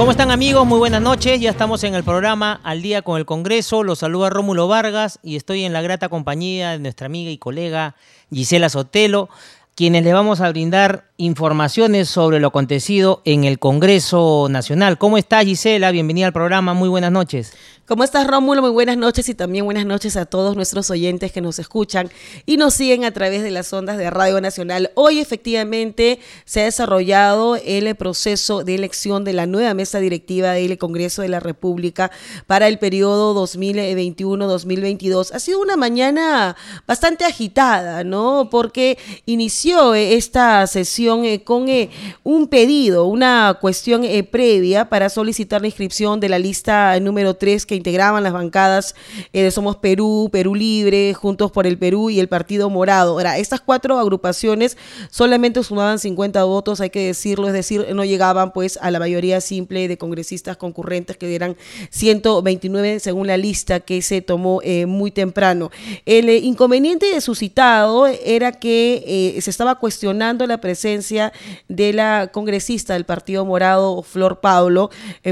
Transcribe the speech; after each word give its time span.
¿Cómo 0.00 0.12
están 0.12 0.30
amigos? 0.30 0.66
Muy 0.66 0.78
buenas 0.78 1.02
noches. 1.02 1.38
Ya 1.42 1.50
estamos 1.50 1.84
en 1.84 1.94
el 1.94 2.02
programa 2.02 2.58
Al 2.64 2.80
día 2.80 3.02
con 3.02 3.18
el 3.18 3.26
Congreso. 3.26 3.84
Los 3.84 3.98
saluda 3.98 4.30
Rómulo 4.30 4.66
Vargas 4.66 5.18
y 5.22 5.36
estoy 5.36 5.64
en 5.64 5.74
la 5.74 5.82
grata 5.82 6.08
compañía 6.08 6.70
de 6.70 6.78
nuestra 6.78 7.04
amiga 7.04 7.30
y 7.30 7.36
colega 7.36 7.96
Gisela 8.32 8.70
Sotelo, 8.70 9.28
quienes 9.74 10.02
le 10.02 10.14
vamos 10.14 10.40
a 10.40 10.48
brindar 10.48 11.10
informaciones 11.18 12.08
sobre 12.08 12.40
lo 12.40 12.48
acontecido 12.48 13.20
en 13.26 13.44
el 13.44 13.58
Congreso 13.58 14.46
Nacional. 14.48 14.96
¿Cómo 14.96 15.18
está 15.18 15.44
Gisela? 15.44 15.90
Bienvenida 15.90 16.28
al 16.28 16.32
programa. 16.32 16.72
Muy 16.72 16.88
buenas 16.88 17.12
noches. 17.12 17.52
¿Cómo 17.90 18.04
estás, 18.04 18.24
Rómulo? 18.24 18.62
Muy 18.62 18.70
buenas 18.70 18.96
noches 18.96 19.28
y 19.30 19.34
también 19.34 19.64
buenas 19.64 19.84
noches 19.84 20.16
a 20.16 20.24
todos 20.24 20.54
nuestros 20.54 20.90
oyentes 20.90 21.32
que 21.32 21.40
nos 21.40 21.58
escuchan 21.58 22.08
y 22.46 22.56
nos 22.56 22.74
siguen 22.74 23.04
a 23.04 23.10
través 23.10 23.42
de 23.42 23.50
las 23.50 23.72
ondas 23.72 23.98
de 23.98 24.08
Radio 24.10 24.40
Nacional. 24.40 24.92
Hoy 24.94 25.18
efectivamente 25.18 26.20
se 26.44 26.60
ha 26.60 26.66
desarrollado 26.66 27.56
el 27.56 27.92
proceso 27.96 28.62
de 28.62 28.76
elección 28.76 29.24
de 29.24 29.32
la 29.32 29.46
nueva 29.46 29.74
mesa 29.74 29.98
directiva 29.98 30.52
del 30.52 30.78
Congreso 30.78 31.22
de 31.22 31.30
la 31.30 31.40
República 31.40 32.12
para 32.46 32.68
el 32.68 32.78
periodo 32.78 33.34
2021-2022. 33.44 35.32
Ha 35.32 35.40
sido 35.40 35.60
una 35.60 35.76
mañana 35.76 36.54
bastante 36.86 37.24
agitada, 37.24 38.04
¿no? 38.04 38.50
Porque 38.52 38.98
inició 39.26 39.96
esta 39.96 40.64
sesión 40.68 41.24
eh, 41.24 41.42
con 41.42 41.68
eh, 41.68 41.90
un 42.22 42.46
pedido, 42.46 43.06
una 43.06 43.58
cuestión 43.60 44.04
eh, 44.04 44.22
previa 44.22 44.88
para 44.88 45.08
solicitar 45.08 45.60
la 45.60 45.66
inscripción 45.66 46.20
de 46.20 46.28
la 46.28 46.38
lista 46.38 47.00
número 47.00 47.34
3 47.34 47.66
que 47.66 47.79
integraban 47.80 48.22
las 48.22 48.34
bancadas 48.34 48.94
eh, 49.32 49.42
de 49.42 49.50
Somos 49.50 49.76
Perú, 49.76 50.28
Perú 50.30 50.54
Libre, 50.54 51.14
Juntos 51.14 51.50
por 51.50 51.66
el 51.66 51.78
Perú 51.78 52.10
y 52.10 52.20
el 52.20 52.28
Partido 52.28 52.68
Morado. 52.68 53.12
Ahora, 53.12 53.38
estas 53.38 53.60
cuatro 53.60 53.98
agrupaciones 53.98 54.76
solamente 55.10 55.62
sumaban 55.62 55.98
50 55.98 56.44
votos, 56.44 56.80
hay 56.80 56.90
que 56.90 57.06
decirlo, 57.06 57.46
es 57.46 57.54
decir, 57.54 57.86
no 57.94 58.04
llegaban 58.04 58.52
pues 58.52 58.78
a 58.82 58.90
la 58.90 58.98
mayoría 58.98 59.40
simple 59.40 59.88
de 59.88 59.96
congresistas 59.96 60.58
concurrentes 60.58 61.16
que 61.16 61.34
eran 61.34 61.56
129 61.88 63.00
según 63.00 63.26
la 63.26 63.38
lista 63.38 63.80
que 63.80 64.02
se 64.02 64.20
tomó 64.20 64.60
eh, 64.62 64.84
muy 64.84 65.10
temprano. 65.10 65.70
El 66.04 66.28
eh, 66.28 66.36
inconveniente 66.36 67.18
suscitado 67.22 68.06
era 68.06 68.52
que 68.52 69.38
se 69.40 69.50
estaba 69.50 69.76
cuestionando 69.76 70.46
la 70.46 70.60
presencia 70.60 71.32
de 71.68 71.92
la 71.94 72.28
congresista 72.32 72.92
del 72.92 73.06
Partido 73.06 73.44
Morado, 73.46 74.02
Flor 74.02 74.40
Pablo, 74.40 74.90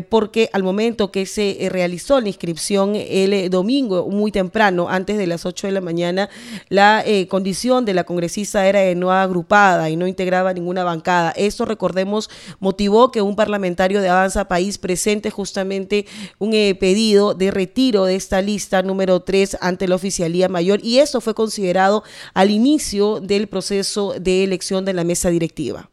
porque 0.08 0.48
al 0.52 0.62
momento 0.62 1.10
que 1.10 1.26
se 1.26 1.68
realizó 1.70 2.20
la 2.20 2.28
inscripción 2.38 2.94
el 2.94 3.32
eh, 3.32 3.48
domingo 3.48 4.08
muy 4.08 4.30
temprano, 4.30 4.88
antes 4.88 5.18
de 5.18 5.26
las 5.26 5.44
8 5.44 5.66
de 5.66 5.72
la 5.72 5.80
mañana, 5.80 6.30
la 6.68 7.02
eh, 7.04 7.26
condición 7.26 7.84
de 7.84 7.94
la 7.94 8.04
congresista 8.04 8.66
era 8.66 8.80
de 8.80 8.94
no 8.94 9.10
agrupada 9.10 9.90
y 9.90 9.96
no 9.96 10.06
integraba 10.06 10.52
ninguna 10.52 10.84
bancada. 10.84 11.32
Eso, 11.32 11.64
recordemos, 11.64 12.30
motivó 12.60 13.10
que 13.10 13.22
un 13.22 13.34
parlamentario 13.34 14.00
de 14.00 14.08
Avanza 14.08 14.46
País 14.46 14.78
presente 14.78 15.30
justamente 15.30 16.06
un 16.38 16.54
eh, 16.54 16.76
pedido 16.78 17.34
de 17.34 17.50
retiro 17.50 18.04
de 18.04 18.14
esta 18.14 18.40
lista 18.40 18.82
número 18.82 19.20
3 19.20 19.58
ante 19.60 19.88
la 19.88 19.96
oficialía 19.96 20.48
mayor 20.48 20.78
y 20.82 20.98
eso 20.98 21.20
fue 21.20 21.34
considerado 21.34 22.04
al 22.34 22.50
inicio 22.50 23.20
del 23.20 23.48
proceso 23.48 24.14
de 24.18 24.44
elección 24.44 24.84
de 24.84 24.92
la 24.92 25.02
mesa 25.02 25.30
directiva. 25.30 25.90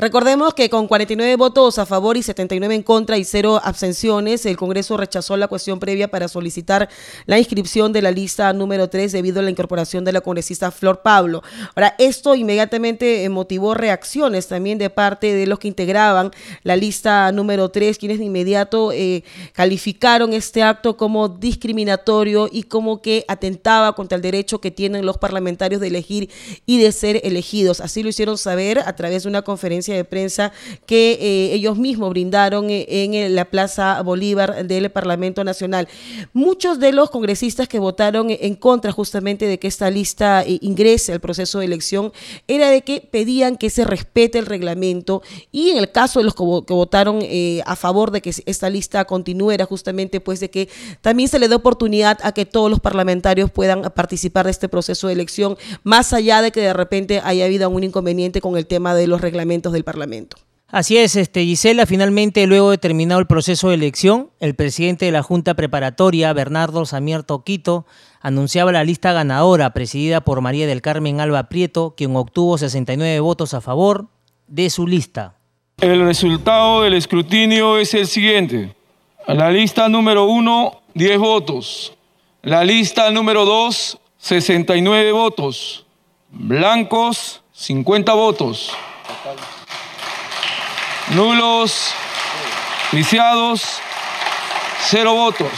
Recordemos 0.00 0.54
que 0.54 0.70
con 0.70 0.86
49 0.86 1.34
votos 1.34 1.76
a 1.80 1.84
favor 1.84 2.16
y 2.16 2.22
79 2.22 2.72
en 2.72 2.82
contra 2.84 3.18
y 3.18 3.24
cero 3.24 3.60
abstenciones, 3.60 4.46
el 4.46 4.56
Congreso 4.56 4.96
rechazó 4.96 5.36
la 5.36 5.48
cuestión 5.48 5.80
previa 5.80 6.06
para 6.06 6.28
solicitar 6.28 6.88
la 7.26 7.36
inscripción 7.36 7.92
de 7.92 8.00
la 8.00 8.12
lista 8.12 8.52
número 8.52 8.88
3 8.88 9.10
debido 9.10 9.40
a 9.40 9.42
la 9.42 9.50
incorporación 9.50 10.04
de 10.04 10.12
la 10.12 10.20
congresista 10.20 10.70
Flor 10.70 11.02
Pablo. 11.02 11.42
Ahora, 11.74 11.96
esto 11.98 12.36
inmediatamente 12.36 13.24
eh, 13.24 13.28
motivó 13.28 13.74
reacciones 13.74 14.46
también 14.46 14.78
de 14.78 14.88
parte 14.88 15.34
de 15.34 15.48
los 15.48 15.58
que 15.58 15.66
integraban 15.66 16.30
la 16.62 16.76
lista 16.76 17.32
número 17.32 17.70
3, 17.70 17.98
quienes 17.98 18.20
de 18.20 18.26
inmediato 18.26 18.92
eh, 18.92 19.24
calificaron 19.52 20.32
este 20.32 20.62
acto 20.62 20.96
como 20.96 21.28
discriminatorio 21.28 22.48
y 22.52 22.62
como 22.62 23.02
que 23.02 23.24
atentaba 23.26 23.96
contra 23.96 24.14
el 24.14 24.22
derecho 24.22 24.60
que 24.60 24.70
tienen 24.70 25.04
los 25.04 25.18
parlamentarios 25.18 25.80
de 25.80 25.88
elegir 25.88 26.30
y 26.66 26.80
de 26.80 26.92
ser 26.92 27.20
elegidos. 27.24 27.80
Así 27.80 28.04
lo 28.04 28.10
hicieron 28.10 28.38
saber 28.38 28.78
a 28.78 28.94
través 28.94 29.24
de 29.24 29.28
una 29.28 29.42
conferencia 29.42 29.87
de 29.94 30.04
prensa 30.04 30.52
que 30.86 31.18
eh, 31.20 31.54
ellos 31.54 31.78
mismos 31.78 32.10
brindaron 32.10 32.70
eh, 32.70 32.86
en 32.88 33.34
la 33.34 33.44
Plaza 33.44 34.00
Bolívar 34.02 34.66
del 34.66 34.90
Parlamento 34.90 35.44
Nacional. 35.44 35.88
Muchos 36.32 36.78
de 36.78 36.92
los 36.92 37.10
congresistas 37.10 37.68
que 37.68 37.78
votaron 37.78 38.28
en 38.30 38.54
contra 38.54 38.92
justamente 38.92 39.46
de 39.46 39.58
que 39.58 39.68
esta 39.68 39.90
lista 39.90 40.42
eh, 40.42 40.58
ingrese 40.60 41.12
al 41.12 41.20
proceso 41.20 41.58
de 41.58 41.66
elección 41.66 42.12
era 42.46 42.70
de 42.70 42.82
que 42.82 43.00
pedían 43.00 43.56
que 43.56 43.70
se 43.70 43.84
respete 43.84 44.38
el 44.38 44.46
reglamento 44.46 45.22
y 45.52 45.70
en 45.70 45.78
el 45.78 45.90
caso 45.90 46.20
de 46.20 46.24
los 46.24 46.34
que, 46.34 46.42
votaron 46.42 47.20
a 47.64 47.76
favor 47.76 48.10
de 48.10 48.20
que 48.20 48.32
esta 48.46 48.70
lista 48.70 49.04
continúe 49.04 49.52
era 49.52 49.64
justamente 49.64 50.20
pues 50.20 50.40
de 50.40 50.50
que 50.50 50.68
también 51.00 51.28
se 51.28 51.38
le 51.38 51.48
dé 51.48 51.54
oportunidad 51.54 52.18
a 52.22 52.32
que 52.32 52.46
todos 52.46 52.70
los 52.70 52.80
parlamentarios 52.80 53.50
puedan 53.50 53.82
participar 53.94 54.46
de 54.46 54.50
este 54.50 54.68
proceso 54.68 55.06
de 55.06 55.12
elección, 55.14 55.56
más 55.82 56.12
allá 56.12 56.42
de 56.42 56.52
que 56.52 56.60
de 56.60 56.72
repente 56.72 57.20
haya 57.24 57.44
habido 57.44 57.68
un 57.70 57.84
inconveniente 57.84 58.40
con 58.40 58.56
el 58.56 58.66
tema 58.66 58.94
de 58.94 59.06
los 59.06 59.20
reglamentos 59.20 59.72
de 59.72 59.77
Parlamento. 59.84 60.36
Así 60.70 60.98
es, 60.98 61.16
este, 61.16 61.44
Gisela, 61.44 61.86
finalmente, 61.86 62.46
luego 62.46 62.70
de 62.70 62.76
terminado 62.76 63.20
el 63.20 63.26
proceso 63.26 63.70
de 63.70 63.76
elección, 63.76 64.30
el 64.38 64.54
presidente 64.54 65.06
de 65.06 65.12
la 65.12 65.22
Junta 65.22 65.54
Preparatoria, 65.54 66.30
Bernardo 66.34 66.84
Samir 66.84 67.22
Toquito, 67.22 67.86
anunciaba 68.20 68.70
la 68.70 68.84
lista 68.84 69.14
ganadora, 69.14 69.72
presidida 69.72 70.20
por 70.20 70.42
María 70.42 70.66
del 70.66 70.82
Carmen 70.82 71.20
Alba 71.20 71.44
Prieto, 71.44 71.94
quien 71.96 72.14
obtuvo 72.16 72.58
69 72.58 73.20
votos 73.20 73.54
a 73.54 73.62
favor 73.62 74.08
de 74.46 74.68
su 74.68 74.86
lista. 74.86 75.36
El 75.80 76.04
resultado 76.04 76.82
del 76.82 76.94
escrutinio 76.94 77.78
es 77.78 77.94
el 77.94 78.06
siguiente. 78.06 78.74
La 79.26 79.50
lista 79.50 79.88
número 79.88 80.26
uno, 80.26 80.82
10 80.94 81.18
votos. 81.18 81.94
La 82.42 82.62
lista 82.62 83.10
número 83.10 83.46
2, 83.46 83.98
69 84.18 85.12
votos. 85.12 85.86
Blancos, 86.30 87.42
50 87.52 88.12
votos. 88.12 88.70
Nulos, 91.14 91.94
viciados, 92.92 93.80
cero 94.88 95.14
votos. 95.14 95.48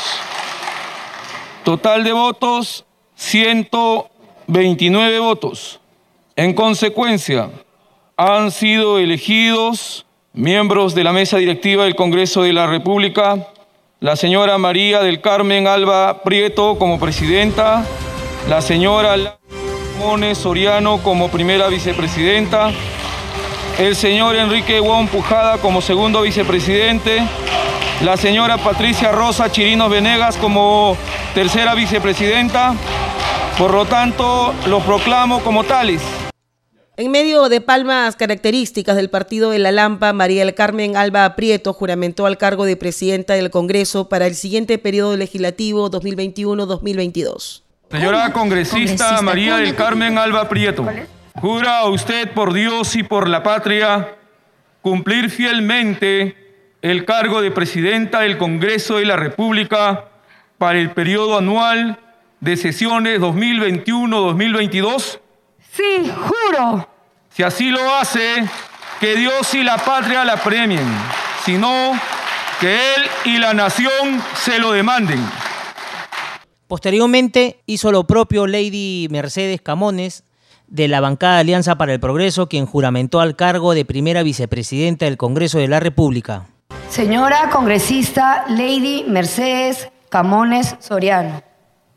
Total 1.64 2.04
de 2.04 2.12
votos, 2.12 2.84
129 3.16 5.18
votos. 5.18 5.80
En 6.36 6.54
consecuencia, 6.54 7.50
han 8.16 8.52
sido 8.52 9.00
elegidos 9.00 10.06
miembros 10.32 10.94
de 10.94 11.02
la 11.02 11.12
mesa 11.12 11.38
directiva 11.38 11.84
del 11.84 11.96
Congreso 11.96 12.42
de 12.42 12.52
la 12.52 12.68
República, 12.68 13.48
la 13.98 14.14
señora 14.14 14.56
María 14.56 15.00
del 15.00 15.20
Carmen 15.20 15.66
Alba 15.66 16.22
Prieto 16.22 16.78
como 16.78 17.00
presidenta, 17.00 17.84
la 18.48 18.62
señora 18.62 19.16
Mone 19.98 20.36
Soriano 20.36 21.02
como 21.02 21.28
primera 21.28 21.66
vicepresidenta, 21.66 22.70
el 23.78 23.96
señor 23.96 24.36
Enrique 24.36 24.80
Wong 24.80 25.08
Pujada 25.08 25.58
como 25.58 25.80
segundo 25.80 26.22
vicepresidente, 26.22 27.22
la 28.04 28.16
señora 28.16 28.58
Patricia 28.58 29.12
Rosa 29.12 29.50
Chirinos 29.50 29.90
Venegas 29.90 30.36
como 30.36 30.96
tercera 31.34 31.74
vicepresidenta. 31.74 32.74
Por 33.58 33.72
lo 33.72 33.84
tanto, 33.84 34.54
los 34.66 34.82
proclamo 34.84 35.40
como 35.40 35.64
tales. 35.64 36.02
En 36.96 37.10
medio 37.10 37.48
de 37.48 37.60
palmas 37.60 38.16
características 38.16 38.96
del 38.96 39.08
partido 39.08 39.50
de 39.50 39.58
la 39.58 39.72
Lampa, 39.72 40.12
María 40.12 40.44
del 40.44 40.54
Carmen 40.54 40.96
Alba 40.96 41.34
Prieto 41.34 41.72
juramentó 41.72 42.26
al 42.26 42.36
cargo 42.36 42.66
de 42.66 42.76
presidenta 42.76 43.34
del 43.34 43.50
Congreso 43.50 44.08
para 44.08 44.26
el 44.26 44.34
siguiente 44.34 44.76
periodo 44.76 45.16
legislativo 45.16 45.90
2021-2022. 45.90 47.62
Señora 47.90 48.32
congresista 48.32 49.20
María 49.22 49.56
del 49.56 49.74
Carmen 49.74 50.18
Alba 50.18 50.48
Prieto. 50.48 50.86
Jura 51.40 51.78
a 51.78 51.88
usted 51.88 52.32
por 52.34 52.52
Dios 52.52 52.94
y 52.96 53.02
por 53.02 53.26
la 53.26 53.42
patria 53.42 54.14
cumplir 54.82 55.30
fielmente 55.30 56.36
el 56.82 57.06
cargo 57.06 57.40
de 57.40 57.50
presidenta 57.50 58.20
del 58.20 58.36
Congreso 58.36 58.96
de 58.96 59.06
la 59.06 59.16
República 59.16 60.04
para 60.58 60.78
el 60.78 60.90
periodo 60.90 61.38
anual 61.38 61.98
de 62.40 62.58
sesiones 62.58 63.20
2021-2022? 63.20 65.18
Sí, 65.72 66.12
juro. 66.14 66.86
Si 67.30 67.42
así 67.42 67.70
lo 67.70 67.94
hace, 67.94 68.44
que 69.00 69.16
Dios 69.16 69.54
y 69.54 69.62
la 69.62 69.78
patria 69.78 70.26
la 70.26 70.36
premien. 70.36 70.86
Si 71.46 71.56
no, 71.56 71.98
que 72.60 72.94
él 72.96 73.02
y 73.24 73.38
la 73.38 73.54
nación 73.54 74.22
se 74.34 74.58
lo 74.58 74.72
demanden. 74.72 75.26
Posteriormente 76.68 77.62
hizo 77.64 77.90
lo 77.92 78.06
propio 78.06 78.46
Lady 78.46 79.08
Mercedes 79.10 79.62
Camones 79.62 80.22
de 80.70 80.88
la 80.88 81.00
bancada 81.00 81.40
Alianza 81.40 81.76
para 81.76 81.92
el 81.92 82.00
Progreso, 82.00 82.48
quien 82.48 82.64
juramentó 82.64 83.20
al 83.20 83.36
cargo 83.36 83.74
de 83.74 83.84
primera 83.84 84.22
vicepresidenta 84.22 85.04
del 85.04 85.16
Congreso 85.16 85.58
de 85.58 85.68
la 85.68 85.80
República. 85.80 86.46
Señora 86.88 87.50
congresista 87.50 88.44
Lady 88.48 89.04
Mercedes 89.06 89.90
Camones 90.08 90.76
Soriano, 90.78 91.42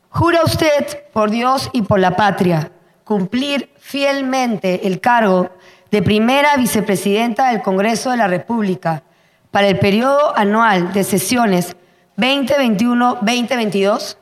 jura 0.09 0.41
usted 0.43 1.05
por 1.13 1.31
Dios 1.31 1.69
y 1.73 1.83
por 1.83 1.99
la 1.99 2.15
patria 2.15 2.71
cumplir 3.03 3.69
fielmente 3.77 4.87
el 4.87 4.99
cargo 4.99 5.51
de 5.91 6.01
primera 6.01 6.57
vicepresidenta 6.57 7.51
del 7.51 7.61
Congreso 7.61 8.11
de 8.11 8.17
la 8.17 8.27
República 8.27 9.03
para 9.51 9.67
el 9.67 9.77
periodo 9.77 10.35
anual 10.35 10.93
de 10.93 11.03
sesiones 11.03 11.75
2021-2022? 12.17 14.17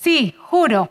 Sí, 0.00 0.34
juro. 0.38 0.88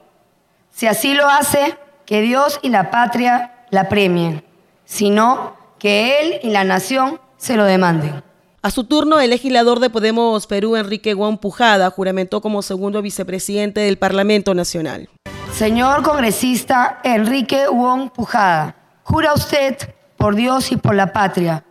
Si 0.71 0.87
así 0.87 1.13
lo 1.13 1.27
hace, 1.27 1.77
que 2.05 2.21
Dios 2.21 2.59
y 2.61 2.69
la 2.69 2.91
patria 2.91 3.65
la 3.71 3.89
premien, 3.89 4.43
sino 4.85 5.55
que 5.79 6.21
Él 6.21 6.39
y 6.43 6.49
la 6.49 6.63
nación 6.63 7.19
se 7.37 7.55
lo 7.55 7.65
demanden. 7.65 8.23
A 8.61 8.71
su 8.71 8.85
turno, 8.85 9.19
el 9.19 9.29
legislador 9.29 9.79
de 9.79 9.89
Podemos 9.89 10.47
Perú, 10.47 10.75
Enrique 10.75 11.13
Guan 11.13 11.37
Pujada, 11.37 11.91
juramentó 11.91 12.41
como 12.41 12.61
segundo 12.61 13.01
vicepresidente 13.01 13.81
del 13.81 13.97
Parlamento 13.97 14.55
Nacional. 14.55 15.09
Señor 15.53 16.03
congresista 16.03 16.99
Enrique 17.03 17.67
Wong 17.67 18.09
Pujada, 18.11 18.75
jura 19.03 19.33
usted 19.33 19.77
por 20.17 20.35
Dios 20.35 20.71
y 20.71 20.77
por 20.77 20.95
la 20.95 21.13
patria 21.13 21.63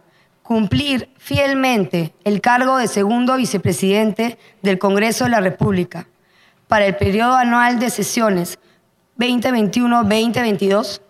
cumplir 0.45 1.11
fielmente 1.19 2.15
el 2.23 2.41
cargo 2.41 2.77
de 2.77 2.87
segundo 2.87 3.37
vicepresidente 3.37 4.39
del 4.63 4.79
Congreso 4.79 5.25
de 5.25 5.31
la 5.31 5.41
República 5.41 6.07
para 6.69 6.87
el 6.87 6.97
periodo 6.97 7.35
anual 7.35 7.79
de 7.79 7.91
sesiones 7.91 8.59
2021-2022? 9.19 11.00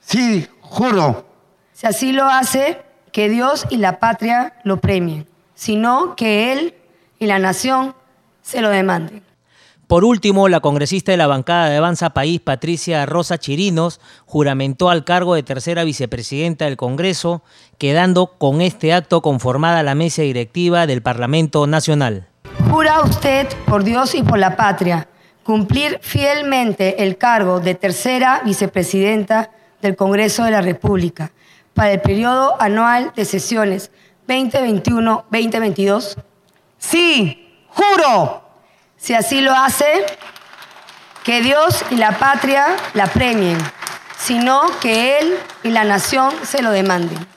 Sí, 0.00 0.46
juro. 0.60 1.26
Si 1.72 1.86
así 1.86 2.12
lo 2.12 2.24
hace, 2.24 2.82
que 3.12 3.28
Dios 3.28 3.66
y 3.70 3.76
la 3.76 4.00
patria 4.00 4.54
lo 4.64 4.80
premien, 4.80 5.26
sino 5.54 6.16
que 6.16 6.52
Él 6.52 6.74
y 7.18 7.26
la 7.26 7.38
nación 7.38 7.94
se 8.42 8.60
lo 8.60 8.70
demanden. 8.70 9.22
Por 9.86 10.04
último, 10.04 10.48
la 10.48 10.60
congresista 10.60 11.12
de 11.12 11.18
la 11.18 11.26
bancada 11.26 11.68
de 11.68 11.76
Avanza 11.76 12.10
País, 12.10 12.40
Patricia 12.40 13.04
Rosa 13.04 13.38
Chirinos, 13.38 14.00
juramentó 14.24 14.88
al 14.88 15.04
cargo 15.04 15.34
de 15.34 15.42
tercera 15.42 15.84
vicepresidenta 15.84 16.64
del 16.64 16.78
Congreso, 16.78 17.42
quedando 17.76 18.38
con 18.38 18.62
este 18.62 18.94
acto 18.94 19.20
conformada 19.20 19.82
la 19.82 19.94
mesa 19.94 20.22
directiva 20.22 20.86
del 20.86 21.02
Parlamento 21.02 21.66
Nacional. 21.66 22.28
Jura 22.70 23.02
usted, 23.02 23.46
por 23.66 23.84
Dios 23.84 24.14
y 24.14 24.22
por 24.22 24.38
la 24.38 24.56
patria, 24.56 25.06
cumplir 25.44 26.00
fielmente 26.02 27.04
el 27.04 27.16
cargo 27.18 27.60
de 27.60 27.74
tercera 27.74 28.40
vicepresidenta 28.44 29.50
del 29.80 29.94
Congreso 29.94 30.44
de 30.44 30.50
la 30.50 30.62
República 30.62 31.30
para 31.74 31.92
el 31.92 32.00
periodo 32.00 32.60
anual 32.60 33.12
de 33.14 33.24
sesiones 33.24 33.90
2021-2022? 34.26 36.16
Sí, 36.78 37.66
juro. 37.68 38.42
Si 38.96 39.14
así 39.14 39.40
lo 39.42 39.52
hace, 39.52 40.06
que 41.24 41.42
Dios 41.42 41.84
y 41.90 41.96
la 41.96 42.18
patria 42.18 42.68
la 42.94 43.06
premien, 43.06 43.58
sino 44.18 44.62
que 44.80 45.18
Él 45.18 45.38
y 45.62 45.70
la 45.70 45.84
nación 45.84 46.32
se 46.42 46.62
lo 46.62 46.70
demanden. 46.70 47.33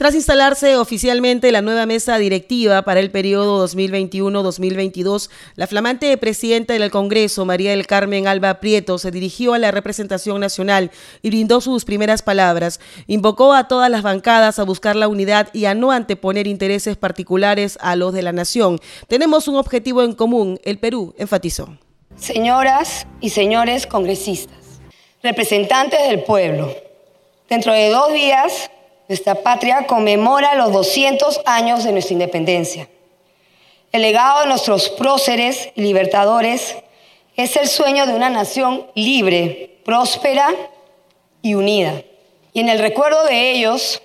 Tras 0.00 0.14
instalarse 0.14 0.78
oficialmente 0.78 1.52
la 1.52 1.60
nueva 1.60 1.84
mesa 1.84 2.16
directiva 2.16 2.80
para 2.80 3.00
el 3.00 3.10
periodo 3.10 3.68
2021-2022, 3.68 5.28
la 5.56 5.66
flamante 5.66 6.16
presidenta 6.16 6.72
del 6.72 6.90
Congreso, 6.90 7.44
María 7.44 7.72
del 7.72 7.86
Carmen 7.86 8.26
Alba 8.26 8.60
Prieto, 8.60 8.96
se 8.96 9.10
dirigió 9.10 9.52
a 9.52 9.58
la 9.58 9.70
representación 9.70 10.40
nacional 10.40 10.90
y 11.20 11.28
brindó 11.28 11.60
sus 11.60 11.84
primeras 11.84 12.22
palabras. 12.22 12.80
Invocó 13.08 13.52
a 13.52 13.68
todas 13.68 13.90
las 13.90 14.00
bancadas 14.00 14.58
a 14.58 14.64
buscar 14.64 14.96
la 14.96 15.06
unidad 15.06 15.50
y 15.52 15.66
a 15.66 15.74
no 15.74 15.90
anteponer 15.90 16.46
intereses 16.46 16.96
particulares 16.96 17.76
a 17.82 17.94
los 17.94 18.14
de 18.14 18.22
la 18.22 18.32
nación. 18.32 18.80
Tenemos 19.06 19.48
un 19.48 19.56
objetivo 19.56 20.02
en 20.02 20.14
común, 20.14 20.58
el 20.64 20.78
Perú, 20.78 21.14
enfatizó. 21.18 21.76
Señoras 22.16 23.06
y 23.20 23.28
señores 23.28 23.86
congresistas, 23.86 24.80
representantes 25.22 26.08
del 26.08 26.22
pueblo, 26.22 26.74
dentro 27.50 27.74
de 27.74 27.90
dos 27.90 28.10
días 28.14 28.70
nuestra 29.10 29.34
patria 29.34 29.88
conmemora 29.88 30.54
los 30.54 30.70
200 30.70 31.40
años 31.44 31.82
de 31.82 31.90
nuestra 31.90 32.12
independencia. 32.12 32.88
El 33.90 34.02
legado 34.02 34.42
de 34.42 34.46
nuestros 34.46 34.88
próceres 34.88 35.70
y 35.74 35.82
libertadores 35.82 36.76
es 37.34 37.56
el 37.56 37.66
sueño 37.66 38.06
de 38.06 38.14
una 38.14 38.30
nación 38.30 38.86
libre, 38.94 39.80
próspera 39.84 40.54
y 41.42 41.54
unida. 41.54 42.04
Y 42.52 42.60
en 42.60 42.68
el 42.68 42.78
recuerdo 42.78 43.24
de 43.24 43.50
ellos 43.50 44.00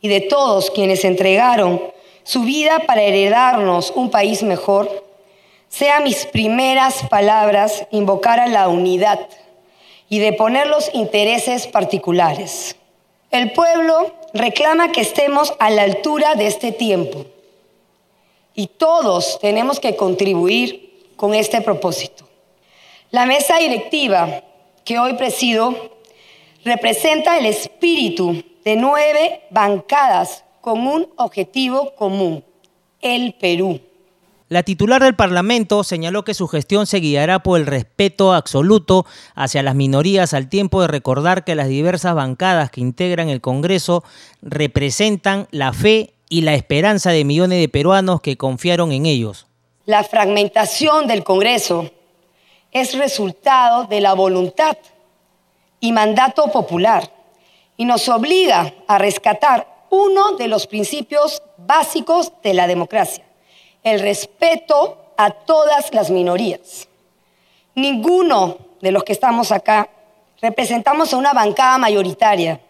y 0.00 0.06
de 0.06 0.20
todos 0.20 0.70
quienes 0.70 1.04
entregaron 1.04 1.82
su 2.22 2.42
vida 2.44 2.78
para 2.86 3.02
heredarnos 3.02 3.90
un 3.90 4.12
país 4.12 4.44
mejor, 4.44 5.04
sean 5.68 6.04
mis 6.04 6.26
primeras 6.26 7.02
palabras 7.08 7.88
invocar 7.90 8.38
a 8.38 8.46
la 8.46 8.68
unidad 8.68 9.18
y 10.08 10.20
de 10.20 10.32
poner 10.32 10.68
los 10.68 10.94
intereses 10.94 11.66
particulares. 11.66 12.76
El 13.32 13.52
pueblo 13.52 14.12
reclama 14.34 14.92
que 14.92 15.00
estemos 15.00 15.54
a 15.58 15.70
la 15.70 15.84
altura 15.84 16.34
de 16.34 16.46
este 16.46 16.70
tiempo 16.70 17.24
y 18.54 18.66
todos 18.66 19.38
tenemos 19.40 19.80
que 19.80 19.96
contribuir 19.96 21.14
con 21.16 21.34
este 21.34 21.62
propósito. 21.62 22.28
La 23.10 23.24
mesa 23.24 23.56
directiva 23.56 24.42
que 24.84 24.98
hoy 24.98 25.14
presido 25.14 25.74
representa 26.62 27.38
el 27.38 27.46
espíritu 27.46 28.44
de 28.66 28.76
nueve 28.76 29.40
bancadas 29.48 30.44
con 30.60 30.86
un 30.86 31.08
objetivo 31.16 31.94
común, 31.94 32.44
el 33.00 33.32
Perú. 33.32 33.80
La 34.52 34.64
titular 34.64 35.02
del 35.02 35.16
Parlamento 35.16 35.82
señaló 35.82 36.24
que 36.24 36.34
su 36.34 36.46
gestión 36.46 36.86
se 36.86 36.98
guiará 36.98 37.42
por 37.42 37.58
el 37.58 37.64
respeto 37.64 38.34
absoluto 38.34 39.06
hacia 39.34 39.62
las 39.62 39.74
minorías 39.74 40.34
al 40.34 40.50
tiempo 40.50 40.82
de 40.82 40.88
recordar 40.88 41.42
que 41.42 41.54
las 41.54 41.68
diversas 41.68 42.14
bancadas 42.14 42.70
que 42.70 42.82
integran 42.82 43.30
el 43.30 43.40
Congreso 43.40 44.04
representan 44.42 45.48
la 45.52 45.72
fe 45.72 46.12
y 46.28 46.42
la 46.42 46.52
esperanza 46.52 47.12
de 47.12 47.24
millones 47.24 47.60
de 47.60 47.70
peruanos 47.70 48.20
que 48.20 48.36
confiaron 48.36 48.92
en 48.92 49.06
ellos. 49.06 49.46
La 49.86 50.04
fragmentación 50.04 51.06
del 51.06 51.24
Congreso 51.24 51.90
es 52.72 52.92
resultado 52.98 53.84
de 53.84 54.02
la 54.02 54.12
voluntad 54.12 54.76
y 55.80 55.92
mandato 55.92 56.52
popular 56.52 57.10
y 57.78 57.86
nos 57.86 58.06
obliga 58.10 58.74
a 58.86 58.98
rescatar 58.98 59.86
uno 59.88 60.32
de 60.32 60.48
los 60.48 60.66
principios 60.66 61.42
básicos 61.56 62.34
de 62.42 62.52
la 62.52 62.66
democracia 62.66 63.24
el 63.82 64.00
respeto 64.00 64.98
a 65.16 65.30
todas 65.30 65.92
las 65.92 66.10
minorías. 66.10 66.88
Ninguno 67.74 68.58
de 68.80 68.92
los 68.92 69.04
que 69.04 69.12
estamos 69.12 69.52
acá 69.52 69.88
representamos 70.40 71.12
a 71.12 71.16
una 71.16 71.32
bancada 71.32 71.78
mayoritaria, 71.78 72.60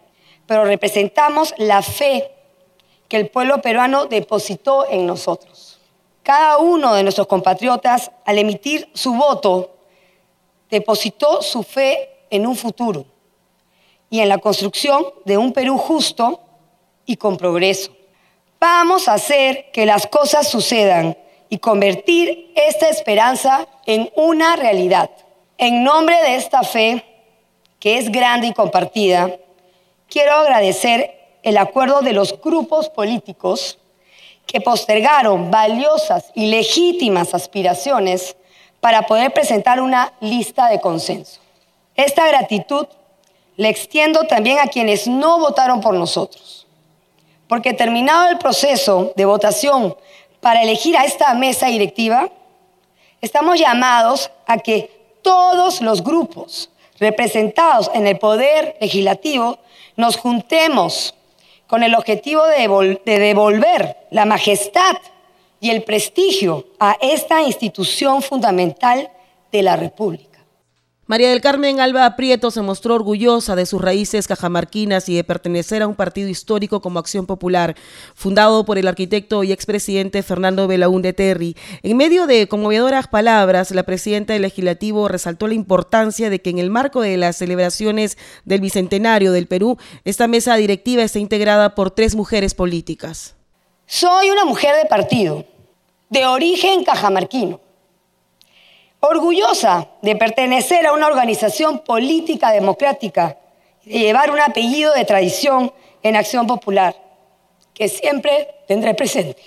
pero 0.45 0.65
representamos 0.65 1.53
la 1.57 1.81
fe 1.81 2.31
que 3.07 3.17
el 3.17 3.29
pueblo 3.29 3.61
peruano 3.61 4.05
depositó 4.05 4.87
en 4.89 5.05
nosotros. 5.05 5.79
Cada 6.21 6.57
uno 6.57 6.93
de 6.93 7.03
nuestros 7.03 7.27
compatriotas, 7.27 8.11
al 8.25 8.37
emitir 8.37 8.89
su 8.93 9.13
voto, 9.13 9.75
depositó 10.69 11.41
su 11.41 11.63
fe 11.63 12.09
en 12.29 12.47
un 12.47 12.55
futuro 12.55 13.05
y 14.09 14.19
en 14.21 14.29
la 14.29 14.37
construcción 14.37 15.05
de 15.25 15.37
un 15.37 15.51
Perú 15.53 15.77
justo 15.77 16.39
y 17.05 17.17
con 17.17 17.35
progreso. 17.35 17.91
Vamos 18.65 19.09
a 19.09 19.15
hacer 19.15 19.71
que 19.73 19.85
las 19.85 20.07
cosas 20.07 20.47
sucedan 20.47 21.17
y 21.49 21.57
convertir 21.57 22.53
esta 22.55 22.87
esperanza 22.87 23.67
en 23.85 24.09
una 24.15 24.55
realidad. 24.55 25.09
En 25.57 25.83
nombre 25.83 26.15
de 26.23 26.35
esta 26.35 26.63
fe, 26.63 27.03
que 27.77 27.97
es 27.97 28.09
grande 28.09 28.47
y 28.47 28.53
compartida, 28.53 29.35
quiero 30.07 30.31
agradecer 30.35 31.13
el 31.43 31.57
acuerdo 31.57 31.99
de 31.99 32.13
los 32.13 32.39
grupos 32.39 32.87
políticos 32.87 33.79
que 34.45 34.61
postergaron 34.61 35.51
valiosas 35.51 36.31
y 36.33 36.45
legítimas 36.45 37.33
aspiraciones 37.33 38.37
para 38.79 39.01
poder 39.01 39.33
presentar 39.33 39.81
una 39.81 40.13
lista 40.21 40.69
de 40.69 40.79
consenso. 40.79 41.41
Esta 41.95 42.25
gratitud 42.29 42.87
la 43.57 43.67
extiendo 43.67 44.23
también 44.23 44.59
a 44.59 44.67
quienes 44.67 45.05
no 45.05 45.37
votaron 45.39 45.81
por 45.81 45.95
nosotros 45.95 46.62
porque 47.47 47.73
terminado 47.73 48.29
el 48.29 48.37
proceso 48.37 49.13
de 49.15 49.25
votación 49.25 49.95
para 50.39 50.61
elegir 50.61 50.97
a 50.97 51.05
esta 51.05 51.33
mesa 51.33 51.67
directiva, 51.67 52.29
estamos 53.21 53.59
llamados 53.59 54.31
a 54.45 54.57
que 54.57 55.17
todos 55.21 55.81
los 55.81 56.03
grupos 56.03 56.69
representados 56.99 57.89
en 57.93 58.07
el 58.07 58.19
Poder 58.19 58.77
Legislativo 58.79 59.59
nos 59.95 60.17
juntemos 60.17 61.15
con 61.67 61.83
el 61.83 61.95
objetivo 61.95 62.43
de, 62.45 63.01
devolver 63.05 63.97
la 64.11 64.25
majestad 64.25 64.95
y 65.59 65.69
el 65.69 65.83
prestigio 65.83 66.67
a 66.79 66.97
esta 67.01 67.41
institución 67.41 68.21
fundamental 68.21 69.09
de 69.51 69.63
la 69.63 69.75
República. 69.75 70.32
María 71.05 71.31
del 71.31 71.41
Carmen 71.41 71.81
Alba 71.81 72.15
Prieto 72.15 72.49
se 72.49 72.61
mostró 72.61 72.95
orgullosa 72.95 73.57
de 73.57 73.65
sus 73.65 73.81
raíces 73.81 74.25
cajamarquinas 74.25 75.09
y 75.09 75.15
de 75.15 75.25
pertenecer 75.25 75.81
a 75.81 75.87
un 75.87 75.95
partido 75.95 76.29
histórico 76.29 76.79
como 76.79 76.97
Acción 76.97 77.25
Popular, 77.25 77.75
fundado 78.15 78.63
por 78.63 78.77
el 78.77 78.87
arquitecto 78.87 79.43
y 79.43 79.51
expresidente 79.51 80.23
Fernando 80.23 80.65
Belaúnde 80.65 81.11
Terry. 81.11 81.57
En 81.81 81.97
medio 81.97 82.25
de 82.25 82.47
conmovedoras 82.47 83.09
palabras, 83.09 83.71
la 83.71 83.83
presidenta 83.83 84.31
del 84.31 84.43
legislativo 84.43 85.09
resaltó 85.09 85.47
la 85.47 85.55
importancia 85.55 86.29
de 86.29 86.41
que 86.41 86.51
en 86.51 86.59
el 86.59 86.69
marco 86.69 87.01
de 87.01 87.17
las 87.17 87.35
celebraciones 87.35 88.17
del 88.45 88.61
Bicentenario 88.61 89.33
del 89.33 89.47
Perú, 89.47 89.77
esta 90.05 90.29
mesa 90.29 90.55
directiva 90.55 91.03
esté 91.03 91.19
integrada 91.19 91.75
por 91.75 91.91
tres 91.91 92.15
mujeres 92.15 92.53
políticas. 92.53 93.35
Soy 93.87 94.29
una 94.29 94.45
mujer 94.45 94.73
de 94.81 94.87
partido, 94.87 95.43
de 96.09 96.25
origen 96.27 96.85
cajamarquino 96.85 97.59
orgullosa 99.05 99.89
de 100.01 100.15
pertenecer 100.15 100.87
a 100.87 100.93
una 100.93 101.07
organización 101.07 101.79
política 101.79 102.51
democrática 102.51 103.37
y 103.83 103.99
llevar 103.99 104.31
un 104.31 104.39
apellido 104.39 104.93
de 104.93 105.03
tradición 105.03 105.73
en 106.03 106.15
acción 106.15 106.47
popular, 106.47 106.95
que 107.73 107.89
siempre 107.89 108.47
tendré 108.65 108.93
presente. 108.93 109.41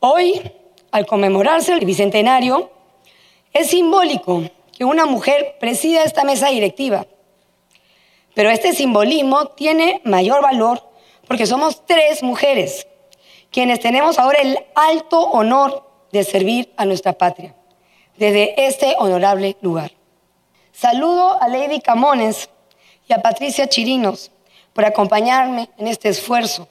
Hoy, 0.00 0.52
al 0.90 1.06
conmemorarse 1.06 1.72
el 1.72 1.86
bicentenario, 1.86 2.70
es 3.54 3.68
simbólico 3.68 4.42
que 4.76 4.84
una 4.84 5.06
mujer 5.06 5.56
presida 5.58 6.02
esta 6.02 6.24
mesa 6.24 6.50
directiva. 6.50 7.06
Pero 8.34 8.50
este 8.50 8.74
simbolismo 8.74 9.46
tiene 9.46 10.02
mayor 10.04 10.42
valor 10.42 10.86
porque 11.26 11.46
somos 11.46 11.86
tres 11.86 12.22
mujeres 12.22 12.86
quienes 13.50 13.80
tenemos 13.80 14.18
ahora 14.18 14.40
el 14.40 14.58
alto 14.74 15.20
honor 15.20 15.88
de 16.12 16.22
servir 16.22 16.70
a 16.76 16.84
nuestra 16.84 17.14
patria 17.14 17.54
desde 18.16 18.66
este 18.66 18.94
honorable 18.98 19.56
lugar. 19.60 19.92
Saludo 20.72 21.40
a 21.40 21.48
Lady 21.48 21.80
Camones 21.80 22.48
y 23.08 23.12
a 23.12 23.22
Patricia 23.22 23.68
Chirinos 23.68 24.30
por 24.72 24.84
acompañarme 24.84 25.70
en 25.78 25.86
este 25.86 26.08
esfuerzo. 26.08 26.68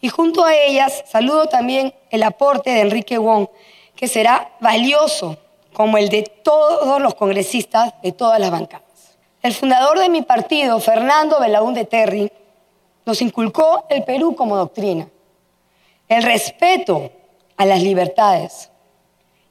Y 0.00 0.08
junto 0.08 0.44
a 0.44 0.54
ellas 0.54 1.04
saludo 1.06 1.46
también 1.46 1.94
el 2.10 2.22
aporte 2.22 2.70
de 2.70 2.80
Enrique 2.80 3.18
Wong, 3.18 3.48
que 3.94 4.08
será 4.08 4.52
valioso 4.60 5.36
como 5.72 5.96
el 5.98 6.08
de 6.08 6.22
todos 6.22 7.00
los 7.00 7.14
congresistas 7.14 7.94
de 8.02 8.12
todas 8.12 8.40
las 8.40 8.50
bancadas. 8.50 9.16
El 9.42 9.54
fundador 9.54 9.98
de 9.98 10.08
mi 10.08 10.22
partido, 10.22 10.78
Fernando 10.80 11.40
Belaúnde 11.40 11.84
Terry, 11.84 12.30
nos 13.04 13.20
inculcó 13.22 13.86
el 13.88 14.04
Perú 14.04 14.36
como 14.36 14.56
doctrina, 14.56 15.08
el 16.08 16.22
respeto 16.22 17.10
a 17.56 17.64
las 17.64 17.82
libertades, 17.82 18.70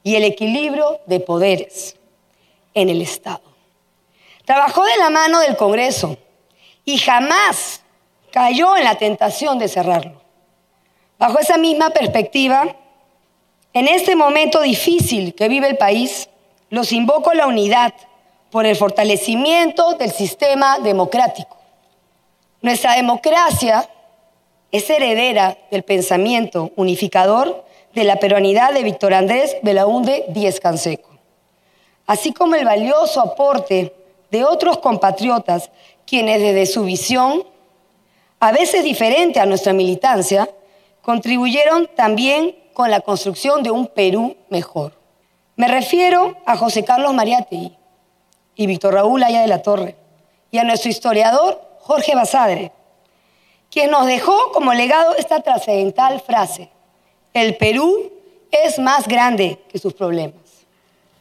y 0.02 0.16
el 0.16 0.24
equilibrio 0.24 1.00
de 1.06 1.20
poderes 1.20 1.96
en 2.74 2.88
el 2.88 3.02
Estado. 3.02 3.42
Trabajó 4.44 4.84
de 4.84 4.96
la 4.96 5.10
mano 5.10 5.40
del 5.40 5.56
Congreso 5.56 6.16
y 6.84 6.98
jamás 6.98 7.82
cayó 8.32 8.76
en 8.76 8.84
la 8.84 8.96
tentación 8.96 9.58
de 9.58 9.68
cerrarlo. 9.68 10.20
Bajo 11.18 11.38
esa 11.38 11.56
misma 11.56 11.90
perspectiva, 11.90 12.74
en 13.72 13.88
este 13.88 14.16
momento 14.16 14.60
difícil 14.60 15.34
que 15.34 15.48
vive 15.48 15.68
el 15.68 15.76
país, 15.76 16.28
los 16.70 16.92
invoco 16.92 17.30
a 17.30 17.34
la 17.34 17.46
unidad 17.46 17.94
por 18.50 18.66
el 18.66 18.76
fortalecimiento 18.76 19.94
del 19.94 20.10
sistema 20.10 20.78
democrático. 20.78 21.56
Nuestra 22.60 22.94
democracia 22.94 23.88
es 24.72 24.88
heredera 24.90 25.56
del 25.70 25.84
pensamiento 25.84 26.72
unificador 26.76 27.64
de 27.94 28.04
la 28.04 28.16
peruanidad 28.16 28.72
de 28.72 28.82
Víctor 28.82 29.14
Andrés 29.14 29.56
Belaúnde 29.62 30.26
Díez 30.28 30.60
Canseco, 30.60 31.10
así 32.06 32.32
como 32.32 32.54
el 32.54 32.64
valioso 32.64 33.20
aporte 33.20 33.94
de 34.30 34.44
otros 34.44 34.78
compatriotas 34.78 35.70
quienes 36.06 36.40
desde 36.40 36.66
su 36.66 36.84
visión, 36.84 37.44
a 38.40 38.50
veces 38.50 38.82
diferente 38.82 39.40
a 39.40 39.46
nuestra 39.46 39.72
militancia, 39.72 40.48
contribuyeron 41.02 41.88
también 41.94 42.56
con 42.72 42.90
la 42.90 43.00
construcción 43.00 43.62
de 43.62 43.70
un 43.70 43.86
Perú 43.86 44.36
mejor. 44.48 44.94
Me 45.56 45.68
refiero 45.68 46.36
a 46.46 46.56
José 46.56 46.84
Carlos 46.84 47.12
Mariátegui 47.12 47.76
y 48.56 48.66
Víctor 48.66 48.94
Raúl 48.94 49.22
Aya 49.22 49.42
de 49.42 49.48
la 49.48 49.62
Torre 49.62 49.96
y 50.50 50.58
a 50.58 50.64
nuestro 50.64 50.90
historiador 50.90 51.60
Jorge 51.80 52.14
Basadre, 52.14 52.72
quien 53.70 53.90
nos 53.90 54.06
dejó 54.06 54.50
como 54.52 54.72
legado 54.72 55.14
esta 55.16 55.40
trascendental 55.40 56.20
frase. 56.20 56.71
El 57.34 57.56
Perú 57.56 58.12
es 58.50 58.78
más 58.78 59.08
grande 59.08 59.58
que 59.70 59.78
sus 59.78 59.94
problemas. 59.94 60.36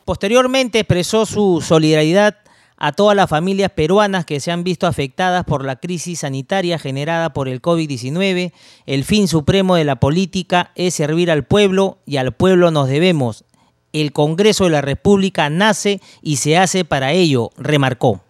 Posteriormente 0.05 0.79
expresó 0.79 1.25
su 1.25 1.61
solidaridad 1.61 2.35
a 2.83 2.91
todas 2.91 3.15
las 3.15 3.29
familias 3.29 3.71
peruanas 3.71 4.25
que 4.25 4.39
se 4.39 4.51
han 4.51 4.63
visto 4.63 4.87
afectadas 4.87 5.45
por 5.45 5.63
la 5.63 5.75
crisis 5.75 6.21
sanitaria 6.21 6.79
generada 6.79 7.31
por 7.31 7.47
el 7.47 7.61
COVID-19. 7.61 8.51
El 8.87 9.05
fin 9.05 9.27
supremo 9.27 9.75
de 9.75 9.83
la 9.83 9.97
política 9.97 10.71
es 10.75 10.95
servir 10.95 11.29
al 11.29 11.45
pueblo 11.45 11.99
y 12.07 12.17
al 12.17 12.33
pueblo 12.33 12.71
nos 12.71 12.89
debemos. 12.89 13.45
El 13.93 14.11
Congreso 14.13 14.63
de 14.63 14.71
la 14.71 14.81
República 14.81 15.49
nace 15.49 16.01
y 16.23 16.37
se 16.37 16.57
hace 16.57 16.83
para 16.83 17.11
ello, 17.11 17.51
remarcó. 17.55 18.21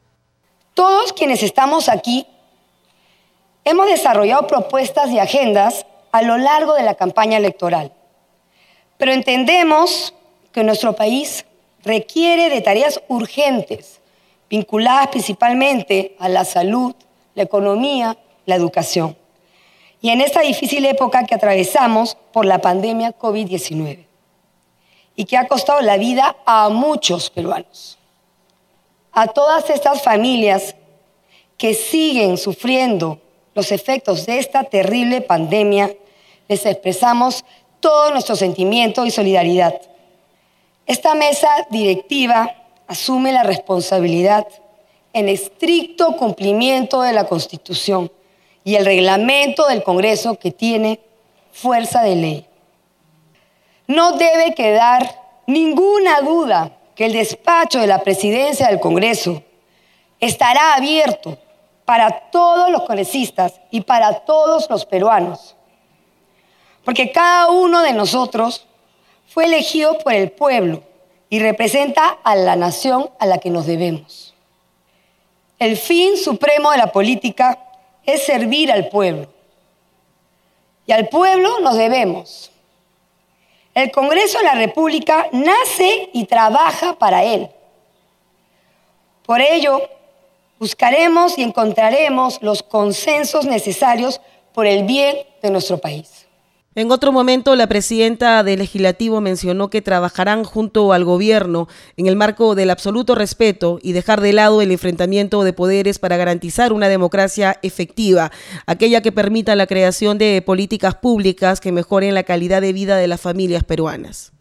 Todos 0.74 1.14
quienes 1.14 1.44
estamos 1.44 1.88
aquí 1.88 2.28
hemos 3.64 3.88
desarrollado 3.88 4.48
propuestas 4.48 5.10
y 5.12 5.20
agendas 5.20 5.86
a 6.12 6.22
lo 6.22 6.38
largo 6.38 6.74
de 6.74 6.84
la 6.84 6.96
campaña 6.96 7.38
electoral. 7.38 7.92
Pero 8.98 9.14
entendemos 9.14 10.14
que 10.52 10.64
nuestro 10.64 10.94
país 10.94 11.46
requiere 11.84 12.50
de 12.50 12.62
tareas 12.62 13.02
urgentes, 13.08 14.00
vinculadas 14.50 15.08
principalmente 15.08 16.16
a 16.20 16.30
la 16.30 16.46
salud, 16.46 16.94
la 17.36 17.44
economía, 17.44 18.18
la 18.46 18.56
educación. 18.56 19.16
Y 20.02 20.10
en 20.10 20.22
esta 20.22 20.42
difícil 20.42 20.86
época 20.86 21.26
que 21.26 21.36
atravesamos 21.36 22.18
por 22.34 22.46
la 22.46 22.60
pandemia 22.60 23.18
COVID-19 23.18 24.06
y 25.16 25.26
que 25.26 25.38
ha 25.38 25.48
costado 25.48 25.82
la 25.82 25.98
vida 25.98 26.36
a 26.46 26.70
muchos 26.70 27.30
peruanos. 27.30 27.98
A 29.12 29.28
todas 29.28 29.70
estas 29.70 30.02
familias 30.02 30.76
que 31.58 31.74
siguen 31.74 32.38
sufriendo 32.38 33.20
los 33.54 33.72
efectos 33.72 34.26
de 34.26 34.40
esta 34.40 34.64
terrible 34.64 35.22
pandemia, 35.22 35.94
les 36.48 36.66
expresamos 36.66 37.46
todo 37.80 38.12
nuestro 38.12 38.36
sentimiento 38.36 39.06
y 39.06 39.12
solidaridad. 39.12 39.82
Esta 40.86 41.16
mesa 41.16 41.50
directiva 41.70 42.56
asume 42.88 43.32
la 43.32 43.44
responsabilidad 43.44 44.48
en 45.14 45.30
estricto 45.30 46.16
cumplimiento 46.18 47.02
de 47.02 47.14
la 47.14 47.26
Constitución 47.26 48.12
y 48.64 48.76
el 48.76 48.86
reglamento 48.86 49.68
del 49.68 49.84
Congreso 49.84 50.36
que 50.36 50.52
tiene 50.52 51.00
fuerza 51.52 52.02
de 52.04 52.16
ley. 52.16 52.48
No 53.88 54.14
debe 54.14 54.54
quedar 54.54 55.22
ninguna 55.48 56.22
duda 56.22 56.78
que 56.96 57.06
el 57.06 57.14
despacho 57.14 57.80
de 57.80 57.88
la 57.88 58.04
presidencia 58.04 58.68
del 58.68 58.80
Congreso 58.80 59.42
estará 60.20 60.76
abierto 60.76 61.38
para 61.86 62.30
todos 62.30 62.70
los 62.70 62.84
congresistas 62.84 63.60
y 63.72 63.82
para 63.82 64.20
todos 64.20 64.70
los 64.70 64.86
peruanos 64.86 65.56
porque 66.84 67.12
cada 67.12 67.50
uno 67.50 67.82
de 67.82 67.94
nosotros 67.94 68.66
fue 69.28 69.46
elegido 69.46 69.98
por 70.00 70.14
el 70.14 70.32
pueblo 70.32 70.84
y 71.30 71.40
representa 71.40 72.18
a 72.24 72.36
la 72.36 72.56
nación 72.56 73.10
a 73.20 73.26
la 73.26 73.38
que 73.38 73.50
nos 73.50 73.66
debemos. 73.66 74.34
El 75.60 75.78
fin 75.78 76.18
supremo 76.18 76.72
de 76.72 76.78
la 76.78 76.92
política 76.92 77.60
es 78.06 78.26
servir 78.26 78.72
al 78.72 78.90
pueblo. 78.90 79.28
Y 80.88 80.92
al 80.92 81.08
pueblo 81.08 81.60
nos 81.60 81.78
debemos. 81.78 82.52
El 83.74 83.92
Congreso 83.92 84.40
de 84.40 84.44
la 84.44 84.56
República 84.56 85.28
nace 85.32 86.10
y 86.14 86.26
trabaja 86.26 86.94
para 86.94 87.24
él. 87.24 87.50
Por 89.26 89.40
ello, 89.40 89.82
buscaremos 90.60 91.38
y 91.38 91.44
encontraremos 91.44 92.42
los 92.42 92.64
consensos 92.64 93.46
necesarios 93.46 94.20
por 94.54 94.66
el 94.66 94.84
bien 94.84 95.16
de 95.42 95.52
nuestro 95.52 95.78
país. 95.78 96.28
En 96.74 96.90
otro 96.90 97.12
momento, 97.12 97.58
la 97.58 97.68
presidenta 97.68 98.44
del 98.44 98.60
legislativo 98.60 99.20
mencionó 99.20 99.70
que 99.70 99.82
trabajarán 99.82 100.46
junto 100.46 100.94
al 100.94 101.04
gobierno 101.04 101.68
en 101.98 102.08
el 102.08 102.16
marco 102.16 102.56
del 102.56 102.70
absoluto 102.70 103.14
respeto 103.14 103.78
y 103.82 103.92
dejar 103.92 104.22
de 104.22 104.32
lado 104.32 104.62
el 104.62 104.72
enfrentamiento 104.72 105.44
de 105.44 105.52
poderes 105.52 106.00
para 106.00 106.16
garantizar 106.16 106.72
una 106.72 106.88
democracia 106.88 107.60
efectiva, 107.62 108.32
aquella 108.68 109.02
que 109.02 109.12
permita 109.12 109.54
la 109.58 109.68
creación 109.68 110.18
de 110.18 110.42
políticas 110.42 110.96
públicas 110.96 111.60
que 111.60 111.74
mejoren 111.74 112.16
la 112.16 112.24
calidad 112.24 112.62
de 112.62 112.72
vida 112.72 112.96
de 112.96 113.10
las 113.10 113.20
familias 113.20 113.66
peruanas. 113.66 114.32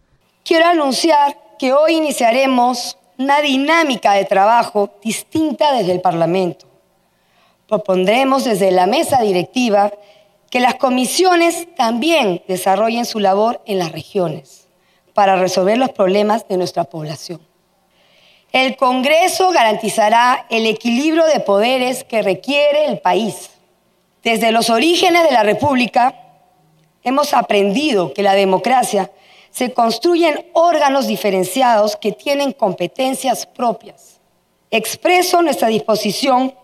Quiero 0.44 0.66
anunciar 0.66 1.37
que 1.58 1.72
hoy 1.72 1.94
iniciaremos 1.94 2.96
una 3.18 3.40
dinámica 3.40 4.12
de 4.12 4.25
trabajo 4.25 4.88
distinta 5.02 5.72
desde 5.72 5.90
el 5.90 6.00
Parlamento. 6.00 6.66
Propondremos 7.66 8.44
desde 8.44 8.70
la 8.70 8.87
mesa 8.87 9.20
directiva 9.20 9.92
que 10.50 10.61
las 10.61 10.75
comisiones 10.75 11.69
también 11.76 12.42
desarrollen 12.49 13.07
su 13.07 13.21
labor 13.21 13.62
en 13.66 13.78
las 13.78 13.92
regiones 13.92 14.69
para 15.14 15.37
resolver 15.37 15.78
los 15.78 15.90
problemas 15.90 16.47
de 16.49 16.57
nuestra 16.57 16.85
población. 16.85 17.40
El 18.52 18.76
Congreso 18.76 19.52
garantizará 19.52 20.47
el 20.50 20.66
equilibrio 20.66 21.25
de 21.26 21.38
poderes 21.38 22.02
que 22.02 22.21
requiere 22.21 22.87
el 22.87 22.99
país. 22.99 23.50
Desde 24.25 24.50
los 24.50 24.71
orígenes 24.71 25.23
de 25.23 25.30
la 25.30 25.45
República 25.45 26.16
hemos 27.04 27.33
aprendido 27.33 28.12
que 28.12 28.25
la 28.25 28.35
democracia 28.35 29.12
se 29.50 29.73
construye 29.73 30.28
en 30.28 30.47
órganos 30.52 31.07
diferenciados 31.07 31.97
que 31.97 32.11
tienen 32.11 32.52
competencias 32.52 33.47
propias. 33.47 34.21
Expreso 34.73 35.42
nuestra 35.42 35.69
disposición 35.69 36.54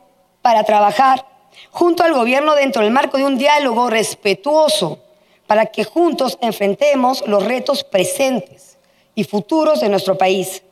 para 0.43 0.64
trabajar 0.64 1.25
junto 1.70 2.02
al 2.02 2.12
gobierno 2.12 2.54
dentro 2.54 2.82
del 2.82 2.90
marco 2.90 3.18
de 3.18 3.25
un 3.25 3.38
diálogo 3.38 3.90
respetuoso 3.90 4.98
para 5.46 5.66
que 5.66 5.84
juntos 5.84 6.38
enfrentemos 6.40 7.26
los 7.26 7.44
retos 7.44 7.84
presentes 7.84 8.78
y 9.14 9.25
futuros 9.25 9.80
de 9.80 9.88
nuestro 9.88 10.18
país. 10.18 10.62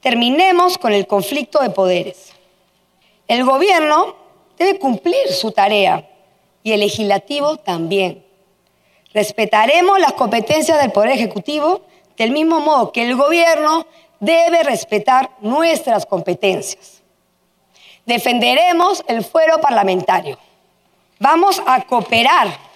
Terminemos 0.00 0.78
con 0.78 0.92
el 0.92 1.06
conflicto 1.06 1.60
de 1.60 1.70
poderes. 1.70 2.32
El 3.28 3.44
gobierno 3.44 4.16
debe 4.58 4.78
cumplir 4.78 5.28
su 5.32 5.52
tarea 5.52 6.08
y 6.62 6.72
el 6.72 6.80
legislativo 6.80 7.56
también. 7.56 8.24
Respetaremos 9.12 9.98
las 9.98 10.12
competencias 10.12 10.80
del 10.80 10.92
Poder 10.92 11.10
Ejecutivo 11.10 11.82
del 12.16 12.30
mismo 12.32 12.60
modo 12.60 12.92
que 12.92 13.08
el 13.08 13.16
gobierno 13.16 13.86
debe 14.20 14.62
respetar 14.62 15.30
nuestras 15.40 16.04
competencias. 16.06 16.99
Defenderemos 18.06 19.04
el 19.06 19.24
fuero 19.24 19.60
parlamentario. 19.60 20.38
Vamos 21.18 21.62
a 21.66 21.82
cooperar 21.82 22.70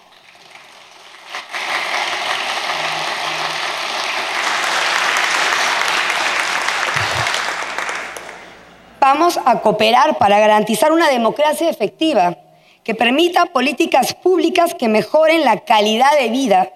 Vamos 9.07 9.39
a 9.45 9.61
cooperar 9.61 10.17
para 10.17 10.41
garantizar 10.41 10.91
una 10.91 11.11
democracia 11.11 11.69
efectiva 11.69 12.39
que 12.83 12.95
permita 12.95 13.45
políticas 13.45 14.15
públicas 14.15 14.73
que 14.73 14.89
mejoren 14.89 15.45
la 15.45 15.61
calidad 15.61 16.19
de 16.19 16.31
vida 16.31 16.73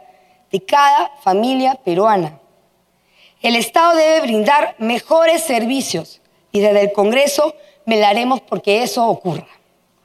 de 0.52 0.62
cada 0.62 1.10
familia 1.22 1.76
peruana. 1.76 2.38
El 3.40 3.56
Estado 3.56 3.96
debe 3.96 4.20
brindar 4.20 4.74
mejores 4.76 5.42
servicios 5.42 6.20
y 6.52 6.60
desde 6.60 6.82
el 6.82 6.92
Congreso 6.92 7.54
velaremos 7.88 8.40
porque 8.42 8.82
eso 8.82 9.06
ocurra. 9.06 9.46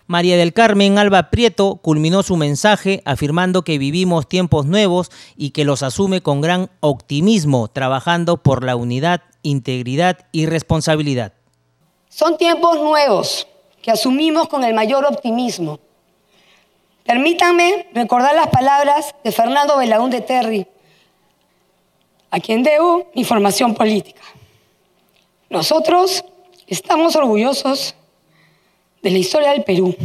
María 0.07 0.37
del 0.37 0.53
Carmen 0.53 0.97
Alba 0.97 1.29
Prieto 1.29 1.77
culminó 1.77 2.23
su 2.23 2.35
mensaje 2.35 3.01
afirmando 3.05 3.63
que 3.63 3.77
vivimos 3.77 4.27
tiempos 4.27 4.65
nuevos 4.65 5.11
y 5.37 5.51
que 5.51 5.65
los 5.65 5.81
asume 5.81 6.21
con 6.21 6.41
gran 6.41 6.69
optimismo, 6.81 7.67
trabajando 7.67 8.43
por 8.43 8.63
la 8.63 8.75
unidad, 8.75 9.21
integridad 9.43 10.25
y 10.31 10.45
responsabilidad. 10.45 11.33
Son 12.09 12.37
tiempos 12.37 12.79
nuevos 12.79 13.47
que 13.81 13.91
asumimos 13.91 14.47
con 14.47 14.63
el 14.63 14.73
mayor 14.73 15.05
optimismo. 15.05 15.79
Permítanme 17.05 17.87
recordar 17.93 18.35
las 18.35 18.47
palabras 18.47 19.15
de 19.23 19.31
Fernando 19.31 19.77
de 19.77 20.21
Terry, 20.21 20.67
a 22.29 22.39
quien 22.39 22.63
debo 22.63 23.09
mi 23.15 23.23
formación 23.23 23.73
política. 23.73 24.21
Nosotros 25.49 26.25
estamos 26.67 27.15
orgullosos 27.15 27.95
de 29.01 29.11
la 29.11 29.17
historia 29.17 29.51
del 29.51 29.63
Perú. 29.63 29.95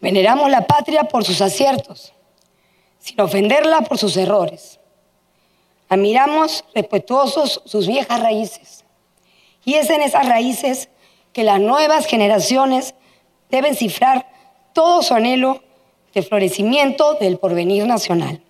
Veneramos 0.00 0.50
la 0.50 0.66
patria 0.66 1.04
por 1.04 1.24
sus 1.24 1.40
aciertos, 1.40 2.12
sin 2.98 3.20
ofenderla 3.20 3.82
por 3.82 3.98
sus 3.98 4.16
errores. 4.16 4.80
Admiramos 5.88 6.64
respetuosos 6.74 7.62
sus 7.64 7.86
viejas 7.86 8.20
raíces 8.20 8.84
y 9.64 9.74
es 9.74 9.90
en 9.90 10.00
esas 10.00 10.26
raíces 10.26 10.88
que 11.32 11.44
las 11.44 11.60
nuevas 11.60 12.06
generaciones 12.06 12.94
deben 13.50 13.76
cifrar 13.76 14.26
todo 14.72 15.02
su 15.02 15.14
anhelo 15.14 15.62
de 16.14 16.22
florecimiento 16.22 17.14
del 17.14 17.38
porvenir 17.38 17.86
nacional. 17.86 18.42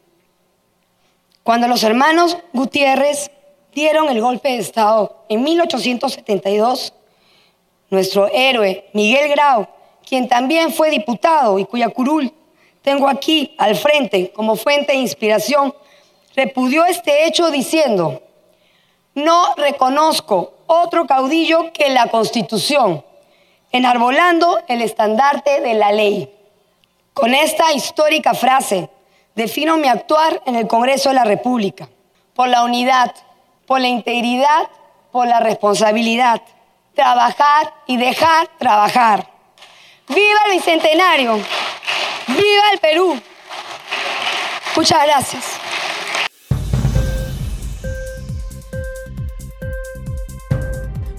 Cuando 1.43 1.69
los 1.69 1.83
hermanos 1.83 2.39
Gutiérrez 2.53 3.31
dieron 3.73 4.09
el 4.09 4.21
golpe 4.21 4.51
de 4.51 4.59
Estado 4.59 5.25
en 5.29 5.43
1872, 5.43 6.93
nuestro 7.91 8.29
héroe 8.29 8.89
Miguel 8.93 9.29
Grau, 9.31 9.67
quien 10.07 10.29
también 10.29 10.73
fue 10.73 10.91
diputado 10.91 11.59
y 11.59 11.65
cuya 11.65 11.89
curul 11.89 12.33
tengo 12.83 13.09
aquí 13.09 13.55
al 13.59 13.77
frente 13.77 14.33
como 14.33 14.57
fuente 14.57 14.93
de 14.93 14.99
inspiración, 14.99 15.75
repudió 16.35 16.85
este 16.85 17.27
hecho 17.27 17.51
diciendo, 17.51 18.23
no 19.15 19.55
reconozco 19.57 20.55
otro 20.67 21.07
caudillo 21.07 21.73
que 21.73 21.91
la 21.91 22.09
Constitución, 22.09 23.05
enarbolando 23.71 24.61
el 24.69 24.83
estandarte 24.83 25.61
de 25.61 25.75
la 25.75 25.93
ley. 25.93 26.35
Con 27.15 27.35
esta 27.35 27.73
histórica 27.73 28.35
frase 28.35 28.89
defino 29.35 29.77
mi 29.77 29.89
actuar 29.89 30.43
en 30.47 30.57
el 30.57 30.67
Congreso 30.67 31.11
de 31.11 31.15
la 31.15 31.25
República, 31.25 31.89
por 32.35 32.49
la 32.49 32.65
unidad, 32.65 33.15
por 33.66 33.81
la 33.81 33.88
integridad, 33.88 34.68
por 35.11 35.27
la 35.27 35.40
responsabilidad, 35.40 36.42
trabajar 36.94 37.72
y 37.87 37.96
dejar 37.96 38.48
trabajar. 38.59 39.27
¡Viva 40.09 40.40
el 40.46 40.53
Bicentenario! 40.53 41.38
¡Viva 42.27 42.64
el 42.72 42.79
Perú! 42.79 43.20
Muchas 44.77 45.05
gracias. 45.05 45.72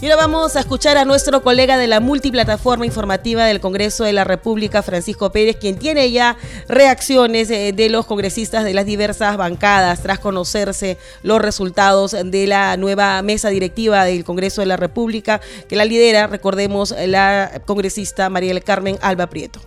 Y 0.04 0.08
ahora 0.08 0.24
vamos 0.24 0.58
a 0.58 0.60
escuchar 0.60 0.98
a 0.98 1.06
nuestro 1.06 1.44
colega 1.44 1.78
de 1.78 1.88
la 1.88 2.02
multiplataforma 2.02 2.86
informativa 2.86 3.46
del 3.46 3.62
Congreso 3.62 4.04
de 4.04 4.12
la 4.12 4.26
República, 4.26 4.82
Francisco 4.82 5.32
Pérez, 5.32 5.56
quien 5.56 5.80
tiene 5.80 6.12
ya 6.12 6.36
reacciones 6.68 7.50
eh, 7.50 7.72
de 7.74 7.90
los 7.90 8.06
congresistas 8.06 8.66
de 8.66 8.74
las 8.74 8.86
diversas 8.86 9.38
bancadas 9.38 10.04
tras 10.04 10.20
conocerse 10.20 10.98
los 11.24 11.42
resultados 11.42 12.12
de 12.12 12.48
la 12.48 12.76
nueva 12.76 13.22
mesa 13.22 13.48
directiva 13.48 14.04
del 14.04 14.26
Congreso 14.26 14.60
de 14.60 14.68
la 14.68 14.76
República, 14.76 15.40
que 15.70 15.78
la 15.78 15.86
lidera, 15.86 16.28
recordemos, 16.28 16.94
la 17.08 17.62
congresista 17.66 18.30
María 18.30 18.60
Carmen 18.60 18.98
Alba 19.02 19.28
Prieto. 19.28 19.62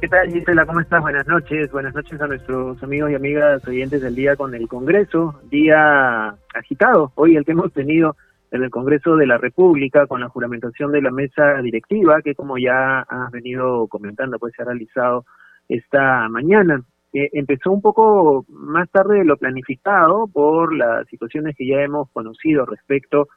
¿Qué 0.00 0.06
tal, 0.06 0.32
Gisela? 0.32 0.66
¿Cómo 0.66 0.78
estás? 0.78 1.02
Buenas 1.02 1.26
noches. 1.26 1.68
Buenas 1.72 1.96
noches 1.96 2.20
a 2.20 2.28
nuestros 2.28 2.80
amigos 2.84 3.10
y 3.10 3.16
amigas 3.16 3.66
oyentes 3.66 4.00
del 4.00 4.14
día 4.14 4.36
con 4.36 4.54
el 4.54 4.68
Congreso. 4.68 5.40
Día 5.50 6.36
agitado. 6.54 7.10
Hoy 7.16 7.34
el 7.34 7.44
que 7.44 7.52
hemos 7.52 7.72
tenido 7.72 8.16
en 8.50 8.62
el 8.62 8.70
Congreso 8.70 9.16
de 9.16 9.26
la 9.26 9.38
República 9.38 10.06
con 10.06 10.20
la 10.20 10.28
juramentación 10.28 10.92
de 10.92 11.02
la 11.02 11.10
mesa 11.10 11.60
directiva, 11.62 12.22
que 12.22 12.34
como 12.34 12.58
ya 12.58 13.00
has 13.00 13.30
venido 13.30 13.86
comentando, 13.88 14.38
pues 14.38 14.54
se 14.54 14.62
ha 14.62 14.66
realizado 14.66 15.24
esta 15.68 16.28
mañana. 16.28 16.82
Eh, 17.12 17.28
empezó 17.32 17.72
un 17.72 17.80
poco 17.80 18.44
más 18.48 18.88
tarde 18.90 19.18
de 19.18 19.24
lo 19.24 19.36
planificado 19.36 20.26
por 20.28 20.74
las 20.74 21.06
situaciones 21.08 21.56
que 21.56 21.66
ya 21.66 21.82
hemos 21.82 22.08
conocido 22.10 22.66
respecto 22.66 23.28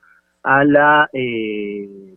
a 0.44 0.64
la 0.64 1.10
eh, 1.14 2.16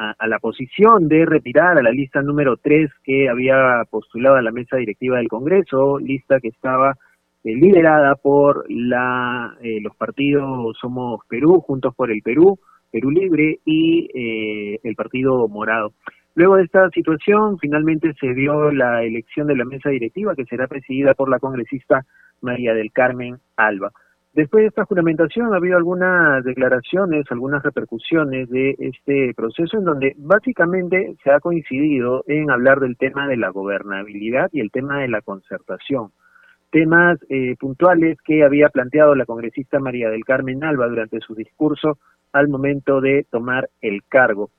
a, 0.00 0.26
la 0.26 0.38
posición 0.38 1.08
de 1.08 1.26
retirar 1.26 1.78
a 1.78 1.82
la 1.82 1.90
lista 1.90 2.22
número 2.22 2.56
3 2.56 2.90
que 3.04 3.28
había 3.28 3.84
postulado 3.90 4.36
a 4.36 4.42
la 4.42 4.50
mesa 4.50 4.76
directiva 4.76 5.18
del 5.18 5.28
Congreso, 5.28 5.98
lista 5.98 6.40
que 6.40 6.48
estaba 6.48 6.96
liderada 7.44 8.16
por 8.16 8.64
la, 8.68 9.56
eh, 9.62 9.80
los 9.80 9.96
partidos 9.96 10.76
Somos 10.80 11.20
Perú, 11.28 11.60
Juntos 11.60 11.94
por 11.94 12.10
el 12.10 12.22
Perú, 12.22 12.58
Perú 12.90 13.10
Libre 13.10 13.60
y 13.64 14.08
eh, 14.14 14.80
el 14.82 14.94
Partido 14.94 15.48
Morado. 15.48 15.92
Luego 16.34 16.56
de 16.56 16.64
esta 16.64 16.88
situación, 16.90 17.58
finalmente 17.58 18.12
se 18.20 18.34
dio 18.34 18.70
la 18.70 19.02
elección 19.02 19.46
de 19.46 19.56
la 19.56 19.64
mesa 19.64 19.90
directiva 19.90 20.34
que 20.34 20.44
será 20.44 20.68
presidida 20.68 21.14
por 21.14 21.28
la 21.28 21.38
congresista 21.38 22.04
María 22.40 22.74
del 22.74 22.92
Carmen 22.92 23.38
Alba. 23.56 23.90
Después 24.32 24.62
de 24.62 24.68
esta 24.68 24.84
juramentación 24.84 25.52
ha 25.52 25.56
habido 25.56 25.76
algunas 25.76 26.44
declaraciones, 26.44 27.24
algunas 27.30 27.64
repercusiones 27.64 28.48
de 28.48 28.76
este 28.78 29.34
proceso 29.34 29.76
en 29.76 29.84
donde 29.84 30.14
básicamente 30.18 31.16
se 31.24 31.32
ha 31.32 31.40
coincidido 31.40 32.22
en 32.28 32.48
hablar 32.48 32.78
del 32.78 32.96
tema 32.96 33.26
de 33.26 33.36
la 33.36 33.48
gobernabilidad 33.48 34.48
y 34.52 34.60
el 34.60 34.70
tema 34.70 35.00
de 35.00 35.08
la 35.08 35.20
concertación 35.20 36.12
temas 36.70 37.18
eh, 37.28 37.56
puntuales 37.58 38.18
que 38.24 38.44
había 38.44 38.68
planteado 38.68 39.14
la 39.14 39.26
congresista 39.26 39.78
María 39.78 40.10
del 40.10 40.24
Carmen 40.24 40.64
Alba 40.64 40.88
durante 40.88 41.20
su 41.20 41.34
discurso 41.34 41.98
al 42.32 42.48
momento 42.48 43.00
de 43.00 43.26
tomar 43.30 43.68
el 43.80 44.02
cargo. 44.08 44.50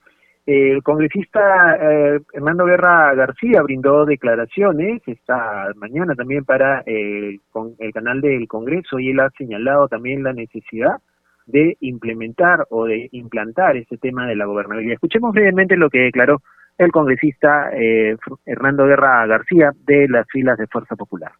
El 0.45 0.81
congresista 0.81 1.77
eh, 1.79 2.19
Hernando 2.33 2.65
Guerra 2.65 3.13
García 3.13 3.61
brindó 3.61 4.05
declaraciones 4.05 5.01
esta 5.05 5.67
mañana 5.75 6.15
también 6.15 6.43
para 6.43 6.81
el, 6.85 7.39
el 7.77 7.93
canal 7.93 8.21
del 8.21 8.47
Congreso 8.47 8.99
y 8.99 9.11
él 9.11 9.19
ha 9.19 9.29
señalado 9.37 9.87
también 9.87 10.23
la 10.23 10.33
necesidad 10.33 10.97
de 11.45 11.77
implementar 11.81 12.65
o 12.69 12.85
de 12.85 13.07
implantar 13.11 13.77
ese 13.77 13.97
tema 13.97 14.27
de 14.27 14.35
la 14.35 14.45
gobernabilidad. 14.45 14.95
Escuchemos 14.95 15.31
brevemente 15.31 15.77
lo 15.77 15.89
que 15.89 15.99
declaró 15.99 16.41
el 16.77 16.91
congresista 16.91 17.69
eh, 17.73 18.17
Hernando 18.45 18.85
Guerra 18.85 19.25
García 19.27 19.71
de 19.85 20.07
las 20.07 20.27
filas 20.27 20.57
de 20.57 20.67
Fuerza 20.67 20.95
Popular. 20.95 21.31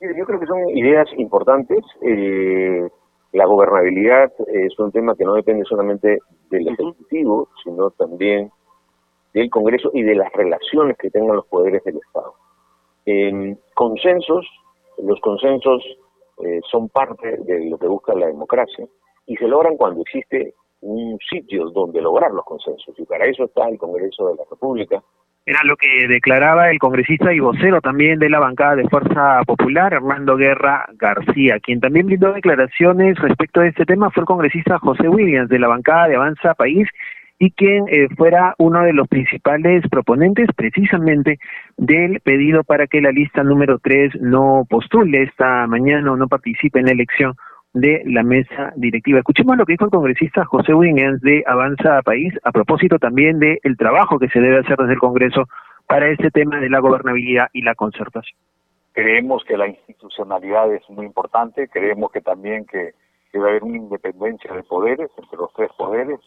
Yo 0.00 0.24
creo 0.24 0.40
que 0.40 0.46
son 0.46 0.70
ideas 0.70 1.08
importantes. 1.18 1.84
Eh, 2.00 2.88
la 3.32 3.44
gobernabilidad 3.44 4.32
es 4.48 4.78
un 4.78 4.90
tema 4.90 5.14
que 5.14 5.24
no 5.24 5.34
depende 5.34 5.64
solamente 5.64 6.18
del 6.50 6.68
Ejecutivo, 6.68 7.48
sino 7.62 7.90
también 7.90 8.50
del 9.34 9.50
Congreso 9.50 9.90
y 9.92 10.02
de 10.02 10.14
las 10.14 10.32
relaciones 10.32 10.96
que 10.96 11.10
tengan 11.10 11.36
los 11.36 11.46
poderes 11.46 11.84
del 11.84 11.98
Estado. 11.98 12.34
En 13.04 13.58
consensos, 13.74 14.46
los 14.98 15.20
consensos 15.20 15.84
eh, 16.44 16.60
son 16.70 16.88
parte 16.88 17.36
de 17.36 17.66
lo 17.66 17.78
que 17.78 17.86
busca 17.86 18.14
la 18.14 18.26
democracia 18.26 18.86
y 19.26 19.36
se 19.36 19.46
logran 19.46 19.76
cuando 19.76 20.00
existe 20.00 20.54
un 20.80 21.18
sitio 21.30 21.68
donde 21.70 22.00
lograr 22.00 22.30
los 22.32 22.44
consensos 22.44 22.98
y 22.98 23.04
para 23.04 23.26
eso 23.26 23.44
está 23.44 23.68
el 23.68 23.78
Congreso 23.78 24.28
de 24.28 24.36
la 24.36 24.44
República. 24.50 25.02
Era 25.50 25.64
lo 25.64 25.76
que 25.76 26.06
declaraba 26.06 26.70
el 26.70 26.78
congresista 26.78 27.34
y 27.34 27.40
vocero 27.40 27.80
también 27.80 28.20
de 28.20 28.30
la 28.30 28.38
bancada 28.38 28.76
de 28.76 28.88
Fuerza 28.88 29.42
Popular, 29.44 29.92
Armando 29.92 30.36
Guerra 30.36 30.88
García. 30.96 31.58
Quien 31.58 31.80
también 31.80 32.06
brindó 32.06 32.32
declaraciones 32.32 33.18
respecto 33.18 33.60
a 33.60 33.66
este 33.66 33.84
tema 33.84 34.12
fue 34.12 34.20
el 34.20 34.28
congresista 34.28 34.78
José 34.78 35.08
Williams 35.08 35.48
de 35.48 35.58
la 35.58 35.66
bancada 35.66 36.06
de 36.06 36.14
Avanza 36.14 36.54
País 36.54 36.86
y 37.40 37.50
quien 37.50 37.86
eh, 37.88 38.06
fuera 38.16 38.54
uno 38.58 38.84
de 38.84 38.92
los 38.92 39.08
principales 39.08 39.82
proponentes 39.90 40.46
precisamente 40.54 41.40
del 41.76 42.20
pedido 42.20 42.62
para 42.62 42.86
que 42.86 43.00
la 43.00 43.10
lista 43.10 43.42
número 43.42 43.80
3 43.80 44.20
no 44.20 44.64
postule 44.70 45.24
esta 45.24 45.66
mañana 45.66 46.12
o 46.12 46.16
no 46.16 46.28
participe 46.28 46.78
en 46.78 46.86
la 46.86 46.92
elección 46.92 47.34
de 47.72 48.02
la 48.06 48.22
mesa 48.22 48.72
directiva. 48.76 49.18
Escuchemos 49.18 49.56
lo 49.56 49.64
que 49.64 49.74
dijo 49.74 49.84
el 49.84 49.90
congresista 49.90 50.44
José 50.44 50.74
Williams 50.74 51.20
de 51.20 51.44
Avanza 51.46 52.02
País 52.02 52.34
a 52.42 52.50
propósito 52.50 52.98
también 52.98 53.38
del 53.38 53.58
el 53.62 53.76
trabajo 53.76 54.18
que 54.18 54.28
se 54.28 54.40
debe 54.40 54.58
hacer 54.58 54.76
desde 54.76 54.94
el 54.94 54.98
Congreso 54.98 55.46
para 55.86 56.08
este 56.08 56.30
tema 56.30 56.58
de 56.60 56.68
la 56.68 56.80
gobernabilidad 56.80 57.48
y 57.52 57.62
la 57.62 57.74
concertación. 57.74 58.38
Creemos 58.92 59.44
que 59.44 59.56
la 59.56 59.68
institucionalidad 59.68 60.72
es 60.72 60.88
muy 60.90 61.06
importante, 61.06 61.68
creemos 61.68 62.10
que 62.10 62.20
también 62.20 62.64
que 62.66 62.94
debe 63.32 63.50
haber 63.50 63.64
una 63.64 63.76
independencia 63.76 64.52
de 64.52 64.62
poderes 64.64 65.10
entre 65.16 65.38
los 65.38 65.52
tres 65.54 65.70
poderes, 65.76 66.18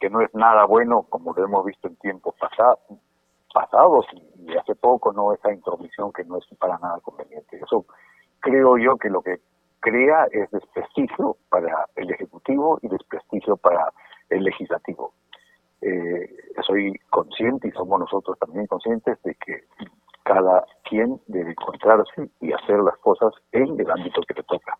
que 0.00 0.08
no 0.08 0.20
es 0.20 0.32
nada 0.34 0.64
bueno, 0.64 1.02
como 1.08 1.34
lo 1.34 1.44
hemos 1.44 1.64
visto 1.64 1.88
en 1.88 1.96
tiempos 1.96 2.34
pasados, 2.38 2.78
pasados 3.52 4.06
y, 4.12 4.56
hace 4.56 4.76
poco, 4.76 5.12
no 5.12 5.32
esa 5.32 5.52
intromisión 5.52 6.12
que 6.12 6.24
no 6.24 6.38
es 6.38 6.44
para 6.58 6.78
nada 6.78 7.00
conveniente. 7.00 7.56
Eso 7.56 7.84
creo 8.40 8.78
yo 8.78 8.96
que 8.96 9.10
lo 9.10 9.22
que 9.22 9.38
crea 9.88 10.26
es 10.32 10.50
desprestigio 10.50 11.36
para 11.48 11.86
el 11.96 12.10
Ejecutivo 12.10 12.78
y 12.82 12.88
desprestigio 12.88 13.56
para 13.56 13.90
el 14.30 14.44
Legislativo. 14.44 15.12
Eh, 15.80 16.28
soy 16.66 16.92
consciente 17.10 17.68
y 17.68 17.72
somos 17.72 18.00
nosotros 18.00 18.38
también 18.38 18.66
conscientes 18.66 19.16
de 19.22 19.34
que 19.34 19.64
cada 20.24 20.64
quien 20.84 21.18
debe 21.28 21.50
encontrarse 21.50 22.28
y 22.40 22.52
hacer 22.52 22.80
las 22.80 22.98
cosas 22.98 23.32
en 23.52 23.80
el 23.80 23.90
ámbito 23.90 24.20
que 24.26 24.34
le 24.34 24.42
toca 24.42 24.76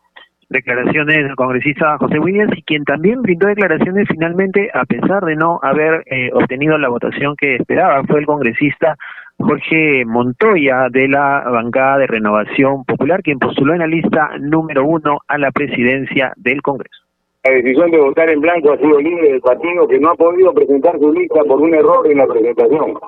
declaraciones 0.50 1.16
del 1.16 1.36
congresista 1.36 1.98
José 1.98 2.18
Williams 2.18 2.56
y 2.56 2.62
quien 2.62 2.84
también 2.84 3.20
brindó 3.20 3.48
declaraciones 3.48 4.08
finalmente 4.08 4.70
a 4.72 4.84
pesar 4.84 5.22
de 5.24 5.36
no 5.36 5.60
haber 5.62 6.02
eh, 6.06 6.30
obtenido 6.32 6.78
la 6.78 6.88
votación 6.88 7.36
que 7.36 7.56
esperaba 7.56 8.02
fue 8.04 8.20
el 8.20 8.26
congresista 8.26 8.96
Jorge 9.38 10.04
Montoya 10.04 10.88
de 10.90 11.08
la 11.08 11.44
bancada 11.50 11.98
de 11.98 12.06
Renovación 12.06 12.84
Popular 12.84 13.22
quien 13.22 13.38
postuló 13.38 13.72
en 13.72 13.78
la 13.78 13.86
lista 13.86 14.30
número 14.40 14.84
uno 14.84 15.18
a 15.26 15.38
la 15.38 15.50
presidencia 15.52 16.32
del 16.36 16.60
Congreso. 16.60 17.04
La 17.44 17.52
decisión 17.52 17.90
de 17.90 18.00
votar 18.00 18.28
en 18.28 18.40
blanco 18.40 18.72
ha 18.72 18.78
sido 18.78 18.98
libre 19.00 19.30
del 19.30 19.40
partido 19.40 19.86
que 19.86 20.00
no 20.00 20.10
ha 20.10 20.16
podido 20.16 20.52
presentar 20.52 20.98
su 20.98 21.12
lista 21.12 21.42
por 21.44 21.60
un 21.60 21.72
error 21.72 22.10
en 22.10 22.18
la 22.18 22.26
presentación. 22.26 22.98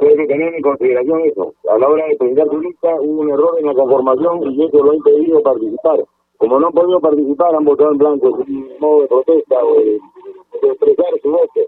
Debe 0.00 0.16
que 0.16 0.26
tener 0.26 0.54
en 0.54 0.62
consideración 0.62 1.20
eso. 1.26 1.52
A 1.70 1.78
la 1.78 1.88
hora 1.88 2.06
de 2.06 2.16
presentar 2.16 2.46
su 2.46 2.60
lista 2.60 2.88
hubo 3.00 3.22
un 3.22 3.30
error 3.30 3.56
en 3.58 3.66
la 3.66 3.74
conformación 3.74 4.52
y 4.52 4.64
eso 4.64 4.84
lo 4.84 4.92
ha 4.92 4.94
impedido 4.94 5.42
participar 5.42 5.98
como 6.40 6.58
no 6.58 6.68
han 6.68 6.72
podido 6.72 7.00
participar, 7.00 7.54
han 7.54 7.64
votado 7.66 7.92
en 7.92 7.98
blanco, 7.98 8.28
es 8.28 8.48
un 8.48 8.66
modo 8.80 9.02
de 9.02 9.08
protesta 9.08 9.56
o 9.62 9.74
de, 9.74 10.00
expresar 10.68 11.06
su 11.22 11.30
voto. 11.30 11.60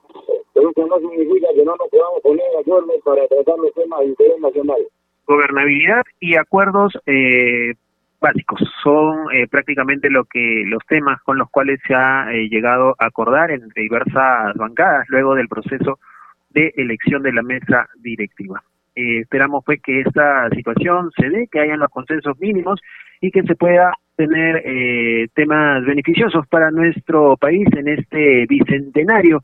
Pero 0.55 0.71
eso 0.71 0.87
no 0.87 0.99
significa 0.99 1.49
que 1.55 1.65
no 1.65 1.77
nos 1.77 1.89
podamos 1.89 2.21
poner 2.23 2.45
de 2.51 2.61
acuerdo 2.61 2.93
para 3.05 3.27
tratar 3.29 3.59
los 3.59 3.73
temas 3.75 4.01
de 4.01 4.07
interés 4.07 4.41
nacional. 4.41 4.81
Gobernabilidad 5.27 6.03
y 6.21 6.37
acuerdos 6.37 6.99
eh, 7.07 7.75
básicos 8.21 8.61
son 8.83 9.33
eh, 9.33 9.47
prácticamente 9.49 10.11
lo 10.11 10.25
que 10.25 10.65
los 10.67 10.85
temas 10.89 11.21
con 11.23 11.39
los 11.39 11.49
cuales 11.51 11.81
se 11.87 11.95
ha 11.95 12.33
eh, 12.33 12.49
llegado 12.49 12.95
a 12.99 13.07
acordar 13.07 13.51
entre 13.51 13.83
diversas 13.83 14.55
bancadas 14.57 15.07
luego 15.09 15.35
del 15.35 15.49
proceso 15.49 15.99
de 16.51 16.73
elección 16.77 17.23
de 17.23 17.33
la 17.33 17.43
mesa 17.43 17.89
directiva. 17.97 18.63
esperamos 18.95 19.65
pues 19.65 19.81
que 19.81 20.01
esta 20.01 20.51
situación 20.51 21.11
se 21.17 21.31
dé, 21.31 21.49
que 21.51 21.61
hayan 21.61 21.81
los 21.81 21.89
consensos 21.89 22.39
mínimos 22.39 22.81
y 23.21 23.31
que 23.31 23.43
se 23.43 23.55
pueda 23.55 23.95
tener 24.17 24.63
eh, 24.65 25.29
temas 25.35 25.85
beneficiosos 25.85 26.47
para 26.49 26.71
nuestro 26.71 27.37
país 27.37 27.67
en 27.77 27.89
este 27.89 28.47
bicentenario 28.47 29.43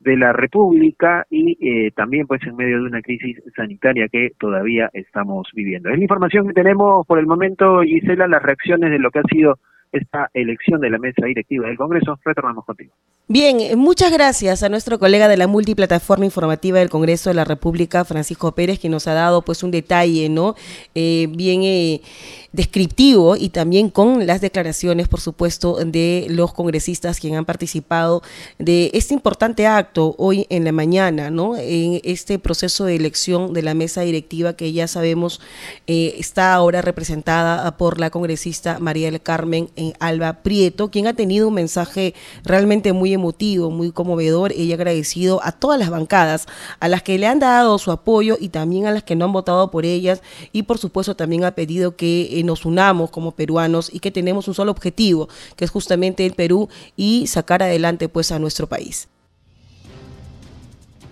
de 0.00 0.16
la 0.16 0.32
República 0.32 1.26
y 1.28 1.58
eh, 1.60 1.90
también 1.90 2.26
pues 2.26 2.42
en 2.44 2.56
medio 2.56 2.78
de 2.78 2.86
una 2.86 3.02
crisis 3.02 3.42
sanitaria 3.54 4.08
que 4.08 4.30
todavía 4.38 4.88
estamos 4.92 5.48
viviendo. 5.54 5.90
Es 5.90 5.96
la 5.96 6.04
información 6.04 6.46
que 6.46 6.54
tenemos 6.54 7.06
por 7.06 7.18
el 7.18 7.26
momento, 7.26 7.82
Gisela, 7.82 8.28
las 8.28 8.42
reacciones 8.42 8.90
de 8.90 8.98
lo 8.98 9.10
que 9.10 9.18
ha 9.18 9.24
sido 9.30 9.58
esta 9.92 10.28
elección 10.34 10.80
de 10.80 10.90
la 10.90 10.98
mesa 10.98 11.26
directiva 11.26 11.66
del 11.66 11.76
Congreso. 11.76 12.18
Retornamos 12.24 12.64
contigo. 12.64 12.92
Bien, 13.30 13.78
muchas 13.78 14.10
gracias 14.10 14.62
a 14.62 14.70
nuestro 14.70 14.98
colega 14.98 15.28
de 15.28 15.36
la 15.36 15.46
multiplataforma 15.46 16.24
informativa 16.24 16.78
del 16.78 16.88
Congreso 16.88 17.28
de 17.28 17.34
la 17.34 17.44
República, 17.44 18.06
Francisco 18.06 18.52
Pérez, 18.52 18.78
que 18.78 18.88
nos 18.88 19.06
ha 19.06 19.12
dado 19.12 19.42
pues 19.42 19.62
un 19.62 19.70
detalle, 19.70 20.30
¿no? 20.30 20.54
Eh, 20.94 21.28
bien 21.30 21.62
eh, 21.62 22.00
descriptivo 22.52 23.36
y 23.36 23.50
también 23.50 23.90
con 23.90 24.26
las 24.26 24.40
declaraciones, 24.40 25.08
por 25.08 25.20
supuesto, 25.20 25.76
de 25.84 26.26
los 26.30 26.54
congresistas 26.54 27.20
quienes 27.20 27.38
han 27.38 27.44
participado 27.44 28.22
de 28.58 28.90
este 28.94 29.12
importante 29.12 29.66
acto 29.66 30.14
hoy 30.16 30.46
en 30.48 30.64
la 30.64 30.72
mañana, 30.72 31.28
¿no? 31.28 31.54
En 31.54 32.00
este 32.04 32.38
proceso 32.38 32.86
de 32.86 32.96
elección 32.96 33.52
de 33.52 33.60
la 33.60 33.74
mesa 33.74 34.00
directiva 34.00 34.54
que 34.54 34.72
ya 34.72 34.88
sabemos 34.88 35.42
eh, 35.86 36.14
está 36.16 36.54
ahora 36.54 36.80
representada 36.80 37.76
por 37.76 38.00
la 38.00 38.08
congresista 38.08 38.78
María 38.78 39.10
del 39.10 39.20
Carmen 39.20 39.68
Alba 40.00 40.42
Prieto, 40.42 40.90
quien 40.90 41.08
ha 41.08 41.12
tenido 41.12 41.48
un 41.48 41.54
mensaje 41.54 42.14
realmente 42.42 42.94
muy 42.94 43.17
emotivo, 43.18 43.70
muy 43.70 43.92
conmovedor. 43.92 44.52
Ella 44.52 44.74
agradecido 44.74 45.40
a 45.44 45.52
todas 45.52 45.78
las 45.78 45.90
bancadas, 45.90 46.46
a 46.80 46.88
las 46.88 47.02
que 47.02 47.18
le 47.18 47.26
han 47.26 47.38
dado 47.38 47.78
su 47.78 47.90
apoyo 47.90 48.36
y 48.40 48.48
también 48.48 48.86
a 48.86 48.92
las 48.92 49.02
que 49.02 49.16
no 49.16 49.26
han 49.26 49.32
votado 49.32 49.70
por 49.70 49.84
ellas. 49.84 50.22
Y 50.52 50.62
por 50.62 50.78
supuesto 50.78 51.14
también 51.14 51.44
ha 51.44 51.52
pedido 51.52 51.96
que 51.96 52.38
eh, 52.38 52.42
nos 52.44 52.64
unamos 52.64 53.10
como 53.10 53.32
peruanos 53.32 53.90
y 53.92 54.00
que 54.00 54.10
tenemos 54.10 54.48
un 54.48 54.54
solo 54.54 54.70
objetivo, 54.70 55.28
que 55.56 55.64
es 55.64 55.70
justamente 55.70 56.24
el 56.24 56.32
Perú 56.32 56.68
y 56.96 57.26
sacar 57.26 57.62
adelante 57.62 58.08
pues 58.08 58.32
a 58.32 58.38
nuestro 58.38 58.66
país. 58.66 59.08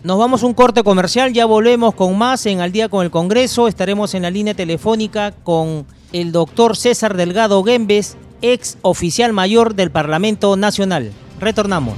Nos 0.03 0.19
vamos 0.19 0.45
a 0.45 0.47
un 0.47 0.55
corte 0.55 0.85
comercial, 0.85 1.33
ya 1.33 1.47
volvemos 1.47 1.95
con 1.95 2.16
más 2.16 2.47
en 2.47 2.61
Al 2.61 2.71
día 2.71 2.88
con 2.88 3.05
el 3.05 3.11
Congreso. 3.11 3.66
Estaremos 3.66 4.14
en 4.14 4.23
la 4.23 4.31
línea 4.31 4.55
telefónica 4.55 5.33
con 5.33 5.85
el 6.12 6.31
doctor 6.31 6.77
César 6.77 7.16
Delgado 7.16 7.64
Gembes, 7.64 8.16
ex 8.40 8.79
oficial 8.83 9.33
mayor 9.33 9.75
del 9.75 9.90
Parlamento 9.90 10.57
Nacional. 10.57 11.11
Retornamos. 11.38 11.94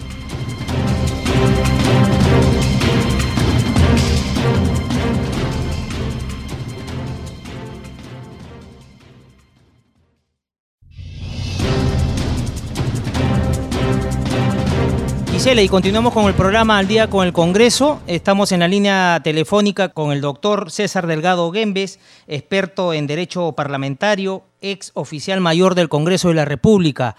Gisela, 15.39 15.63
y 15.63 15.69
continuamos 15.69 16.13
con 16.13 16.25
el 16.25 16.35
programa 16.35 16.79
Al 16.79 16.89
Día 16.89 17.09
con 17.09 17.25
el 17.25 17.33
Congreso. 17.33 18.01
Estamos 18.09 18.51
en 18.51 18.59
la 18.59 18.67
línea 18.67 19.21
telefónica 19.23 19.91
con 19.91 20.11
el 20.11 20.21
doctor 20.21 20.73
César 20.73 21.07
Delgado 21.07 21.53
Gembes, 21.53 22.01
experto 22.27 22.93
en 22.93 23.07
Derecho 23.07 23.53
Parlamentario, 23.53 24.43
ex 24.61 24.91
oficial 24.95 25.41
mayor 25.41 25.77
del 25.77 25.89
Congreso 25.89 26.27
de 26.27 26.35
la 26.35 26.45
República. 26.45 27.15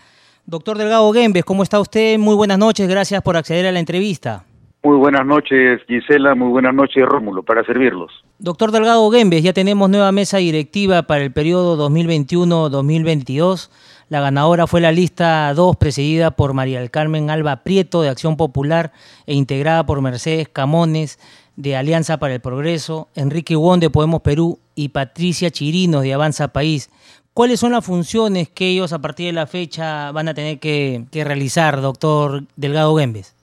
Doctor 0.49 0.79
Delgado 0.79 1.13
Gembes, 1.13 1.45
¿cómo 1.45 1.61
está 1.61 1.79
usted? 1.79 2.17
Muy 2.17 2.33
buenas 2.33 2.57
noches, 2.57 2.87
gracias 2.87 3.21
por 3.21 3.37
acceder 3.37 3.67
a 3.67 3.71
la 3.71 3.79
entrevista. 3.79 4.45
Muy 4.81 4.97
buenas 4.97 5.23
noches, 5.23 5.79
Gisela, 5.87 6.33
muy 6.33 6.49
buenas 6.49 6.73
noches, 6.73 7.05
Rómulo, 7.05 7.43
para 7.43 7.63
servirlos. 7.63 8.11
Doctor 8.39 8.71
Delgado 8.71 9.11
Gembes, 9.11 9.43
ya 9.43 9.53
tenemos 9.53 9.91
nueva 9.91 10.11
mesa 10.11 10.37
directiva 10.37 11.03
para 11.03 11.23
el 11.23 11.31
periodo 11.31 11.77
2021-2022. 11.87 13.69
La 14.09 14.21
ganadora 14.21 14.65
fue 14.65 14.81
la 14.81 14.91
lista 14.91 15.53
2, 15.53 15.77
presidida 15.77 16.31
por 16.31 16.53
María 16.53 16.79
del 16.79 16.89
Carmen 16.89 17.29
Alba 17.29 17.57
Prieto, 17.57 18.01
de 18.01 18.09
Acción 18.09 18.35
Popular, 18.35 18.91
e 19.27 19.35
integrada 19.35 19.85
por 19.85 20.01
Mercedes 20.01 20.49
Camones, 20.49 21.19
de 21.57 21.75
Alianza 21.75 22.17
para 22.17 22.33
el 22.33 22.41
Progreso, 22.41 23.09
Enrique 23.13 23.55
Huón, 23.55 23.81
de 23.81 23.91
Podemos 23.91 24.21
Perú, 24.21 24.57
y 24.73 24.89
Patricia 24.89 25.51
Chirinos, 25.51 26.03
de 26.03 26.13
Avanza 26.13 26.47
País. 26.47 26.89
¿Cuáles 27.33 27.59
son 27.59 27.71
las 27.71 27.85
funciones 27.85 28.49
que 28.49 28.69
ellos 28.69 28.91
a 28.91 28.99
partir 28.99 29.27
de 29.27 29.33
la 29.33 29.47
fecha 29.47 30.11
van 30.11 30.27
a 30.27 30.33
tener 30.33 30.59
que, 30.59 31.05
realizar, 31.13 31.79
doctor 31.81 32.41
Delgado 32.55 32.95
Gembes? 32.97 33.35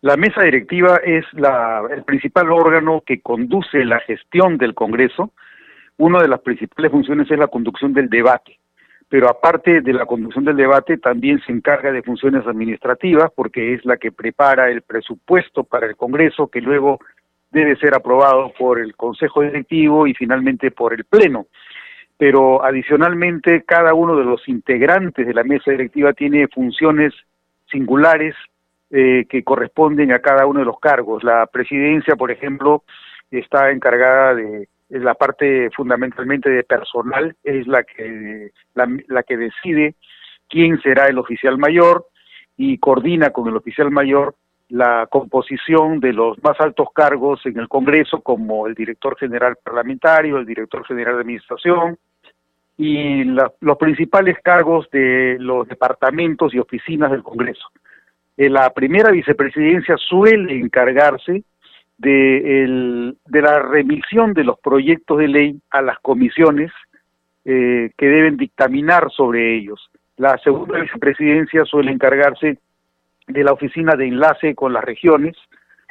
La 0.00 0.16
mesa 0.16 0.42
directiva 0.42 1.00
es 1.04 1.24
la, 1.32 1.82
el 1.90 2.04
principal 2.04 2.50
órgano 2.52 3.02
que 3.04 3.20
conduce 3.20 3.84
la 3.84 4.00
gestión 4.00 4.56
del 4.56 4.74
Congreso. 4.74 5.32
Una 5.96 6.22
de 6.22 6.28
las 6.28 6.40
principales 6.40 6.92
funciones 6.92 7.30
es 7.30 7.38
la 7.38 7.48
conducción 7.48 7.92
del 7.92 8.08
debate, 8.08 8.58
pero 9.08 9.28
aparte 9.28 9.80
de 9.80 9.92
la 9.92 10.06
conducción 10.06 10.44
del 10.44 10.56
debate 10.56 10.98
también 10.98 11.40
se 11.44 11.52
encarga 11.52 11.90
de 11.90 12.02
funciones 12.02 12.46
administrativas 12.46 13.30
porque 13.34 13.74
es 13.74 13.84
la 13.84 13.96
que 13.96 14.12
prepara 14.12 14.70
el 14.70 14.82
presupuesto 14.82 15.64
para 15.64 15.86
el 15.86 15.96
Congreso 15.96 16.46
que 16.46 16.60
luego 16.60 17.00
debe 17.50 17.76
ser 17.76 17.94
aprobado 17.94 18.52
por 18.58 18.78
el 18.78 18.94
Consejo 18.94 19.42
Directivo 19.42 20.06
y 20.06 20.14
finalmente 20.14 20.70
por 20.70 20.92
el 20.92 21.04
Pleno. 21.04 21.46
Pero 22.18 22.64
adicionalmente 22.64 23.62
cada 23.62 23.94
uno 23.94 24.16
de 24.16 24.24
los 24.24 24.46
integrantes 24.48 25.26
de 25.26 25.32
la 25.32 25.44
mesa 25.44 25.70
directiva 25.70 26.12
tiene 26.12 26.48
funciones 26.48 27.14
singulares 27.70 28.34
eh, 28.90 29.26
que 29.28 29.44
corresponden 29.44 30.12
a 30.12 30.18
cada 30.18 30.46
uno 30.46 30.60
de 30.60 30.66
los 30.66 30.80
cargos. 30.80 31.22
La 31.22 31.46
presidencia, 31.46 32.16
por 32.16 32.30
ejemplo, 32.30 32.82
está 33.30 33.70
encargada 33.70 34.34
de 34.34 34.68
la 34.88 35.14
parte 35.14 35.70
fundamentalmente 35.76 36.50
de 36.50 36.64
personal, 36.64 37.36
es 37.44 37.66
la 37.68 37.84
que, 37.84 38.50
la, 38.74 38.88
la 39.06 39.22
que 39.22 39.36
decide 39.36 39.94
quién 40.48 40.80
será 40.80 41.06
el 41.06 41.18
oficial 41.18 41.58
mayor 41.58 42.06
y 42.56 42.78
coordina 42.78 43.30
con 43.30 43.48
el 43.48 43.56
oficial 43.56 43.90
mayor 43.90 44.34
la 44.70 45.06
composición 45.10 46.00
de 46.00 46.12
los 46.12 46.42
más 46.42 46.60
altos 46.60 46.88
cargos 46.94 47.44
en 47.46 47.58
el 47.58 47.68
Congreso, 47.68 48.20
como 48.20 48.66
el 48.66 48.74
director 48.74 49.16
general 49.16 49.56
parlamentario, 49.62 50.38
el 50.38 50.46
director 50.46 50.84
general 50.86 51.14
de 51.14 51.20
administración 51.20 51.98
y 52.78 53.24
los 53.24 53.76
principales 53.78 54.38
cargos 54.42 54.88
de 54.90 55.36
los 55.40 55.66
departamentos 55.66 56.54
y 56.54 56.60
oficinas 56.60 57.10
del 57.10 57.24
Congreso. 57.24 57.68
Eh, 58.36 58.48
la 58.48 58.70
primera 58.70 59.10
vicepresidencia 59.10 59.96
suele 59.96 60.56
encargarse 60.56 61.42
de 61.98 63.14
la 63.32 63.58
remisión 63.58 64.32
de 64.32 64.44
los 64.44 64.60
proyectos 64.60 65.18
de 65.18 65.26
ley 65.26 65.60
a 65.70 65.82
las 65.82 65.98
comisiones 65.98 66.70
eh, 67.44 67.90
que 67.98 68.06
deben 68.06 68.36
dictaminar 68.36 69.10
sobre 69.10 69.56
ellos. 69.56 69.90
La 70.16 70.38
segunda 70.38 70.78
vicepresidencia 70.78 71.64
suele 71.64 71.90
encargarse 71.90 72.58
de 73.26 73.44
la 73.44 73.52
oficina 73.52 73.96
de 73.96 74.06
enlace 74.06 74.54
con 74.54 74.72
las 74.72 74.84
regiones 74.84 75.36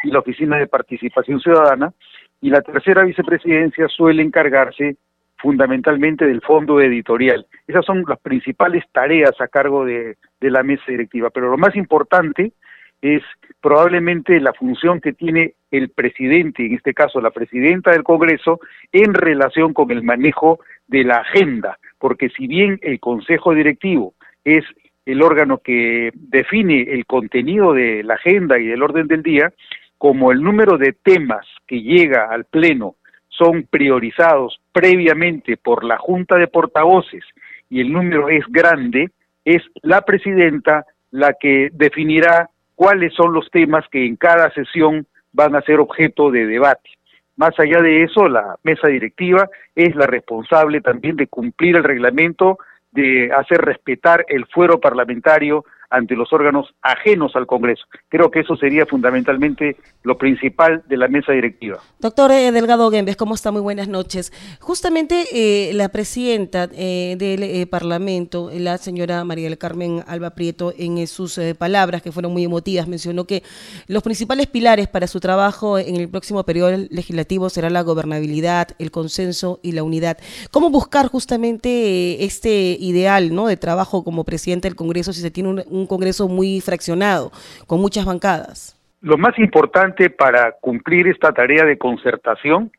y 0.03 0.11
la 0.11 0.19
oficina 0.19 0.57
de 0.57 0.67
participación 0.67 1.41
ciudadana, 1.41 1.91
y 2.39 2.49
la 2.49 2.61
tercera 2.61 3.03
vicepresidencia 3.03 3.87
suele 3.89 4.21
encargarse 4.21 4.95
fundamentalmente 5.37 6.25
del 6.25 6.41
fondo 6.41 6.81
editorial. 6.81 7.45
Esas 7.67 7.85
son 7.85 8.03
las 8.07 8.19
principales 8.19 8.83
tareas 8.91 9.39
a 9.39 9.47
cargo 9.47 9.85
de, 9.85 10.17
la 10.41 10.63
mesa 10.63 10.83
directiva, 10.87 11.29
pero 11.29 11.49
lo 11.49 11.57
más 11.57 11.75
importante 11.75 12.53
es 13.01 13.21
probablemente 13.61 14.39
la 14.39 14.53
función 14.53 14.99
que 14.99 15.13
tiene 15.13 15.53
el 15.69 15.89
presidente, 15.89 16.65
en 16.65 16.75
este 16.75 16.93
caso 16.93 17.21
la 17.21 17.31
presidenta 17.31 17.91
del 17.91 18.03
Congreso, 18.03 18.59
en 18.91 19.13
relación 19.13 19.73
con 19.73 19.91
el 19.91 20.03
manejo 20.03 20.59
de 20.87 21.03
la 21.03 21.17
agenda, 21.17 21.77
porque 21.99 22.29
si 22.29 22.47
bien 22.47 22.79
el 22.81 22.99
Consejo 22.99 23.53
Directivo 23.53 24.13
es 24.43 24.63
el 25.05 25.21
órgano 25.21 25.59
que 25.59 26.11
define 26.13 26.81
el 26.93 27.05
contenido 27.05 27.73
de 27.73 28.03
la 28.03 28.15
agenda 28.15 28.59
y 28.59 28.67
del 28.67 28.83
orden 28.83 29.07
del 29.07 29.23
día, 29.23 29.53
como 29.97 30.31
el 30.31 30.41
número 30.41 30.77
de 30.77 30.93
temas 30.93 31.45
que 31.65 31.81
llega 31.81 32.29
al 32.29 32.45
Pleno 32.45 32.95
son 33.37 33.63
priorizados 33.69 34.59
previamente 34.71 35.57
por 35.57 35.83
la 35.83 35.97
Junta 35.97 36.35
de 36.35 36.47
Portavoces 36.47 37.23
y 37.69 37.81
el 37.81 37.91
número 37.91 38.29
es 38.29 38.45
grande, 38.49 39.11
es 39.45 39.61
la 39.81 40.01
presidenta 40.01 40.85
la 41.11 41.33
que 41.33 41.69
definirá 41.73 42.49
cuáles 42.75 43.13
son 43.13 43.33
los 43.33 43.49
temas 43.51 43.85
que 43.89 44.05
en 44.05 44.15
cada 44.15 44.51
sesión 44.51 45.05
van 45.33 45.55
a 45.55 45.61
ser 45.61 45.79
objeto 45.79 46.31
de 46.31 46.45
debate. 46.45 46.89
Más 47.35 47.57
allá 47.59 47.81
de 47.81 48.03
eso, 48.03 48.27
la 48.27 48.55
mesa 48.63 48.87
directiva 48.87 49.47
es 49.75 49.95
la 49.95 50.07
responsable 50.07 50.81
también 50.81 51.15
de 51.15 51.27
cumplir 51.27 51.75
el 51.75 51.83
reglamento, 51.83 52.57
de 52.91 53.31
hacer 53.31 53.59
respetar 53.61 54.25
el 54.27 54.45
fuero 54.47 54.79
parlamentario 54.79 55.65
ante 55.89 56.15
los 56.15 56.31
órganos 56.33 56.73
ajenos 56.81 57.35
al 57.35 57.47
Congreso. 57.47 57.85
Creo 58.09 58.29
que 58.29 58.41
eso 58.41 58.55
sería 58.57 58.85
fundamentalmente 58.85 59.77
lo 60.03 60.17
principal 60.17 60.83
de 60.87 60.97
la 60.97 61.07
mesa 61.07 61.31
directiva. 61.31 61.79
Doctor 61.99 62.31
eh, 62.31 62.51
Delgado 62.51 62.89
Gembes, 62.91 63.15
¿cómo 63.15 63.35
está? 63.35 63.51
Muy 63.51 63.61
buenas 63.61 63.87
noches. 63.87 64.33
Justamente 64.59 65.25
eh, 65.31 65.73
la 65.73 65.89
presidenta 65.89 66.69
eh, 66.73 67.15
del 67.17 67.67
Parlamento, 67.67 68.49
la 68.53 68.77
señora 68.77 69.23
María 69.23 69.49
del 69.49 69.57
Carmen 69.57 70.03
Alba 70.07 70.31
Prieto, 70.31 70.73
en 70.77 71.05
sus 71.07 71.39
palabras, 71.57 72.01
que 72.01 72.11
fueron 72.11 72.33
muy 72.33 72.43
emotivas, 72.43 72.87
mencionó 72.87 73.25
que 73.25 73.43
los 73.87 74.03
principales 74.03 74.47
pilares 74.47 74.87
para 74.87 75.07
su 75.07 75.19
trabajo 75.19 75.77
en 75.77 75.95
el 75.95 76.09
próximo 76.09 76.43
periodo 76.43 76.75
legislativo 76.89 77.49
será 77.49 77.69
la 77.69 77.81
gobernabilidad, 77.81 78.69
el 78.79 78.91
consenso 78.91 79.59
y 79.61 79.71
la 79.73 79.83
unidad. 79.83 80.17
¿Cómo 80.51 80.69
buscar 80.69 81.07
justamente 81.07 82.23
este 82.23 82.77
ideal 82.79 83.33
¿no? 83.33 83.47
de 83.47 83.57
trabajo 83.57 84.03
como 84.03 84.23
presidente 84.23 84.67
del 84.67 84.75
Congreso 84.75 85.13
si 85.13 85.21
se 85.21 85.31
tiene 85.31 85.63
un 85.67 85.76
un 85.77 85.87
Congreso 85.87 86.27
muy 86.27 86.61
fraccionado, 86.61 87.31
con 87.67 87.79
muchas 87.79 88.05
bancadas. 88.05 88.77
Lo 89.01 89.17
más 89.17 89.37
importante 89.37 90.09
para 90.09 90.53
cumplir 90.53 91.07
esta 91.07 91.31
tarea 91.31 91.63
de 91.65 91.77
concertación 91.77 92.71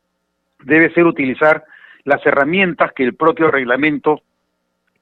debe 0.63 0.93
ser 0.93 1.05
utilizar 1.05 1.63
las 2.03 2.25
herramientas 2.25 2.91
que 2.93 3.03
el 3.03 3.15
propio 3.15 3.49
reglamento 3.49 4.21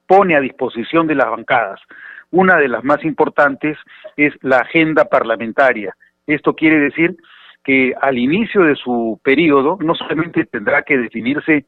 pone 0.06 0.36
a 0.36 0.40
disposición 0.40 1.06
de 1.06 1.14
las 1.14 1.28
bancadas. 1.28 1.80
Una 2.30 2.56
de 2.56 2.68
las 2.68 2.84
más 2.84 3.04
importantes 3.04 3.76
es 4.16 4.32
la 4.42 4.58
agenda 4.58 5.06
parlamentaria. 5.06 5.94
Esto 6.26 6.54
quiere 6.54 6.78
decir 6.78 7.16
que 7.64 7.94
al 8.00 8.18
inicio 8.18 8.62
de 8.62 8.76
su 8.76 9.20
periodo 9.22 9.78
no 9.80 9.94
solamente 9.94 10.44
tendrá 10.44 10.82
que 10.82 10.96
definirse 10.96 11.66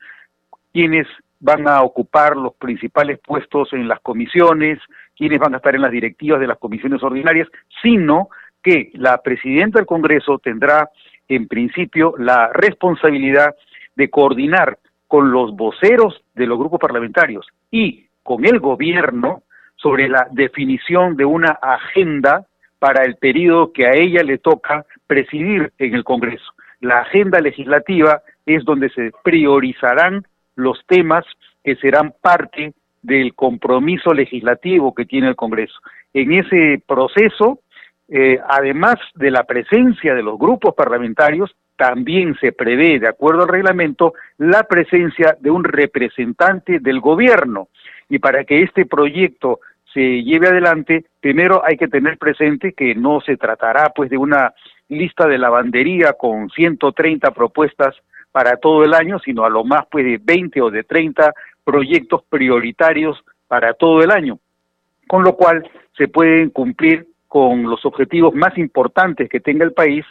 quiénes 0.73 1.07
van 1.41 1.67
a 1.69 1.83
ocupar 1.83 2.37
los 2.37 2.55
principales 2.55 3.19
puestos 3.19 3.73
en 3.73 3.89
las 3.89 4.01
comisiones, 4.01 4.79
quienes 5.21 5.39
van 5.39 5.53
a 5.53 5.59
estar 5.59 5.75
en 5.75 5.83
las 5.83 5.91
directivas 5.91 6.41
de 6.41 6.47
las 6.47 6.57
comisiones 6.57 7.03
ordinarias, 7.03 7.47
sino 7.83 8.31
que 8.63 8.91
la 8.95 9.19
presidenta 9.19 9.79
del 9.79 9.85
Congreso 9.85 10.39
tendrá 10.39 10.89
en 11.29 11.47
principio 11.47 12.15
la 12.17 12.49
responsabilidad 12.55 13.55
de 13.97 14.09
coordinar 14.09 14.79
con 15.07 15.31
los 15.31 15.55
voceros 15.55 16.25
de 16.35 16.47
los 16.47 16.59
grupos 16.59 16.81
parlamentarios 16.81 17.47
y 17.71 18.07
con 18.23 18.47
el 18.47 18.61
gobierno 18.61 19.43
sobre 19.77 20.09
la 20.09 20.27
definición 20.31 21.19
de 21.19 21.27
una 21.27 21.51
agenda 21.51 22.47
para 22.79 23.05
el 23.05 23.17
periodo 23.17 23.75
que 23.75 23.89
a 23.89 23.93
ella 23.93 24.23
le 24.23 24.39
toca 24.39 24.87
presidir 25.07 25.71
en 25.77 25.95
el 25.95 26.03
Congreso. 26.03 26.51
La 26.81 27.01
agenda 27.01 27.41
legislativa 27.41 28.23
es 28.47 28.65
donde 28.65 28.89
se 28.89 29.13
priorizarán 29.23 30.25
los 30.57 30.81
temas 30.87 31.27
que 31.63 31.77
serán 31.77 32.15
parte 32.23 32.73
del 33.03 33.35
compromiso 33.35 34.13
legislativo 34.13 34.95
que 34.95 35.07
tiene 35.07 35.29
el 35.29 35.37
Congreso. 35.37 35.79
En 36.13 36.33
ese 36.33 36.83
proceso, 36.87 37.61
eh, 38.09 38.39
además 38.49 38.97
de 39.15 39.31
la 39.31 39.45
presencia 39.45 40.15
de 40.15 40.23
los 40.23 40.39
grupos 40.39 40.75
parlamentarios, 40.75 41.55
también 41.77 42.37
se 42.41 42.53
prevé, 42.53 42.99
de 42.99 43.09
acuerdo 43.09 43.43
al 43.43 43.49
reglamento, 43.49 44.13
la 44.37 44.65
presencia 44.65 45.37
de 45.41 45.51
un 45.51 45.65
representante 45.65 46.79
del 46.79 47.01
gobierno. 47.01 47.69
Y 48.11 48.19
para 48.19 48.45
que 48.45 48.63
este 48.63 48.85
proyecto 48.85 49.61
se 49.95 50.23
lleve 50.23 50.49
adelante, 50.49 51.07
primero 51.21 51.65
hay 51.65 51.77
que 51.77 51.89
tener 51.89 52.19
presente 52.19 52.75
que 52.75 52.95
no 52.95 53.21
se 53.23 53.37
tratará 53.37 53.93
pues 53.95 54.11
de 54.11 54.19
una 54.19 54.53
lista 54.89 55.27
de 55.27 55.39
lavandería 55.39 56.13
con 56.13 56.51
130 56.51 57.31
propuestas 57.31 57.97
para 58.31 58.57
todo 58.57 58.85
el 58.85 58.95
año, 58.95 59.19
sino 59.19 59.45
a 59.45 59.51
lo 59.51 59.65
más 59.65 59.87
pues 59.91 60.05
de 60.05 60.21
20 60.23 60.61
o 60.61 60.71
de 60.71 60.85
30 60.85 61.33
proyectos 61.65 62.23
prioritarios 62.29 63.19
para 63.49 63.75
todo 63.75 64.03
el 64.03 64.11
año, 64.11 64.39
con 65.07 65.23
lo 65.23 65.37
cual 65.37 65.69
se 65.97 66.09
pueden 66.09 66.51
cumplir 66.51 67.07
con 67.29 67.63
los 67.65 67.85
objetivos 67.85 68.35
más 68.35 68.57
importantes 68.59 69.29
que 69.29 69.41
tenga 69.41 69.65
el 69.65 69.73
país, 69.73 70.05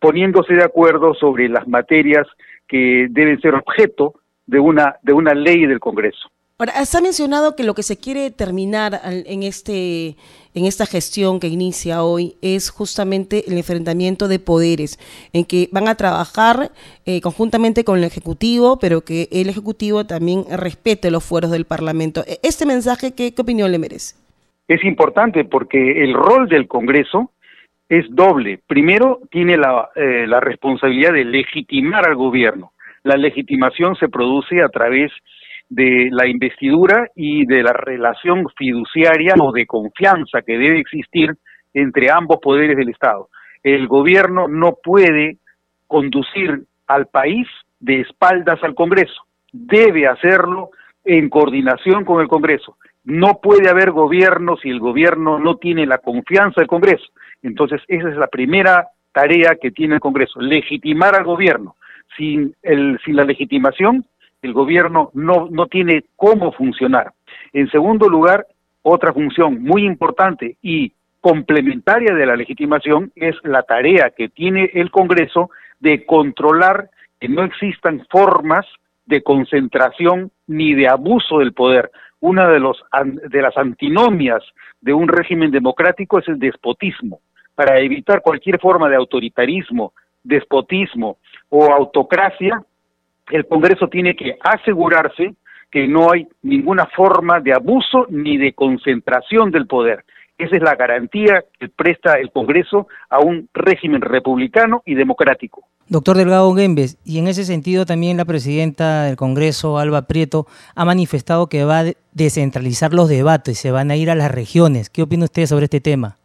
poniéndose 0.00 0.54
de 0.54 0.64
acuerdo 0.64 1.14
sobre 1.14 1.48
las 1.48 1.68
materias 1.68 2.26
que 2.66 3.06
deben 3.10 3.40
ser 3.40 3.54
objeto 3.54 4.14
de 4.46 4.58
una, 4.58 4.96
de 5.02 5.12
una 5.12 5.34
ley 5.34 5.66
del 5.66 5.80
Congreso. 5.80 6.30
Ahora, 6.60 6.72
se 6.86 6.98
ha 6.98 7.00
mencionado 7.00 7.54
que 7.54 7.62
lo 7.62 7.74
que 7.74 7.84
se 7.84 7.96
quiere 7.96 8.32
terminar 8.32 9.00
en, 9.04 9.44
este, 9.44 10.16
en 10.54 10.64
esta 10.64 10.86
gestión 10.86 11.38
que 11.38 11.46
inicia 11.46 12.02
hoy 12.02 12.34
es 12.42 12.70
justamente 12.70 13.44
el 13.46 13.56
enfrentamiento 13.56 14.26
de 14.26 14.40
poderes, 14.40 14.98
en 15.32 15.44
que 15.44 15.68
van 15.70 15.86
a 15.86 15.94
trabajar 15.94 16.72
eh, 17.06 17.20
conjuntamente 17.20 17.84
con 17.84 17.98
el 17.98 18.02
Ejecutivo, 18.02 18.76
pero 18.80 19.02
que 19.02 19.28
el 19.30 19.48
Ejecutivo 19.48 20.04
también 20.04 20.46
respete 20.50 21.12
los 21.12 21.24
fueros 21.24 21.52
del 21.52 21.64
Parlamento. 21.64 22.24
E, 22.26 22.40
¿Este 22.42 22.66
mensaje 22.66 23.14
qué, 23.14 23.32
opinión 23.38 23.70
le 23.70 23.78
merece? 23.78 24.16
Es 24.66 24.82
importante 24.82 25.44
porque 25.44 26.02
el 26.02 26.12
rol 26.12 26.48
del 26.48 26.66
Congreso 26.66 27.30
es 27.88 28.04
doble. 28.10 28.58
Primero, 28.66 29.20
tiene 29.30 29.56
la, 29.56 29.90
eh, 29.94 30.26
la 30.26 30.40
responsabilidad 30.40 31.12
de 31.12 31.24
legitimar 31.24 32.04
al 32.04 32.16
gobierno. 32.16 32.72
La 33.04 33.16
legitimación 33.16 33.94
se 33.94 34.08
produce 34.08 34.60
a 34.60 34.68
través 34.70 35.12
de 35.12 35.18
de 35.68 36.08
la 36.10 36.26
investidura 36.26 37.08
y 37.14 37.46
de 37.46 37.62
la 37.62 37.72
relación 37.72 38.46
fiduciaria 38.56 39.34
o 39.38 39.52
de 39.52 39.66
confianza 39.66 40.42
que 40.42 40.56
debe 40.56 40.80
existir 40.80 41.34
entre 41.74 42.10
ambos 42.10 42.38
poderes 42.42 42.76
del 42.76 42.88
Estado. 42.88 43.28
el 43.62 43.86
gobierno 43.88 44.48
no 44.48 44.76
puede 44.82 45.36
conducir 45.86 46.64
al 46.86 47.06
país 47.06 47.46
de 47.80 48.00
espaldas 48.00 48.62
al 48.62 48.74
Congreso. 48.74 49.22
Debe 49.52 50.06
hacerlo 50.06 50.70
en 51.04 51.28
coordinación 51.28 52.04
con 52.04 52.20
el 52.20 52.28
Congreso. 52.28 52.76
No 53.04 53.40
puede 53.42 53.68
haber 53.68 53.90
gobierno 53.90 54.56
si 54.56 54.68
el 54.68 54.80
gobierno 54.80 55.38
no 55.38 55.56
tiene 55.56 55.86
la 55.86 55.98
confianza 55.98 56.60
del 56.60 56.68
Congreso. 56.68 57.06
Entonces, 57.42 57.80
esa 57.88 58.08
es 58.08 58.16
la 58.16 58.26
primera 58.26 58.88
tarea 59.12 59.56
que 59.60 59.70
tiene 59.70 59.94
el 59.94 60.00
Congreso, 60.00 60.40
legitimar 60.40 61.14
al 61.14 61.24
gobierno. 61.24 61.76
Sin, 62.16 62.54
el, 62.62 62.98
sin 63.04 63.16
la 63.16 63.24
legitimación, 63.24 64.04
el 64.42 64.52
gobierno 64.52 65.10
no, 65.14 65.48
no 65.50 65.66
tiene 65.66 66.04
cómo 66.16 66.52
funcionar. 66.52 67.12
En 67.52 67.70
segundo 67.70 68.08
lugar, 68.08 68.46
otra 68.82 69.12
función 69.12 69.62
muy 69.62 69.84
importante 69.84 70.56
y 70.62 70.92
complementaria 71.20 72.14
de 72.14 72.26
la 72.26 72.36
legitimación 72.36 73.12
es 73.16 73.34
la 73.42 73.62
tarea 73.62 74.10
que 74.16 74.28
tiene 74.28 74.70
el 74.74 74.90
Congreso 74.90 75.50
de 75.80 76.06
controlar 76.06 76.90
que 77.20 77.28
no 77.28 77.42
existan 77.42 78.06
formas 78.10 78.66
de 79.06 79.22
concentración 79.22 80.30
ni 80.46 80.74
de 80.74 80.88
abuso 80.88 81.38
del 81.38 81.52
poder. 81.52 81.90
Una 82.20 82.48
de, 82.48 82.60
los, 82.60 82.82
de 83.28 83.42
las 83.42 83.56
antinomias 83.56 84.42
de 84.80 84.92
un 84.92 85.08
régimen 85.08 85.50
democrático 85.50 86.18
es 86.18 86.28
el 86.28 86.38
despotismo. 86.38 87.20
Para 87.54 87.80
evitar 87.80 88.22
cualquier 88.22 88.60
forma 88.60 88.88
de 88.88 88.96
autoritarismo, 88.96 89.92
despotismo 90.22 91.18
o 91.48 91.72
autocracia, 91.72 92.62
el 93.30 93.46
Congreso 93.46 93.88
tiene 93.88 94.14
que 94.14 94.36
asegurarse 94.42 95.34
que 95.70 95.86
no 95.86 96.12
hay 96.12 96.26
ninguna 96.42 96.86
forma 96.86 97.40
de 97.40 97.52
abuso 97.52 98.06
ni 98.08 98.38
de 98.38 98.52
concentración 98.54 99.50
del 99.50 99.66
poder. 99.66 100.04
Esa 100.38 100.56
es 100.56 100.62
la 100.62 100.76
garantía 100.76 101.44
que 101.58 101.68
presta 101.68 102.14
el 102.14 102.30
Congreso 102.30 102.86
a 103.10 103.18
un 103.18 103.48
régimen 103.52 104.00
republicano 104.00 104.82
y 104.86 104.94
democrático. 104.94 105.64
Doctor 105.88 106.16
Delgado 106.16 106.54
Gembes, 106.54 106.98
y 107.04 107.18
en 107.18 107.28
ese 107.28 107.44
sentido 107.44 107.86
también 107.86 108.18
la 108.18 108.24
presidenta 108.24 109.04
del 109.04 109.16
Congreso, 109.16 109.78
Alba 109.78 110.02
Prieto, 110.02 110.46
ha 110.76 110.84
manifestado 110.84 111.48
que 111.48 111.64
va 111.64 111.80
a 111.80 111.84
descentralizar 112.12 112.92
los 112.92 113.08
debates, 113.08 113.58
se 113.58 113.70
van 113.70 113.90
a 113.90 113.96
ir 113.96 114.10
a 114.10 114.14
las 114.14 114.30
regiones. 114.30 114.90
¿Qué 114.90 115.02
opina 115.02 115.24
usted 115.24 115.46
sobre 115.46 115.64
este 115.64 115.80
tema? 115.80 116.16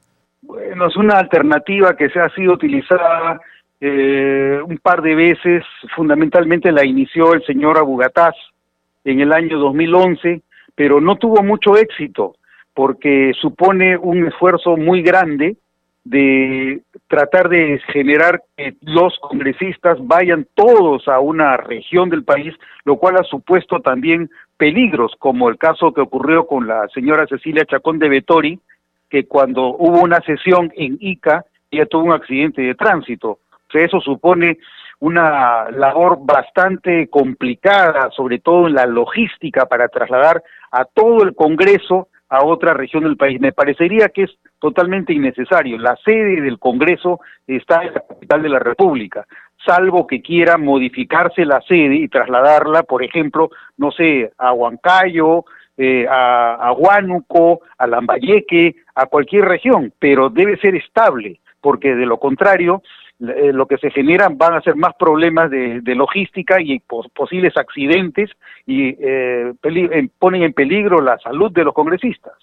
Bueno, 0.42 0.88
es 0.88 0.98
una 0.98 1.18
alternativa 1.18 1.96
que 1.96 2.10
se 2.10 2.20
ha 2.20 2.30
sido 2.36 2.54
utilizada 2.54 3.40
eh, 3.86 4.62
un 4.66 4.78
par 4.78 5.02
de 5.02 5.14
veces, 5.14 5.62
fundamentalmente 5.94 6.72
la 6.72 6.86
inició 6.86 7.34
el 7.34 7.44
señor 7.44 7.78
Abugataz 7.78 8.34
en 9.04 9.20
el 9.20 9.34
año 9.34 9.60
2011, 9.60 10.42
pero 10.74 11.02
no 11.02 11.18
tuvo 11.18 11.44
mucho 11.44 11.76
éxito 11.76 12.38
porque 12.74 13.34
supone 13.42 13.98
un 13.98 14.26
esfuerzo 14.26 14.78
muy 14.78 15.02
grande 15.02 15.58
de 16.06 16.82
tratar 17.10 17.50
de 17.50 17.82
generar 17.92 18.42
que 18.56 18.74
los 18.84 19.20
congresistas 19.20 19.98
vayan 20.00 20.48
todos 20.54 21.10
a 21.10 21.20
una 21.20 21.58
región 21.58 22.10
del 22.10 22.24
país, 22.24 22.54
lo 22.86 22.96
cual 22.96 23.18
ha 23.18 23.24
supuesto 23.24 23.82
también 23.82 24.30
peligros, 24.56 25.12
como 25.20 25.50
el 25.50 25.58
caso 25.58 25.94
que 25.94 26.00
ocurrió 26.00 26.48
con 26.48 26.68
la 26.68 26.88
señora 26.94 27.28
Cecilia 27.28 27.66
Chacón 27.66 28.00
de 28.00 28.08
Betori, 28.08 28.60
que 29.10 29.26
cuando 29.26 29.76
hubo 29.76 30.02
una 30.02 30.22
sesión 30.22 30.72
en 30.78 30.98
Ica, 31.02 31.44
ella 31.70 31.86
tuvo 31.86 32.06
un 32.06 32.14
accidente 32.14 32.62
de 32.62 32.76
tránsito. 32.76 33.40
Eso 33.80 34.00
supone 34.00 34.58
una 35.00 35.70
labor 35.72 36.20
bastante 36.22 37.10
complicada, 37.10 38.10
sobre 38.12 38.40
todo 38.40 38.68
en 38.68 38.76
la 38.76 38.86
logística, 38.86 39.66
para 39.66 39.88
trasladar 39.90 40.42
a 40.72 40.86
todo 40.86 41.24
el 41.24 41.36
Congreso 41.36 42.08
a 42.30 42.44
otra 42.44 42.74
región 42.74 43.04
del 43.04 43.18
país. 43.18 43.40
Me 43.40 43.52
parecería 43.52 44.10
que 44.10 44.24
es 44.24 44.32
totalmente 44.60 45.14
innecesario. 45.14 45.78
La 45.78 45.98
sede 46.06 46.42
del 46.42 46.58
Congreso 46.58 47.20
está 47.46 47.84
en 47.84 47.94
la 47.94 48.02
capital 48.02 48.42
de 48.44 48.50
la 48.50 48.60
República, 48.60 49.28
salvo 49.66 50.08
que 50.08 50.22
quiera 50.22 50.58
modificarse 50.58 51.46
la 51.46 51.62
sede 51.62 51.96
y 51.96 52.08
trasladarla, 52.08 52.84
por 52.84 53.04
ejemplo, 53.04 53.50
no 53.78 53.92
sé, 53.92 54.32
a 54.38 54.54
Huancayo, 54.54 55.46
eh, 55.78 56.06
a, 56.10 56.56
a 56.56 56.72
Huánuco, 56.72 57.62
a 57.78 57.88
Lambayeque, 57.88 58.76
a 58.96 59.06
cualquier 59.08 59.46
región, 59.46 59.92
pero 60.00 60.30
debe 60.30 60.58
ser 60.58 60.76
estable, 60.76 61.40
porque 61.62 61.96
de 61.96 62.06
lo 62.06 62.20
contrario, 62.20 62.84
eh, 63.20 63.52
lo 63.54 63.68
que 63.68 63.78
se 63.78 63.92
generan 63.92 64.38
van 64.38 64.54
a 64.54 64.62
ser 64.62 64.76
más 64.76 64.94
problemas 64.96 65.50
de, 65.50 65.82
logística 65.96 66.60
y 66.60 66.80
posibles 66.80 67.56
accidentes 67.56 68.30
y 68.66 68.96
eh, 69.00 69.54
ponen 70.20 70.44
en 70.44 70.54
peligro 70.54 71.02
la 71.02 71.18
salud 71.20 71.52
de 71.52 71.64
los 71.64 71.74
congresistas. 71.74 72.34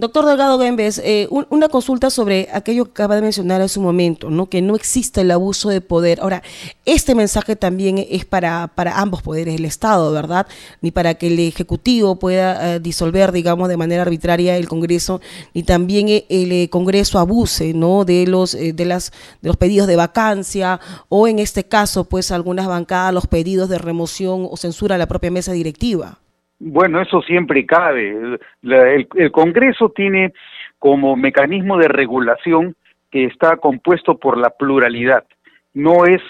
Doctor 0.00 0.26
Delgado 0.26 0.60
Gembes, 0.60 1.02
eh, 1.04 1.26
una 1.50 1.68
consulta 1.68 2.08
sobre 2.08 2.48
aquello 2.52 2.84
que 2.84 2.92
acaba 2.92 3.16
de 3.16 3.20
mencionar 3.20 3.60
en 3.60 3.68
su 3.68 3.80
momento, 3.80 4.30
¿no? 4.30 4.48
que 4.48 4.62
no 4.62 4.76
existe 4.76 5.22
el 5.22 5.30
abuso 5.32 5.70
de 5.70 5.80
poder. 5.80 6.20
Ahora, 6.20 6.44
este 6.84 7.16
mensaje 7.16 7.56
también 7.56 8.06
es 8.08 8.24
para, 8.24 8.70
para 8.76 9.00
ambos 9.00 9.22
poderes 9.22 9.54
del 9.54 9.64
Estado, 9.64 10.12
¿verdad? 10.12 10.46
Ni 10.82 10.92
para 10.92 11.14
que 11.14 11.26
el 11.26 11.40
Ejecutivo 11.40 12.14
pueda 12.14 12.76
eh, 12.76 12.78
disolver, 12.78 13.32
digamos, 13.32 13.68
de 13.68 13.76
manera 13.76 14.02
arbitraria 14.02 14.56
el 14.56 14.68
Congreso, 14.68 15.20
ni 15.52 15.64
también 15.64 16.06
el, 16.08 16.52
eh, 16.52 16.68
Congreso 16.70 17.18
abuse 17.18 17.74
¿no? 17.74 18.04
de, 18.04 18.28
los, 18.28 18.52
de, 18.52 18.84
las, 18.84 19.10
de 19.42 19.48
los 19.48 19.56
pedidos 19.56 19.88
de 19.88 19.96
vacancia 19.96 20.78
o, 21.08 21.26
en 21.26 21.40
este 21.40 21.64
caso, 21.64 22.04
pues 22.04 22.30
algunas 22.30 22.68
bancadas, 22.68 23.12
los 23.12 23.26
pedidos 23.26 23.68
de 23.68 23.78
remoción 23.78 24.46
o 24.48 24.56
censura 24.56 24.94
a 24.94 24.98
la 24.98 25.08
propia 25.08 25.32
mesa 25.32 25.50
directiva. 25.50 26.20
Bueno, 26.58 27.00
eso 27.00 27.22
siempre 27.22 27.64
cabe. 27.66 28.38
el, 28.62 29.32
Congreso 29.32 29.90
tiene 29.90 30.32
como 30.78 31.16
mecanismo 31.16 31.78
de 31.78 31.88
regulación 31.88 32.74
que 33.10 33.24
está 33.24 33.56
compuesto 33.56 34.18
por 34.18 34.36
la 34.36 34.50
pluralidad. 34.50 35.24
No 35.72 36.04
es 36.04 36.20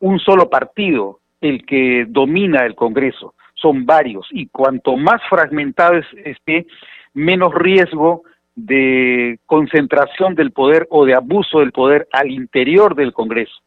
un 0.00 0.18
solo 0.18 0.48
partido 0.48 1.20
el 1.40 1.64
que 1.66 2.06
domina 2.08 2.64
el 2.64 2.74
Congreso, 2.74 3.34
son 3.54 3.84
varios 3.84 4.26
y 4.30 4.46
cuanto 4.46 4.96
más 4.96 5.20
fragmentado 5.28 6.00
esté, 6.24 6.66
menos 7.12 7.54
riesgo 7.54 8.22
de 8.54 9.38
concentración 9.46 10.34
del 10.34 10.52
poder 10.52 10.86
o 10.90 11.04
de 11.04 11.14
abuso 11.14 11.60
del 11.60 11.72
poder 11.72 12.08
al 12.12 12.30
interior 12.30 12.94
del 12.94 13.12
Congreso 13.12 13.60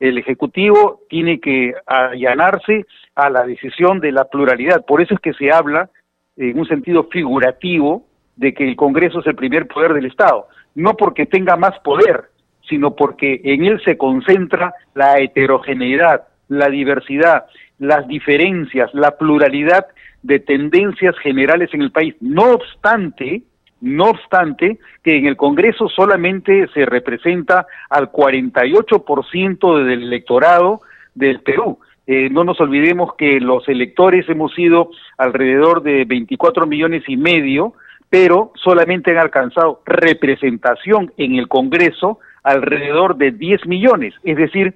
el 0.00 0.18
Ejecutivo 0.18 1.00
tiene 1.08 1.40
que 1.40 1.74
allanarse 1.86 2.84
a 3.14 3.30
la 3.30 3.44
decisión 3.44 4.00
de 4.00 4.12
la 4.12 4.24
pluralidad. 4.24 4.84
Por 4.84 5.00
eso 5.00 5.14
es 5.14 5.20
que 5.20 5.34
se 5.34 5.52
habla, 5.52 5.90
en 6.36 6.58
un 6.58 6.66
sentido 6.66 7.04
figurativo, 7.04 8.06
de 8.36 8.52
que 8.54 8.64
el 8.68 8.76
Congreso 8.76 9.20
es 9.20 9.26
el 9.26 9.36
primer 9.36 9.68
poder 9.68 9.94
del 9.94 10.06
Estado. 10.06 10.48
No 10.74 10.96
porque 10.96 11.26
tenga 11.26 11.56
más 11.56 11.78
poder, 11.80 12.24
sino 12.68 12.94
porque 12.94 13.40
en 13.44 13.64
él 13.64 13.80
se 13.84 13.96
concentra 13.96 14.74
la 14.94 15.18
heterogeneidad, 15.18 16.24
la 16.48 16.68
diversidad, 16.68 17.46
las 17.78 18.06
diferencias, 18.08 18.92
la 18.94 19.12
pluralidad 19.12 19.86
de 20.22 20.40
tendencias 20.40 21.16
generales 21.18 21.70
en 21.72 21.82
el 21.82 21.92
país. 21.92 22.14
No 22.20 22.52
obstante, 22.52 23.42
no 23.80 24.04
obstante, 24.06 24.78
que 25.02 25.16
en 25.16 25.26
el 25.26 25.36
Congreso 25.36 25.88
solamente 25.88 26.66
se 26.72 26.86
representa 26.86 27.66
al 27.90 28.10
48% 28.10 29.84
del 29.84 30.02
electorado 30.04 30.80
del 31.14 31.40
Perú. 31.40 31.78
Eh, 32.06 32.28
no 32.30 32.44
nos 32.44 32.60
olvidemos 32.60 33.14
que 33.14 33.40
los 33.40 33.66
electores 33.68 34.28
hemos 34.28 34.54
sido 34.54 34.90
alrededor 35.16 35.82
de 35.82 36.04
24 36.04 36.66
millones 36.66 37.02
y 37.08 37.16
medio, 37.16 37.74
pero 38.10 38.52
solamente 38.56 39.10
han 39.10 39.18
alcanzado 39.18 39.80
representación 39.86 41.12
en 41.16 41.36
el 41.36 41.48
Congreso 41.48 42.18
alrededor 42.42 43.16
de 43.16 43.32
10 43.32 43.66
millones, 43.66 44.14
es 44.22 44.36
decir, 44.36 44.74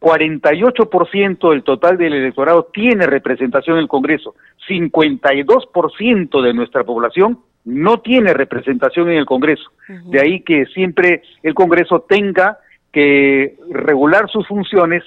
48% 0.00 1.50
del 1.50 1.62
total 1.62 1.98
del 1.98 2.14
electorado 2.14 2.68
tiene 2.72 3.06
representación 3.06 3.76
en 3.76 3.82
el 3.82 3.88
Congreso, 3.88 4.34
52% 4.68 6.42
de 6.42 6.54
nuestra 6.54 6.84
población 6.84 7.38
no 7.64 8.00
tiene 8.00 8.32
representación 8.32 9.10
en 9.10 9.18
el 9.18 9.26
Congreso. 9.26 9.70
De 10.06 10.20
ahí 10.20 10.40
que 10.40 10.64
siempre 10.66 11.22
el 11.42 11.54
Congreso 11.54 12.06
tenga 12.08 12.58
que 12.92 13.56
regular 13.70 14.30
sus 14.30 14.46
funciones 14.46 15.04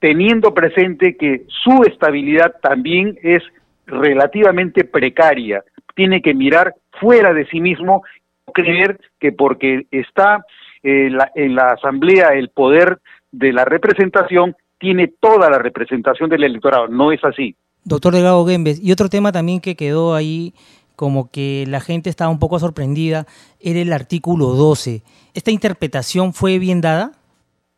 teniendo 0.00 0.52
presente 0.52 1.16
que 1.16 1.44
su 1.48 1.82
estabilidad 1.84 2.56
también 2.62 3.18
es 3.22 3.42
relativamente 3.86 4.84
precaria. 4.84 5.62
Tiene 5.94 6.22
que 6.22 6.34
mirar 6.34 6.74
fuera 6.98 7.32
de 7.32 7.46
sí 7.46 7.60
mismo, 7.60 8.02
creer 8.52 8.98
que 9.20 9.32
porque 9.32 9.86
está 9.90 10.44
en 10.82 11.54
la 11.54 11.68
Asamblea 11.68 12.28
el 12.28 12.48
poder 12.48 12.98
de 13.30 13.52
la 13.52 13.64
representación, 13.64 14.56
tiene 14.78 15.12
toda 15.20 15.50
la 15.50 15.58
representación 15.58 16.30
del 16.30 16.44
electorado. 16.44 16.88
No 16.88 17.12
es 17.12 17.22
así. 17.22 17.54
Doctor 17.84 18.14
Delgado 18.14 18.46
Gembes, 18.46 18.82
y 18.82 18.92
otro 18.92 19.08
tema 19.08 19.32
también 19.32 19.60
que 19.60 19.76
quedó 19.76 20.14
ahí 20.14 20.54
como 20.96 21.30
que 21.30 21.64
la 21.66 21.80
gente 21.80 22.10
estaba 22.10 22.30
un 22.30 22.38
poco 22.38 22.58
sorprendida, 22.58 23.26
era 23.58 23.80
el 23.80 23.92
artículo 23.92 24.48
12. 24.48 25.02
¿Esta 25.32 25.50
interpretación 25.50 26.34
fue 26.34 26.58
bien 26.58 26.80
dada? 26.82 27.12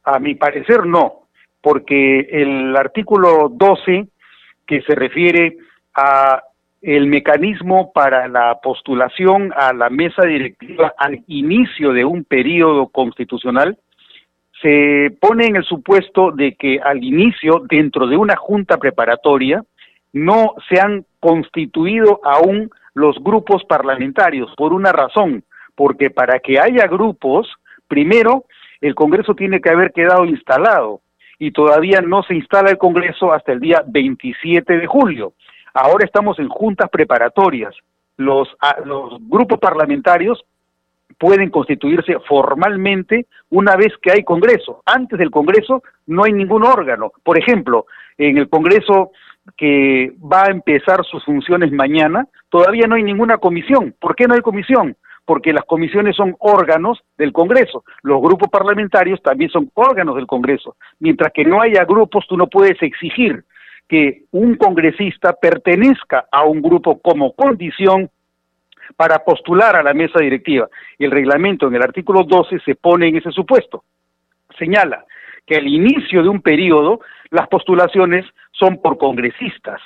A 0.05 0.19
mi 0.19 0.35
parecer 0.35 0.85
no, 0.87 1.22
porque 1.63 2.29
el 2.31 2.77
artículo 2.77 3.49
12, 3.51 4.09
que 4.67 4.83
se 4.83 4.95
refiere 4.95 5.57
a 5.95 6.43
el 6.83 7.07
mecanismo 7.07 7.93
para 7.93 8.27
la 8.27 8.59
postulación 8.61 9.53
a 9.57 9.73
la 9.73 9.89
mesa 9.89 10.25
directiva 10.27 10.93
al 10.99 11.23
inicio 11.29 11.93
de 11.93 12.05
un 12.05 12.25
periodo 12.25 12.89
constitucional, 12.89 13.79
se 14.61 15.17
pone 15.21 15.47
en 15.47 15.57
el 15.57 15.65
supuesto 15.65 16.33
de 16.33 16.55
que 16.55 16.81
al 16.83 17.03
inicio, 17.03 17.63
dentro 17.69 18.09
de 18.09 18.17
una 18.17 18.37
junta 18.37 18.79
preparatoria, 18.79 19.65
no 20.13 20.55
se 20.69 20.81
han 20.81 21.05
constituido 21.21 22.21
aún 22.25 22.71
los 22.95 23.17
grupos 23.23 23.65
parlamentarios, 23.65 24.53
por 24.57 24.73
una 24.73 24.93
razón, 24.93 25.45
porque 25.75 26.11
para 26.11 26.41
que 26.41 26.59
haya 26.59 26.87
grupos, 26.87 27.49
primero, 27.87 28.45
el 28.81 28.95
Congreso 28.95 29.35
tiene 29.35 29.61
que 29.61 29.71
haber 29.71 29.93
quedado 29.93 30.25
instalado 30.25 31.01
y 31.43 31.51
todavía 31.51 32.01
no 32.01 32.23
se 32.23 32.37
instala 32.37 32.71
el 32.71 32.79
Congreso 32.79 33.33
hasta 33.33 33.51
el 33.51 33.59
día 33.59 33.83
27 33.85 34.79
de 34.79 34.87
julio. 34.87 35.33
Ahora 35.75 36.05
estamos 36.05 36.39
en 36.39 36.49
juntas 36.49 36.89
preparatorias. 36.89 37.75
Los, 38.17 38.49
los 38.85 39.15
grupos 39.29 39.59
parlamentarios 39.59 40.45
pueden 41.19 41.51
constituirse 41.51 42.15
formalmente 42.29 43.27
una 43.51 43.75
vez 43.75 43.93
que 44.01 44.13
hay 44.13 44.23
Congreso. 44.23 44.83
Antes 44.87 45.19
del 45.19 45.33
Congreso 45.33 45.83
no 46.07 46.23
hay 46.23 46.33
ningún 46.33 46.63
órgano. 46.63 47.11
Por 47.25 47.37
ejemplo, 47.37 47.87
en 48.19 48.39
el 48.39 48.49
Congreso 48.49 49.11
que 49.57 50.13
va 50.23 50.45
a 50.45 50.53
empezar 50.53 51.05
sus 51.05 51.25
funciones 51.25 51.73
mañana, 51.73 52.29
todavía 52.51 52.87
no 52.87 52.95
hay 52.95 53.03
ninguna 53.03 53.39
comisión. 53.39 53.97
¿Por 54.01 54.15
qué 54.15 54.29
no 54.29 54.35
hay 54.35 54.43
comisión? 54.43 54.97
Porque 55.25 55.53
las 55.53 55.65
comisiones 55.65 56.17
son 56.17 56.35
órganos 56.39 57.01
del 57.17 57.33
Congreso. 57.33 57.85
Los 58.03 58.21
grupos 58.21 58.49
parlamentarios 58.51 59.23
también 59.23 59.51
son 59.51 59.71
órganos 59.75 60.17
del 60.17 60.27
Congreso. 60.27 60.77
Mientras 60.99 61.33
que 61.33 61.45
no 61.45 61.61
haya 61.61 61.85
grupos, 61.85 62.27
tú 62.29 62.37
no 62.37 62.49
puedes 62.49 62.83
exigir 62.83 63.45
que 63.89 64.23
un 64.31 64.57
congresista 64.57 65.35
pertenezca 65.35 66.27
a 66.33 66.45
un 66.45 66.63
grupo 66.63 66.99
como 67.01 67.35
condición 67.35 68.11
para 68.97 69.19
postular 69.19 69.77
a 69.77 69.83
la 69.83 69.95
mesa 69.95 70.19
directiva. 70.21 70.69
El 70.99 71.11
reglamento 71.11 71.69
en 71.69 71.75
el 71.75 71.83
artículo 71.83 72.25
12 72.25 72.61
se 72.65 72.75
pone 72.75 73.09
en 73.09 73.17
ese 73.17 73.31
supuesto. 73.31 73.85
Señala 74.59 75.05
que 75.47 75.57
al 75.57 75.67
inicio 75.67 76.23
de 76.23 76.29
un 76.29 76.41
periodo 76.41 77.01
las 77.31 77.49
postulaciones 77.49 78.25
son 78.53 78.81
por 78.81 78.99
congresistas. 78.99 79.81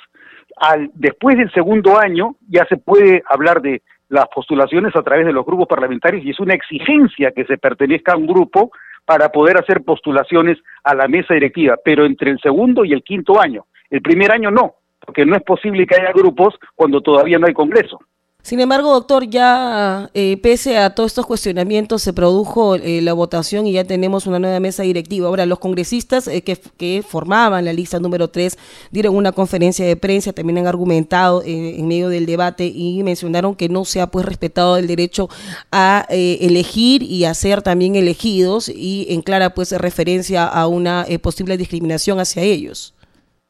Al, 0.57 0.89
después 0.93 1.37
del 1.37 1.51
segundo 1.51 1.99
año 1.99 2.35
ya 2.47 2.65
se 2.65 2.77
puede 2.77 3.23
hablar 3.29 3.61
de 3.61 3.81
las 4.09 4.27
postulaciones 4.33 4.95
a 4.95 5.03
través 5.03 5.25
de 5.25 5.33
los 5.33 5.45
grupos 5.45 5.67
parlamentarios 5.67 6.25
y 6.25 6.29
es 6.29 6.39
una 6.39 6.53
exigencia 6.53 7.31
que 7.31 7.45
se 7.45 7.57
pertenezca 7.57 8.13
a 8.13 8.17
un 8.17 8.27
grupo 8.27 8.71
para 9.05 9.29
poder 9.29 9.57
hacer 9.57 9.83
postulaciones 9.83 10.57
a 10.83 10.93
la 10.93 11.07
mesa 11.07 11.33
directiva, 11.33 11.75
pero 11.83 12.05
entre 12.05 12.31
el 12.31 12.39
segundo 12.39 12.83
y 12.83 12.93
el 12.93 13.03
quinto 13.03 13.39
año. 13.39 13.65
El 13.89 14.01
primer 14.01 14.31
año 14.31 14.51
no, 14.51 14.75
porque 14.99 15.25
no 15.25 15.35
es 15.35 15.43
posible 15.43 15.85
que 15.85 15.95
haya 15.95 16.11
grupos 16.11 16.55
cuando 16.75 17.01
todavía 17.01 17.39
no 17.39 17.47
hay 17.47 17.53
Congreso. 17.53 17.99
Sin 18.47 18.61
embargo, 18.61 18.93
doctor, 18.93 19.27
ya 19.27 20.09
eh, 20.13 20.39
pese 20.41 20.77
a 20.77 20.95
todos 20.95 21.11
estos 21.11 21.25
cuestionamientos, 21.25 22.01
se 22.01 22.13
produjo 22.13 22.75
eh, 22.75 23.01
la 23.01 23.11
votación 23.11 23.67
y 23.67 23.73
ya 23.73 23.83
tenemos 23.83 24.25
una 24.25 24.39
nueva 24.39 24.61
mesa 24.61 24.83
directiva. 24.83 25.27
Ahora, 25.27 25.45
los 25.45 25.59
congresistas 25.59 26.29
eh, 26.29 26.41
que, 26.41 27.01
formaban 27.01 27.65
la 27.65 27.73
lista 27.73 27.99
número 27.99 28.29
3 28.29 28.57
dieron 28.89 29.17
una 29.17 29.33
conferencia 29.33 29.85
de 29.85 29.97
prensa, 29.97 30.31
también 30.31 30.59
han 30.59 30.67
argumentado 30.67 31.43
en 31.45 31.85
medio 31.89 32.07
del 32.07 32.25
debate 32.25 32.71
y 32.73 33.03
mencionaron 33.03 33.53
que 33.53 33.67
no 33.67 33.83
se 33.83 33.99
ha 33.99 34.07
pues 34.07 34.25
respetado 34.25 34.77
el 34.77 34.87
derecho 34.87 35.27
a 35.69 36.05
elegir 36.09 37.03
y 37.03 37.25
a 37.25 37.33
ser 37.33 37.61
también 37.61 37.97
elegidos 37.97 38.69
y 38.69 39.07
en 39.09 39.23
clara 39.23 39.49
pues 39.49 39.73
referencia 39.77 40.45
a 40.45 40.67
una 40.67 41.05
posible 41.21 41.57
discriminación 41.57 42.21
hacia 42.21 42.43
ellos. 42.43 42.95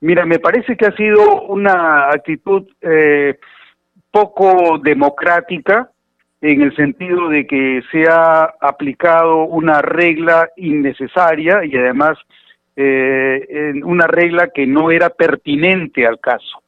Mira, 0.02 0.26
me 0.26 0.40
parece 0.40 0.76
que 0.76 0.88
ha 0.88 0.96
sido 0.96 1.44
una 1.44 2.10
actitud 2.10 2.66
poco 4.12 4.80
democrática 4.80 5.90
en 6.42 6.62
el 6.62 6.76
sentido 6.76 7.30
de 7.30 7.48
que 7.48 7.82
se 7.92 8.06
ha 8.08 8.54
aplicado 8.62 9.44
una 9.44 9.82
regla 9.82 10.50
innecesaria 10.56 11.66
y 11.66 11.76
además 11.76 12.18
eh, 12.76 13.74
una 13.84 14.06
regla 14.06 14.50
que 14.54 14.68
no 14.68 14.92
era 14.92 15.10
pertinente 15.10 16.06
al 16.06 16.20
caso. 16.20 16.62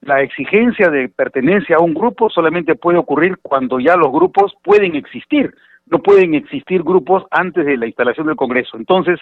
La 0.00 0.20
exigencia 0.20 0.90
de 0.90 1.08
pertenencia 1.08 1.76
a 1.76 1.80
un 1.80 1.94
grupo 1.94 2.28
solamente 2.28 2.74
puede 2.74 2.98
ocurrir 2.98 3.38
cuando 3.40 3.78
ya 3.78 3.94
los 3.96 4.10
grupos 4.10 4.52
pueden 4.64 4.96
existir. 4.96 5.54
No 5.86 6.00
pueden 6.00 6.34
existir 6.34 6.82
grupos 6.82 7.24
antes 7.30 7.64
de 7.64 7.76
la 7.76 7.86
instalación 7.86 8.26
del 8.26 8.36
Congreso. 8.36 8.76
Entonces, 8.76 9.20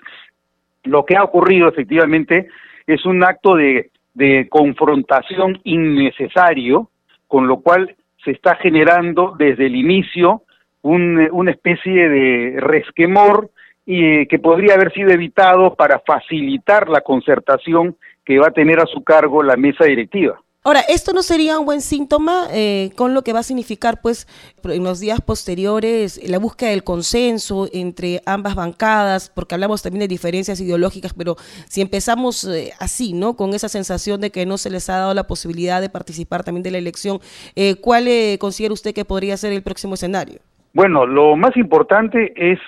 lo 0.84 1.04
que 1.04 1.16
ha 1.16 1.24
ocurrido 1.24 1.68
efectivamente 1.68 2.48
es 2.86 3.04
un 3.04 3.22
acto 3.22 3.54
de, 3.56 3.90
de 4.14 4.48
confrontación 4.48 5.60
innecesario 5.64 6.88
con 7.30 7.46
lo 7.46 7.60
cual 7.60 7.94
se 8.24 8.32
está 8.32 8.56
generando 8.56 9.36
desde 9.38 9.66
el 9.66 9.76
inicio 9.76 10.42
una 10.82 11.50
especie 11.52 12.08
de 12.08 12.56
resquemor 12.58 13.50
y, 13.86 14.26
que 14.26 14.40
podría 14.40 14.74
haber 14.74 14.92
sido 14.92 15.10
evitado 15.10 15.76
para 15.76 16.00
facilitar 16.00 16.88
la 16.88 17.02
concertación 17.02 17.96
que 18.24 18.40
va 18.40 18.48
a 18.48 18.52
tener 18.52 18.80
a 18.80 18.86
su 18.86 19.04
cargo 19.04 19.44
la 19.44 19.56
mesa 19.56 19.84
directiva. 19.84 20.40
Ahora, 20.62 20.80
¿esto 20.80 21.14
no 21.14 21.22
sería 21.22 21.58
un 21.58 21.64
buen 21.64 21.80
síntoma 21.80 22.44
eh, 22.52 22.90
con 22.94 23.14
lo 23.14 23.22
que 23.22 23.32
va 23.32 23.38
a 23.38 23.42
significar, 23.42 24.02
pues, 24.02 24.26
en 24.62 24.84
los 24.84 25.00
días 25.00 25.22
posteriores, 25.22 26.20
la 26.28 26.38
búsqueda 26.38 26.68
del 26.68 26.84
consenso 26.84 27.66
entre 27.72 28.20
ambas 28.26 28.54
bancadas? 28.54 29.32
Porque 29.34 29.54
hablamos 29.54 29.82
también 29.82 30.00
de 30.00 30.08
diferencias 30.08 30.60
ideológicas, 30.60 31.14
pero 31.14 31.36
si 31.66 31.80
empezamos 31.80 32.44
eh, 32.44 32.72
así, 32.78 33.14
¿no? 33.14 33.36
Con 33.36 33.54
esa 33.54 33.70
sensación 33.70 34.20
de 34.20 34.30
que 34.30 34.44
no 34.44 34.58
se 34.58 34.68
les 34.68 34.90
ha 34.90 34.98
dado 34.98 35.14
la 35.14 35.26
posibilidad 35.26 35.80
de 35.80 35.88
participar 35.88 36.44
también 36.44 36.62
de 36.62 36.72
la 36.72 36.78
elección, 36.78 37.20
eh, 37.56 37.76
¿cuál 37.80 38.06
considera 38.38 38.74
usted 38.74 38.92
que 38.92 39.06
podría 39.06 39.38
ser 39.38 39.54
el 39.54 39.62
próximo 39.62 39.94
escenario? 39.94 40.40
Bueno, 40.74 41.06
lo 41.06 41.36
más 41.36 41.56
importante 41.56 42.34
es 42.36 42.58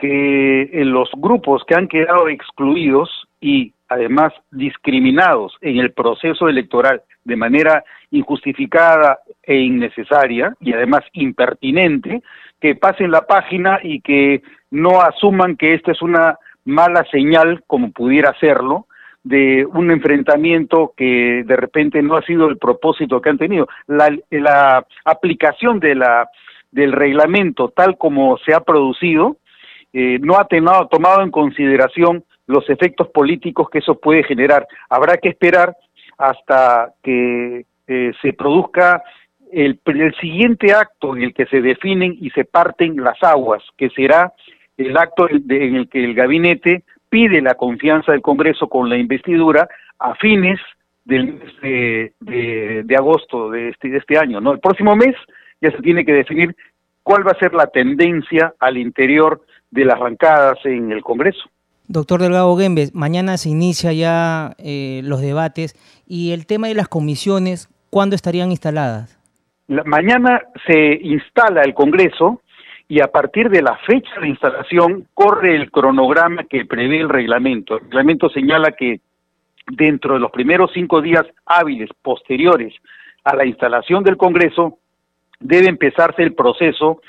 que 0.00 0.62
en 0.72 0.90
los 0.92 1.08
grupos 1.16 1.62
que 1.68 1.76
han 1.76 1.86
quedado 1.86 2.28
excluidos 2.28 3.08
y 3.40 3.74
además 3.88 4.32
discriminados 4.50 5.56
en 5.60 5.78
el 5.78 5.92
proceso 5.92 6.48
electoral 6.48 7.02
de 7.24 7.36
manera 7.36 7.84
injustificada 8.10 9.20
e 9.42 9.56
innecesaria 9.56 10.54
y 10.60 10.72
además 10.72 11.02
impertinente, 11.12 12.22
que 12.60 12.74
pasen 12.74 13.10
la 13.10 13.26
página 13.26 13.80
y 13.82 14.00
que 14.00 14.42
no 14.70 15.00
asuman 15.00 15.56
que 15.56 15.74
esta 15.74 15.92
es 15.92 16.02
una 16.02 16.38
mala 16.64 17.04
señal, 17.10 17.62
como 17.66 17.92
pudiera 17.92 18.34
serlo, 18.40 18.86
de 19.24 19.66
un 19.66 19.90
enfrentamiento 19.90 20.92
que 20.96 21.42
de 21.44 21.56
repente 21.56 22.02
no 22.02 22.16
ha 22.16 22.22
sido 22.22 22.48
el 22.48 22.56
propósito 22.56 23.20
que 23.20 23.30
han 23.30 23.38
tenido. 23.38 23.68
La, 23.86 24.86
aplicación 25.04 25.80
de 25.80 25.94
la, 25.94 26.28
del 26.70 26.92
reglamento 26.92 27.70
tal 27.70 27.98
como 27.98 28.38
se 28.38 28.54
ha 28.54 28.60
producido 28.60 29.36
eh, 29.92 30.18
no 30.20 30.38
ha 30.38 30.46
tomado 30.88 31.22
en 31.22 31.30
consideración 31.30 32.24
los 32.48 32.68
efectos 32.68 33.08
políticos 33.08 33.68
que 33.70 33.78
eso 33.78 33.94
puede 33.94 34.24
generar. 34.24 34.66
Habrá 34.88 35.18
que 35.18 35.28
esperar 35.28 35.76
hasta 36.16 36.92
que 37.02 37.64
eh, 37.86 38.12
se 38.20 38.32
produzca 38.32 39.02
el, 39.52 39.80
siguiente 40.20 40.72
acto 40.72 41.16
en 41.16 41.22
el 41.22 41.34
que 41.34 41.46
se 41.46 41.60
definen 41.60 42.16
y 42.20 42.30
se 42.30 42.44
parten 42.44 42.96
las 42.96 43.22
aguas, 43.22 43.62
que 43.76 43.90
será 43.90 44.32
el 44.76 44.96
acto 44.96 45.28
en 45.30 45.76
el 45.76 45.88
que 45.88 46.04
el 46.04 46.14
gabinete 46.14 46.82
pide 47.08 47.40
la 47.40 47.54
confianza 47.54 48.12
del 48.12 48.22
Congreso 48.22 48.68
con 48.68 48.88
la 48.88 48.96
investidura 48.96 49.68
a 49.98 50.14
fines 50.16 50.60
del 51.04 51.34
mes 51.34 51.60
de, 51.62 52.96
agosto 52.96 53.50
de 53.50 53.70
este, 53.70 53.88
de 53.88 53.98
este 53.98 54.18
año. 54.18 54.40
¿no? 54.40 54.52
El 54.52 54.60
próximo 54.60 54.94
mes 54.94 55.14
ya 55.60 55.70
se 55.70 55.78
tiene 55.78 56.04
que 56.04 56.12
definir 56.12 56.54
cuál 57.02 57.26
va 57.26 57.32
a 57.32 57.38
ser 57.38 57.54
la 57.54 57.66
tendencia 57.66 58.54
al 58.58 58.76
interior 58.76 59.42
de 59.70 59.84
las 59.84 59.98
bancadas 59.98 60.58
en 60.64 60.92
el 60.92 61.02
Congreso. 61.02 61.48
Doctor 61.88 62.20
Delgado 62.20 62.54
Gembes, 62.54 62.94
mañana 62.94 63.38
se 63.38 63.48
inicia 63.48 63.94
ya 63.94 64.52
eh, 64.58 65.00
los 65.04 65.22
debates 65.22 65.74
y 66.06 66.32
el 66.32 66.46
tema 66.46 66.68
de 66.68 66.74
las 66.74 66.86
comisiones, 66.86 67.70
¿cuándo 67.90 68.14
estarían 68.14 68.50
instaladas? 68.50 69.16
mañana 69.84 70.40
se 70.66 70.98
instala 71.02 71.60
el 71.60 71.74
Congreso 71.74 72.40
y 72.88 73.02
a 73.02 73.08
partir 73.08 73.50
de 73.50 73.60
la 73.60 73.76
fecha 73.86 74.18
de 74.20 74.28
instalación 74.28 75.06
corre 75.12 75.54
el 75.54 75.70
cronograma 75.70 76.44
que 76.44 76.64
prevé 76.64 77.00
el 77.00 77.10
reglamento. 77.10 77.76
El 77.76 77.84
reglamento 77.84 78.30
señala 78.30 78.72
que 78.72 79.00
dentro 79.66 80.14
de 80.14 80.20
los 80.20 80.30
primeros 80.30 80.70
cinco 80.72 81.02
días 81.02 81.26
hábiles 81.44 81.90
posteriores 82.00 82.74
a 83.24 83.36
la 83.36 83.44
instalación 83.44 84.04
del 84.04 84.16
Congreso 84.16 84.78
debe 85.38 85.68
empezarse 85.68 86.22
el 86.22 86.34
proceso 86.34 87.02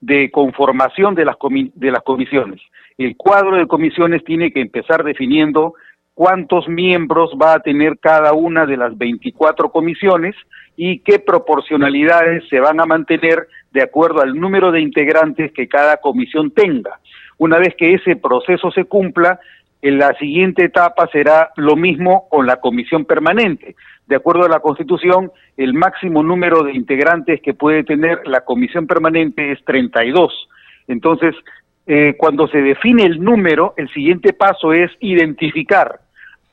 de 0.00 0.30
conformación 0.30 1.14
de 1.14 1.26
las, 1.26 1.36
de 1.74 1.90
las 1.90 2.02
comisiones. 2.02 2.60
El 2.98 3.16
cuadro 3.16 3.56
de 3.56 3.68
comisiones 3.68 4.24
tiene 4.24 4.52
que 4.52 4.60
empezar 4.60 5.04
definiendo 5.04 5.74
cuántos 6.14 6.68
miembros 6.68 7.30
va 7.40 7.54
a 7.54 7.60
tener 7.60 8.00
cada 8.00 8.32
una 8.32 8.66
de 8.66 8.76
las 8.76 8.98
24 8.98 9.70
comisiones 9.70 10.34
y 10.76 10.98
qué 11.00 11.20
proporcionalidades 11.20 12.42
se 12.48 12.58
van 12.58 12.80
a 12.80 12.86
mantener 12.86 13.46
de 13.70 13.82
acuerdo 13.82 14.20
al 14.20 14.34
número 14.34 14.72
de 14.72 14.80
integrantes 14.80 15.52
que 15.52 15.68
cada 15.68 15.98
comisión 15.98 16.50
tenga. 16.50 16.98
Una 17.38 17.58
vez 17.58 17.76
que 17.76 17.94
ese 17.94 18.16
proceso 18.16 18.72
se 18.72 18.86
cumpla, 18.86 19.38
en 19.80 19.98
la 19.98 20.12
siguiente 20.14 20.64
etapa 20.64 21.08
será 21.12 21.52
lo 21.54 21.76
mismo 21.76 22.28
con 22.28 22.46
la 22.46 22.56
comisión 22.56 23.04
permanente. 23.04 23.76
De 24.08 24.16
acuerdo 24.16 24.44
a 24.44 24.48
la 24.48 24.58
Constitución, 24.58 25.30
el 25.56 25.72
máximo 25.72 26.24
número 26.24 26.64
de 26.64 26.72
integrantes 26.72 27.40
que 27.42 27.54
puede 27.54 27.84
tener 27.84 28.26
la 28.26 28.40
comisión 28.40 28.88
permanente 28.88 29.52
es 29.52 29.64
32. 29.64 30.48
Entonces, 30.88 31.36
eh, 31.90 32.16
cuando 32.18 32.46
se 32.48 32.60
define 32.60 33.04
el 33.04 33.18
número, 33.18 33.72
el 33.78 33.88
siguiente 33.94 34.34
paso 34.34 34.74
es 34.74 34.90
identificar 35.00 36.00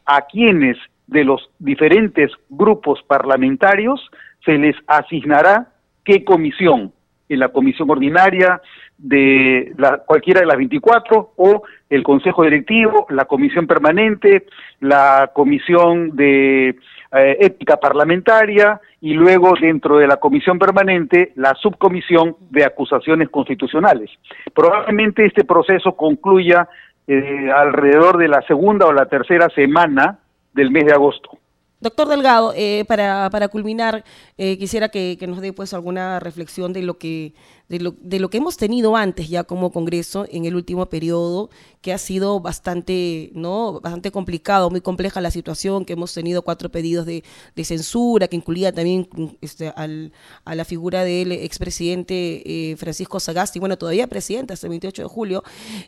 a 0.06 0.22
quienes 0.22 0.78
de 1.08 1.26
los 1.26 1.50
diferentes 1.60 2.32
grupos 2.50 3.04
parlamentarios 3.04 4.00
se 4.46 4.58
les 4.58 4.78
asignará 4.88 5.74
qué 6.06 6.24
comisión, 6.24 6.94
en 7.28 7.40
la 7.40 7.50
comisión 7.50 7.90
ordinaria 7.90 8.62
de 8.98 9.74
la, 9.78 9.98
cualquiera 9.98 10.40
de 10.40 10.46
las 10.46 10.58
24 10.58 11.34
o 11.36 11.64
el 11.90 12.04
consejo 12.04 12.44
directivo, 12.44 13.06
la 13.10 13.26
comisión 13.26 13.68
permanente, 13.68 14.46
la 14.80 15.32
comisión 15.34 16.16
de 16.16 16.70
eh, 16.70 17.38
ética 17.40 17.78
parlamentaria 17.78 18.80
y 19.02 19.14
luego 19.14 19.54
dentro 19.60 19.98
de 19.98 20.08
la 20.08 20.18
comisión 20.18 20.58
permanente 20.58 21.32
la 21.36 21.54
subcomisión 21.56 22.36
de 22.50 22.66
acusaciones 22.66 23.30
constitucionales. 23.30 24.10
Probablemente 24.54 25.26
este 25.26 25.44
proceso 25.44 25.96
concluya 25.96 26.68
eh, 27.08 27.50
alrededor 27.56 28.18
de 28.18 28.28
la 28.28 28.42
segunda 28.48 28.88
o 28.88 28.94
la 28.94 29.06
tercera 29.06 29.48
semana 29.50 30.20
del 30.54 30.72
mes 30.72 30.86
de 30.86 30.94
agosto. 30.94 31.38
Doctor 31.80 32.08
Delgado, 32.08 32.54
eh, 32.56 32.84
para, 32.88 33.30
para 33.30 33.48
culminar, 33.48 34.04
eh, 34.38 34.58
quisiera 34.58 34.90
que, 34.90 35.18
que, 35.20 35.28
nos 35.28 35.40
dé 35.40 35.54
pues 35.54 35.74
alguna 35.74 36.20
reflexión 36.20 36.74
de 36.74 36.82
lo 36.82 36.98
que 36.98 37.34
de 37.70 37.80
lo, 37.80 37.96
de 38.00 38.20
lo 38.20 38.30
que 38.30 38.38
hemos 38.38 38.58
tenido 38.58 38.96
antes 38.96 39.28
ya 39.30 39.44
como 39.44 39.72
Congreso 39.72 40.26
en 40.30 40.46
el 40.46 40.56
último 40.56 40.86
periodo, 40.88 41.50
que 41.82 41.94
ha 41.94 41.98
sido 41.98 42.40
bastante, 42.40 43.32
¿no? 43.34 43.80
bastante 43.80 44.12
complicado, 44.12 44.70
muy 44.70 44.82
compleja 44.82 45.22
la 45.22 45.32
situación, 45.32 45.86
que 45.86 45.94
hemos 45.94 46.14
tenido 46.14 46.42
cuatro 46.42 46.70
pedidos 46.70 47.06
de, 47.06 47.24
de 47.56 47.64
censura, 47.64 48.28
que 48.28 48.36
incluía 48.36 48.72
también 48.72 49.08
este, 49.42 49.72
a 49.76 50.56
la 50.56 50.66
figura 50.66 51.04
del 51.04 51.32
expresidente 51.32 52.72
eh, 52.72 52.76
Francisco 52.78 53.20
Sagasti, 53.20 53.60
bueno, 53.60 53.78
todavía 53.78 54.08
presidente 54.08 54.54
hasta 54.54 54.68
el 54.68 54.72
28 54.72 55.04
de 55.04 55.08
julio, 55.08 55.44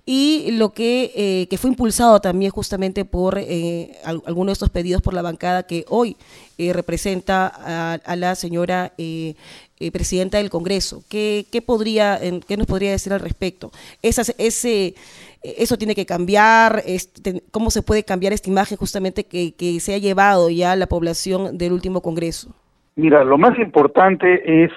y 0.06 0.52
lo 0.52 0.74
que, 0.74 1.12
eh, 1.16 1.48
que 1.50 1.58
fue 1.58 1.70
impulsado 1.70 2.20
también 2.22 2.52
justamente 2.52 3.06
por 3.06 3.38
eh, 3.38 3.98
algunos 4.04 4.48
de 4.48 4.54
estos 4.54 4.70
pedidos 4.70 5.02
por 5.02 5.14
la 5.14 5.22
bancada 5.22 5.64
que 5.64 5.86
hoy 5.90 6.18
eh, 6.58 6.74
representa 6.74 7.52
a, 7.54 7.94
a, 7.94 8.16
la 8.16 8.36
señora 8.36 8.92
eh, 8.98 9.36
eh, 9.80 9.92
presidenta 9.92 10.38
del 10.38 10.50
Congreso. 10.50 11.04
¿Qué, 11.10 11.46
qué, 11.52 11.62
podría, 11.62 12.20
¿Qué 12.48 12.58
nos 12.58 12.68
podría 12.68 12.92
decir 12.92 13.14
al 13.14 13.20
respecto? 13.20 13.72
Esas, 14.02 14.36
ese, 14.40 14.96
eso 15.44 15.78
tiene 15.78 15.96
que 15.96 16.06
cambiar, 16.06 16.82
este, 16.86 17.42
¿cómo 17.52 17.70
se 17.70 17.84
puede 17.84 18.04
cambiar 18.04 18.34
esta 18.34 18.50
imagen 18.50 18.78
justamente 18.78 19.26
que, 19.26 19.54
que 19.56 19.80
se 19.80 19.94
ha 19.94 19.98
llevado 19.98 20.50
ya 20.50 20.76
la 20.76 20.88
población 20.88 21.58
del 21.58 21.74
último 21.74 22.02
Congreso? 22.02 22.56
Mira, 22.96 23.24
lo 23.24 23.38
más 23.38 23.58
importante 23.60 24.64
es 24.64 24.72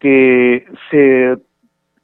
que 0.00 0.66
se 0.90 1.36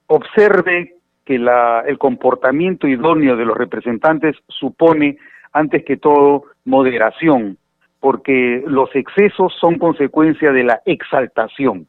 observe 0.06 0.94
que 1.24 1.38
la, 1.38 1.82
el 1.86 1.98
comportamiento 1.98 2.86
idóneo 2.86 3.36
de 3.36 3.44
los 3.44 3.56
representantes 3.56 4.36
supone, 4.48 5.18
antes 5.52 5.84
que 5.84 5.96
todo, 5.96 6.44
moderación, 6.64 7.58
porque 8.01 8.62
los 8.66 8.94
excesos 8.94 9.53
son 9.61 9.78
consecuencia 9.78 10.53
de 10.53 10.64
la 10.64 10.80
exaltación 10.84 11.88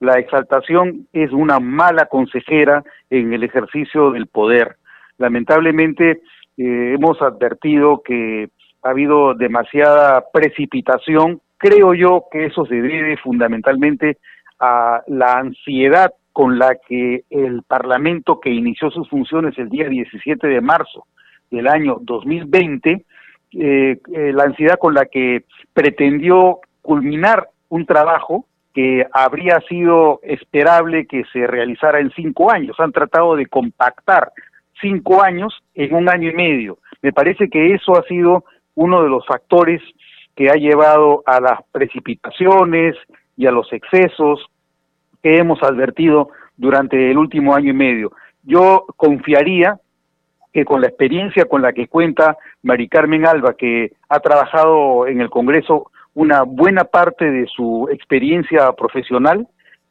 la 0.00 0.18
exaltación 0.18 1.06
es 1.12 1.30
una 1.30 1.60
mala 1.60 2.06
consejera 2.06 2.82
en 3.10 3.34
el 3.34 3.44
ejercicio 3.44 4.10
del 4.10 4.26
poder. 4.26 4.76
Lamentablemente 5.18 6.22
eh, 6.56 6.94
hemos 6.94 7.20
advertido 7.20 8.02
que 8.02 8.48
ha 8.82 8.88
habido 8.88 9.34
demasiada 9.34 10.24
precipitación. 10.32 11.42
Creo 11.58 11.92
yo 11.92 12.24
que 12.32 12.46
eso 12.46 12.64
se 12.64 12.76
debe 12.76 13.18
fundamentalmente 13.18 14.16
a 14.58 15.02
la 15.06 15.34
ansiedad 15.34 16.14
con 16.32 16.58
la 16.58 16.76
que 16.88 17.24
el 17.28 17.62
Parlamento 17.64 18.40
que 18.40 18.50
inició 18.50 18.90
sus 18.90 19.06
funciones 19.10 19.58
el 19.58 19.68
día 19.68 19.86
17 19.86 20.46
de 20.46 20.60
marzo 20.62 21.06
del 21.50 21.68
año 21.68 21.98
2020, 22.00 23.04
eh, 23.52 23.98
eh, 24.12 24.32
la 24.32 24.44
ansiedad 24.44 24.78
con 24.78 24.94
la 24.94 25.06
que 25.06 25.44
pretendió 25.72 26.60
culminar 26.82 27.48
un 27.68 27.86
trabajo 27.86 28.46
que 28.72 29.04
habría 29.12 29.60
sido 29.68 30.20
esperable 30.22 31.06
que 31.06 31.24
se 31.32 31.46
realizara 31.46 32.00
en 32.00 32.10
cinco 32.12 32.50
años. 32.50 32.76
Han 32.78 32.92
tratado 32.92 33.36
de 33.36 33.46
compactar 33.46 34.32
cinco 34.80 35.22
años 35.22 35.52
en 35.74 35.94
un 35.94 36.08
año 36.08 36.30
y 36.30 36.34
medio. 36.34 36.78
Me 37.02 37.12
parece 37.12 37.48
que 37.48 37.74
eso 37.74 37.98
ha 37.98 38.02
sido 38.04 38.44
uno 38.74 39.02
de 39.02 39.08
los 39.08 39.26
factores 39.26 39.82
que 40.36 40.50
ha 40.50 40.54
llevado 40.54 41.22
a 41.26 41.40
las 41.40 41.60
precipitaciones 41.72 42.96
y 43.36 43.46
a 43.46 43.50
los 43.50 43.72
excesos 43.72 44.46
que 45.22 45.36
hemos 45.36 45.62
advertido 45.62 46.30
durante 46.56 47.10
el 47.10 47.18
último 47.18 47.54
año 47.54 47.70
y 47.70 47.74
medio. 47.74 48.12
Yo 48.42 48.86
confiaría 48.96 49.78
que 50.52 50.64
con 50.64 50.80
la 50.80 50.88
experiencia 50.88 51.44
con 51.44 51.62
la 51.62 51.72
que 51.72 51.88
cuenta 51.88 52.36
Mari 52.62 52.88
Carmen 52.88 53.26
Alba, 53.26 53.54
que 53.54 53.92
ha 54.08 54.20
trabajado 54.20 55.06
en 55.06 55.20
el 55.20 55.30
Congreso 55.30 55.90
una 56.14 56.42
buena 56.42 56.84
parte 56.84 57.30
de 57.30 57.46
su 57.46 57.88
experiencia 57.90 58.72
profesional, 58.72 59.46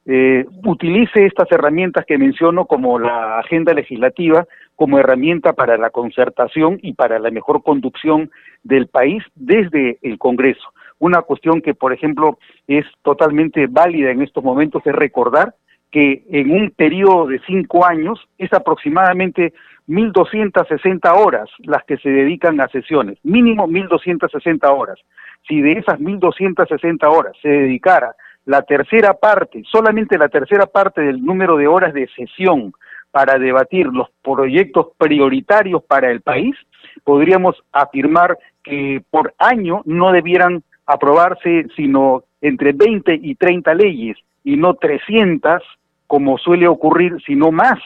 eh, 0.06 0.46
utilice 0.66 1.26
estas 1.26 1.52
herramientas 1.52 2.06
que 2.06 2.18
menciono 2.18 2.66
como 2.66 2.98
la 2.98 3.40
agenda 3.40 3.74
legislativa 3.74 4.48
como 4.76 4.98
herramienta 4.98 5.54
para 5.54 5.78
la 5.78 5.90
concertación 5.90 6.80
y 6.82 6.94
para 6.94 7.20
la 7.20 7.32
mejor 7.32 7.62
conducción 7.64 8.32
del 8.64 8.88
país 8.88 9.24
desde 9.36 10.00
el 10.02 10.18
Congreso. 10.18 10.64
Una 11.00 11.22
cuestión 11.22 11.62
que, 11.62 11.74
por 11.74 11.94
ejemplo, 11.94 12.40
es 12.68 12.86
totalmente 13.04 13.68
válida 13.68 14.12
en 14.12 14.22
estos 14.22 14.44
momentos 14.44 14.82
es 14.86 14.94
recordar 14.94 15.54
que 15.92 16.24
en 16.30 16.52
un 16.52 16.72
periodo 16.72 17.28
de 17.28 17.40
cinco 17.46 17.86
años 17.86 18.20
es 18.38 18.52
aproximadamente 18.54 19.54
1.260 19.90 21.12
horas 21.18 21.50
las 21.60 21.84
que 21.84 21.98
se 21.98 22.10
dedican 22.10 22.62
a 22.62 22.68
sesiones, 22.68 23.18
mínimo 23.24 23.68
1.260 23.68 24.64
horas. 24.70 25.00
Si 25.48 25.62
de 25.62 25.74
esas 25.74 26.00
1.260 26.00 27.04
horas 27.12 27.34
se 27.42 27.50
dedicara 27.50 28.16
la 28.46 28.62
tercera 28.62 29.16
parte, 29.16 29.64
solamente 29.70 30.18
la 30.18 30.30
tercera 30.30 30.68
parte 30.68 31.02
del 31.02 31.24
número 31.24 31.58
de 31.58 31.68
horas 31.68 31.94
de 31.94 32.08
sesión 32.16 32.74
para 33.10 33.40
debatir 33.40 33.88
los 33.88 34.10
proyectos 34.24 34.90
prioritarios 34.98 35.84
para 35.84 36.12
el 36.12 36.22
país, 36.22 36.56
podríamos 37.04 37.56
afirmar 37.72 38.38
que 38.64 39.02
por 39.10 39.34
año 39.40 39.82
no 39.86 40.12
debieran 40.12 40.64
aprobarse 40.86 41.66
sino 41.76 42.24
entre 42.42 42.74
20 42.74 43.20
y 43.24 43.34
30 43.36 43.74
leyes 43.74 44.18
y 44.44 44.56
no 44.56 44.76
300 44.76 45.64
como 46.06 46.38
suele 46.38 46.68
ocurrir, 46.68 47.18
sino 47.26 47.52
más 47.52 47.80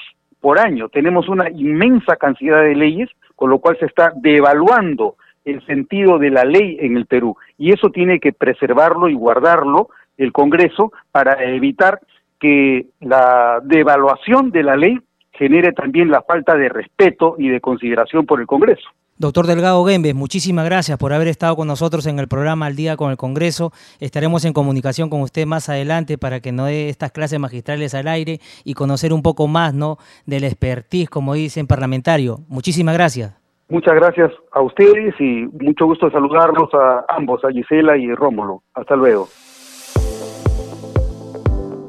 por 0.44 0.60
año. 0.60 0.90
Tenemos 0.90 1.30
una 1.30 1.50
inmensa 1.50 2.18
cantidad 2.18 2.62
de 2.62 2.76
leyes, 2.76 3.10
con 3.38 3.50
lo 3.50 3.60
cual 3.60 3.78
se 3.80 3.86
está 3.86 4.12
devaluando 4.14 5.16
el 5.46 5.66
sentido 5.66 6.20
de 6.20 6.32
la 6.32 6.44
ley 6.44 6.76
en 6.82 6.98
el 6.98 7.06
Perú. 7.06 7.38
Y 7.58 7.72
eso 7.72 7.92
tiene 7.92 8.20
que 8.20 8.34
preservarlo 8.34 9.08
y 9.08 9.14
guardarlo 9.14 9.88
el 10.18 10.34
Congreso 10.34 10.92
para 11.14 11.42
evitar 11.46 12.02
que 12.42 12.88
la 13.00 13.62
devaluación 13.64 14.52
de 14.52 14.64
la 14.64 14.76
ley 14.76 15.00
genere 15.32 15.72
también 15.72 16.12
la 16.12 16.24
falta 16.24 16.58
de 16.58 16.68
respeto 16.68 17.36
y 17.38 17.48
de 17.48 17.62
consideración 17.62 18.26
por 18.26 18.42
el 18.42 18.46
Congreso. 18.46 18.90
Doctor 19.18 19.46
Delgado 19.46 19.86
Gembes, 19.86 20.16
muchísimas 20.16 20.66
gracias 20.66 20.98
por 20.98 21.14
haber 21.14 21.28
estado 21.28 21.56
con 21.56 21.68
nosotros 21.68 22.08
en 22.08 22.18
el 22.18 22.28
programa 22.28 22.66
Al 22.66 22.76
Día 22.76 22.98
con 22.98 23.12
el 23.12 23.18
Congreso. 23.18 23.72
Estaremos 24.00 24.44
en 24.44 24.54
comunicación 24.54 25.12
con 25.12 25.22
usted 25.22 25.46
más 25.46 25.70
adelante 25.70 26.18
para 26.18 26.40
que 26.40 26.52
nos 26.52 26.66
dé 26.68 26.90
estas 26.90 27.12
clases 27.12 27.40
magistrales 27.40 27.94
al 27.94 28.08
aire 28.08 28.40
y 28.64 28.74
conocer 28.74 29.14
un 29.14 29.22
poco 29.22 29.48
más 29.48 29.76
¿no? 29.76 29.98
del 30.26 30.44
expertise, 30.44 31.10
como 31.10 31.36
dicen, 31.36 31.68
parlamentario. 31.68 32.40
Muchísimas 32.48 32.96
gracias. 32.96 33.40
Muchas 33.70 33.94
gracias 33.94 34.32
a 34.52 34.62
ustedes 34.62 35.14
y 35.20 35.48
mucho 35.64 35.86
gusto 35.86 36.10
saludarlos 36.10 36.74
a 36.74 37.06
ambos, 37.08 37.46
a 37.46 37.52
Gisela 37.52 37.96
y 37.96 38.14
Rómulo. 38.16 38.64
Hasta 38.74 38.96
luego. 38.96 39.28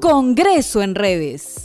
Congreso 0.00 0.82
en 0.82 0.94
redes. 0.94 1.63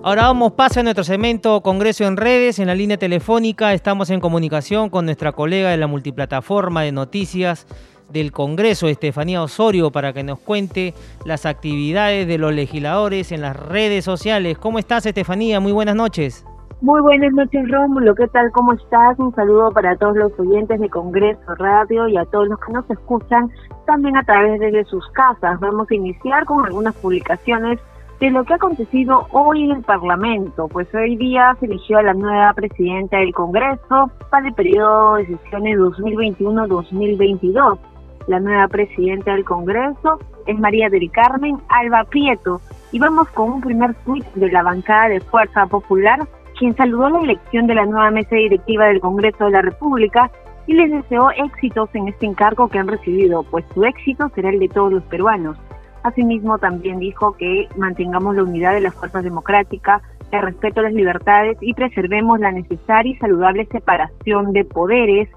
Ahora 0.00 0.22
vamos, 0.22 0.52
pase 0.52 0.78
a 0.78 0.82
nuestro 0.84 1.02
segmento 1.02 1.60
Congreso 1.60 2.04
en 2.04 2.16
redes. 2.16 2.60
En 2.60 2.68
la 2.68 2.76
línea 2.76 2.96
telefónica 2.96 3.72
estamos 3.72 4.10
en 4.10 4.20
comunicación 4.20 4.90
con 4.90 5.04
nuestra 5.04 5.32
colega 5.32 5.70
de 5.70 5.76
la 5.76 5.88
multiplataforma 5.88 6.82
de 6.82 6.92
noticias 6.92 7.66
del 8.08 8.30
Congreso, 8.30 8.86
Estefanía 8.86 9.42
Osorio, 9.42 9.90
para 9.90 10.12
que 10.12 10.22
nos 10.22 10.38
cuente 10.38 10.94
las 11.24 11.46
actividades 11.46 12.28
de 12.28 12.38
los 12.38 12.54
legisladores 12.54 13.32
en 13.32 13.40
las 13.40 13.56
redes 13.56 14.04
sociales. 14.04 14.56
¿Cómo 14.56 14.78
estás, 14.78 15.04
Estefanía? 15.04 15.58
Muy 15.58 15.72
buenas 15.72 15.96
noches. 15.96 16.46
Muy 16.80 17.00
buenas 17.00 17.32
noches, 17.32 17.68
Rómulo. 17.68 18.14
¿Qué 18.14 18.28
tal? 18.28 18.52
¿Cómo 18.52 18.74
estás? 18.74 19.18
Un 19.18 19.34
saludo 19.34 19.72
para 19.72 19.96
todos 19.96 20.16
los 20.16 20.32
oyentes 20.38 20.78
de 20.78 20.88
Congreso 20.88 21.56
Radio 21.56 22.06
y 22.06 22.16
a 22.16 22.24
todos 22.26 22.46
los 22.46 22.60
que 22.60 22.72
nos 22.72 22.88
escuchan 22.88 23.50
también 23.84 24.16
a 24.16 24.22
través 24.22 24.60
de 24.60 24.84
sus 24.84 25.04
casas. 25.08 25.58
Vamos 25.58 25.90
a 25.90 25.94
iniciar 25.94 26.44
con 26.44 26.64
algunas 26.64 26.94
publicaciones 26.94 27.80
de 28.20 28.30
lo 28.30 28.44
que 28.44 28.52
ha 28.52 28.56
acontecido 28.56 29.26
hoy 29.30 29.64
en 29.64 29.76
el 29.76 29.82
Parlamento, 29.82 30.68
pues 30.68 30.92
hoy 30.94 31.16
día 31.16 31.56
se 31.60 31.66
eligió 31.66 31.98
a 31.98 32.02
la 32.02 32.14
nueva 32.14 32.52
presidenta 32.52 33.18
del 33.18 33.32
Congreso 33.32 34.10
para 34.30 34.48
el 34.48 34.54
periodo 34.54 35.16
de 35.16 35.26
sesiones 35.26 35.78
2021-2022. 35.78 37.78
La 38.26 38.40
nueva 38.40 38.68
presidenta 38.68 39.32
del 39.32 39.44
Congreso 39.44 40.18
es 40.46 40.58
María 40.58 40.88
del 40.88 41.10
Carmen 41.12 41.58
Alba 41.68 42.04
Prieto 42.04 42.60
y 42.90 42.98
vamos 42.98 43.28
con 43.28 43.52
un 43.52 43.60
primer 43.60 43.94
tuit 44.04 44.24
de 44.34 44.50
la 44.50 44.62
bancada 44.62 45.08
de 45.08 45.20
Fuerza 45.20 45.66
Popular 45.66 46.26
quien 46.58 46.76
saludó 46.76 47.08
la 47.08 47.20
elección 47.20 47.68
de 47.68 47.76
la 47.76 47.86
nueva 47.86 48.10
mesa 48.10 48.34
directiva 48.34 48.86
del 48.86 49.00
Congreso 49.00 49.44
de 49.44 49.52
la 49.52 49.62
República 49.62 50.30
y 50.66 50.74
les 50.74 50.90
deseó 50.90 51.30
éxitos 51.30 51.88
en 51.94 52.08
este 52.08 52.26
encargo 52.26 52.68
que 52.68 52.78
han 52.78 52.88
recibido, 52.88 53.44
pues 53.44 53.64
su 53.72 53.84
éxito 53.84 54.28
será 54.34 54.50
el 54.50 54.58
de 54.58 54.68
todos 54.68 54.92
los 54.92 55.04
peruanos. 55.04 55.56
Asimismo, 56.02 56.58
también 56.58 56.98
dijo 56.98 57.32
que 57.32 57.68
mantengamos 57.76 58.36
la 58.36 58.44
unidad 58.44 58.74
de 58.74 58.80
las 58.80 58.94
fuerzas 58.94 59.24
democráticas, 59.24 60.02
el 60.30 60.42
respeto 60.42 60.80
a 60.80 60.84
las 60.84 60.92
libertades 60.92 61.58
y 61.60 61.74
preservemos 61.74 62.38
la 62.38 62.52
necesaria 62.52 63.12
y 63.12 63.16
saludable 63.16 63.66
separación 63.66 64.52
de 64.52 64.64
poderes. 64.64 65.28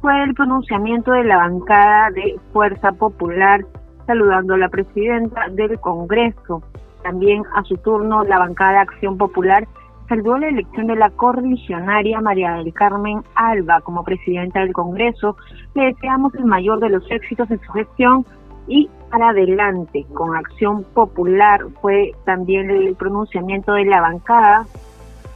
Fue 0.00 0.22
el 0.24 0.34
pronunciamiento 0.34 1.12
de 1.12 1.24
la 1.24 1.36
bancada 1.36 2.10
de 2.10 2.36
Fuerza 2.52 2.92
Popular 2.92 3.64
saludando 4.06 4.54
a 4.54 4.58
la 4.58 4.68
presidenta 4.68 5.48
del 5.50 5.78
Congreso. 5.78 6.62
También 7.02 7.42
a 7.54 7.62
su 7.64 7.76
turno 7.76 8.24
la 8.24 8.38
bancada 8.38 8.80
Acción 8.80 9.16
Popular 9.16 9.66
saludó 10.08 10.38
la 10.38 10.48
elección 10.48 10.88
de 10.88 10.96
la 10.96 11.10
correligionaria 11.10 12.20
María 12.20 12.54
del 12.54 12.72
Carmen 12.74 13.22
Alba 13.34 13.80
como 13.80 14.04
presidenta 14.04 14.60
del 14.60 14.72
Congreso. 14.72 15.36
Le 15.74 15.86
deseamos 15.86 16.34
el 16.34 16.44
mayor 16.44 16.80
de 16.80 16.90
los 16.90 17.08
éxitos 17.10 17.50
en 17.50 17.60
su 17.60 17.72
gestión 17.72 18.26
y 18.72 18.88
para 19.10 19.28
adelante 19.28 20.06
con 20.14 20.34
Acción 20.34 20.84
Popular 20.94 21.60
fue 21.82 22.12
también 22.24 22.70
el 22.70 22.94
pronunciamiento 22.94 23.74
de 23.74 23.84
la 23.84 24.00
bancada. 24.00 24.64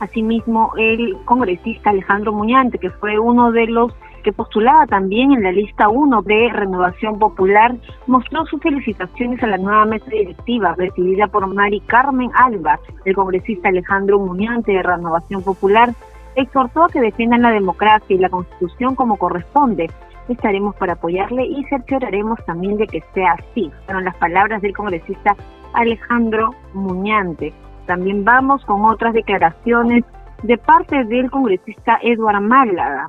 Asimismo, 0.01 0.73
el 0.79 1.19
congresista 1.27 1.91
Alejandro 1.91 2.33
Muñante, 2.33 2.79
que 2.79 2.89
fue 2.89 3.19
uno 3.19 3.53
de 3.53 3.67
los 3.67 3.93
que 4.25 4.33
postulaba 4.33 4.87
también 4.87 5.33
en 5.33 5.43
la 5.43 5.53
lista 5.53 5.91
1 5.91 6.23
de 6.23 6.49
Renovación 6.51 7.19
Popular, 7.19 7.77
mostró 8.07 8.47
sus 8.47 8.61
felicitaciones 8.63 9.43
a 9.43 9.49
la 9.49 9.59
nueva 9.59 9.85
mesa 9.85 10.07
directiva 10.11 10.75
presidida 10.75 11.27
por 11.27 11.47
Mari 11.47 11.81
Carmen 11.81 12.31
Alba, 12.35 12.81
el 13.05 13.15
congresista 13.15 13.69
Alejandro 13.69 14.19
Muñante 14.19 14.73
de 14.73 14.83
Renovación 14.83 15.43
Popular, 15.43 15.93
exhortó 16.37 16.85
a 16.85 16.89
que 16.89 17.01
defiendan 17.01 17.43
la 17.43 17.51
democracia 17.51 18.17
y 18.17 18.19
la 18.19 18.31
constitución 18.31 18.95
como 18.95 19.19
corresponde. 19.19 19.91
Estaremos 20.29 20.75
para 20.77 20.95
apoyarle 20.95 21.47
y 21.47 21.65
cercioraremos 21.65 22.39
también 22.47 22.77
de 22.77 22.87
que 22.87 23.03
sea 23.15 23.33
así. 23.33 23.71
Fueron 23.85 24.05
las 24.05 24.17
palabras 24.17 24.61
del 24.63 24.75
congresista 24.75 25.37
Alejandro 25.75 26.51
Muñante. 26.75 27.53
También 27.87 28.25
vamos 28.25 28.65
con 28.65 28.85
otras 28.85 29.15
declaraciones 29.15 30.05
de 30.43 30.59
parte 30.59 31.05
del 31.05 31.31
congresista 31.31 31.99
Eduardo 32.03 32.41
Málaga 32.41 33.09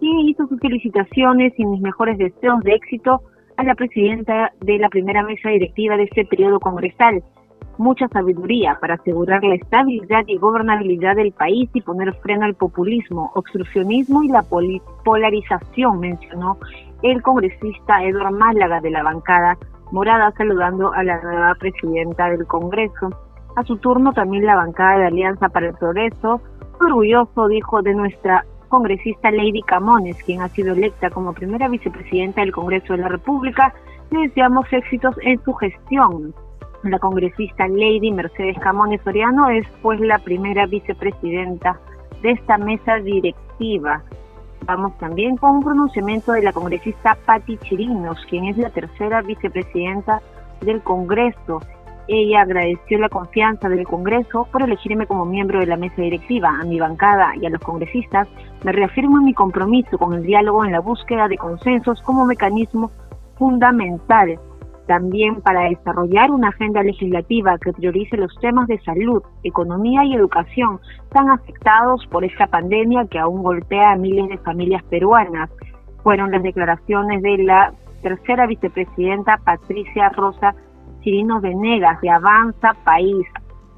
quien 0.00 0.18
hizo 0.20 0.46
sus 0.48 0.58
felicitaciones 0.58 1.52
y 1.56 1.64
mis 1.64 1.80
mejores 1.80 2.18
deseos 2.18 2.60
de 2.64 2.72
éxito 2.72 3.20
a 3.56 3.62
la 3.62 3.74
presidenta 3.74 4.50
de 4.60 4.78
la 4.78 4.88
primera 4.88 5.22
mesa 5.22 5.50
directiva 5.50 5.96
de 5.96 6.04
este 6.04 6.24
periodo 6.24 6.58
congresal. 6.58 7.22
Mucha 7.80 8.08
sabiduría 8.08 8.76
para 8.78 8.96
asegurar 8.96 9.42
la 9.42 9.54
estabilidad 9.54 10.24
y 10.26 10.36
gobernabilidad 10.36 11.16
del 11.16 11.32
país 11.32 11.70
y 11.72 11.80
poner 11.80 12.12
freno 12.16 12.44
al 12.44 12.54
populismo, 12.54 13.32
obstruccionismo 13.34 14.22
y 14.22 14.28
la 14.28 14.44
polarización, 15.02 15.98
mencionó 15.98 16.58
el 17.02 17.22
congresista 17.22 18.04
Eduardo 18.04 18.36
Málaga 18.36 18.82
de 18.82 18.90
la 18.90 19.02
bancada 19.02 19.56
morada, 19.92 20.30
saludando 20.36 20.92
a 20.92 21.02
la 21.02 21.22
nueva 21.22 21.54
presidenta 21.54 22.28
del 22.28 22.46
Congreso. 22.46 23.08
A 23.56 23.62
su 23.64 23.78
turno 23.78 24.12
también 24.12 24.44
la 24.44 24.56
bancada 24.56 24.98
de 24.98 25.06
Alianza 25.06 25.48
para 25.48 25.68
el 25.68 25.74
Progreso, 25.74 26.42
orgulloso, 26.78 27.48
dijo, 27.48 27.80
de 27.80 27.94
nuestra 27.94 28.44
congresista 28.68 29.30
Lady 29.30 29.62
Camones, 29.62 30.22
quien 30.22 30.42
ha 30.42 30.50
sido 30.50 30.74
electa 30.74 31.08
como 31.08 31.32
primera 31.32 31.66
vicepresidenta 31.66 32.42
del 32.42 32.52
Congreso 32.52 32.92
de 32.92 32.98
la 32.98 33.08
República. 33.08 33.72
Le 34.10 34.28
deseamos 34.28 34.70
éxitos 34.70 35.16
en 35.22 35.42
su 35.44 35.54
gestión. 35.54 36.34
La 36.82 36.98
congresista 36.98 37.68
Lady 37.68 38.10
Mercedes 38.10 38.58
Camones 38.58 39.00
Soriano 39.02 39.50
es 39.50 39.66
pues 39.82 40.00
la 40.00 40.18
primera 40.18 40.66
vicepresidenta 40.66 41.78
de 42.22 42.32
esta 42.32 42.56
mesa 42.58 42.96
directiva. 42.96 44.02
Vamos 44.64 44.96
también 44.98 45.36
con 45.36 45.56
un 45.56 45.62
pronunciamiento 45.62 46.32
de 46.32 46.42
la 46.42 46.52
congresista 46.52 47.16
Patti 47.26 47.58
Chirinos, 47.58 48.18
quien 48.28 48.46
es 48.46 48.56
la 48.56 48.70
tercera 48.70 49.20
vicepresidenta 49.22 50.20
del 50.60 50.82
Congreso 50.82 51.60
ella 52.12 52.42
agradeció 52.42 52.98
la 52.98 53.08
confianza 53.08 53.68
del 53.68 53.86
Congreso 53.86 54.48
por 54.50 54.62
elegirme 54.62 55.06
como 55.06 55.24
miembro 55.24 55.60
de 55.60 55.66
la 55.66 55.76
mesa 55.76 56.02
directiva. 56.02 56.48
A 56.60 56.64
mi 56.64 56.80
bancada 56.80 57.36
y 57.40 57.46
a 57.46 57.50
los 57.50 57.60
congresistas 57.60 58.26
me 58.64 58.72
reafirmo 58.72 59.18
en 59.18 59.26
mi 59.26 59.32
compromiso 59.32 59.96
con 59.96 60.14
el 60.14 60.24
diálogo 60.24 60.64
en 60.64 60.72
la 60.72 60.80
búsqueda 60.80 61.28
de 61.28 61.38
consensos 61.38 62.02
como 62.02 62.26
mecanismo 62.26 62.90
fundamental 63.38 64.40
también 64.90 65.40
para 65.40 65.68
desarrollar 65.68 66.32
una 66.32 66.48
agenda 66.48 66.82
legislativa 66.82 67.56
que 67.58 67.72
priorice 67.72 68.16
los 68.16 68.34
temas 68.40 68.66
de 68.66 68.80
salud, 68.80 69.22
economía 69.44 70.02
y 70.04 70.14
educación 70.14 70.80
tan 71.12 71.30
afectados 71.30 72.04
por 72.10 72.24
esta 72.24 72.48
pandemia 72.48 73.06
que 73.06 73.20
aún 73.20 73.44
golpea 73.44 73.92
a 73.92 73.96
miles 73.96 74.28
de 74.28 74.38
familias 74.38 74.82
peruanas. 74.90 75.48
Fueron 76.02 76.32
las 76.32 76.42
declaraciones 76.42 77.22
de 77.22 77.38
la 77.38 77.72
tercera 78.02 78.48
vicepresidenta 78.48 79.38
Patricia 79.44 80.08
Rosa 80.08 80.56
Chirinos 81.02 81.40
Venegas 81.40 82.00
de 82.00 82.10
Avanza 82.10 82.74
País. 82.84 83.28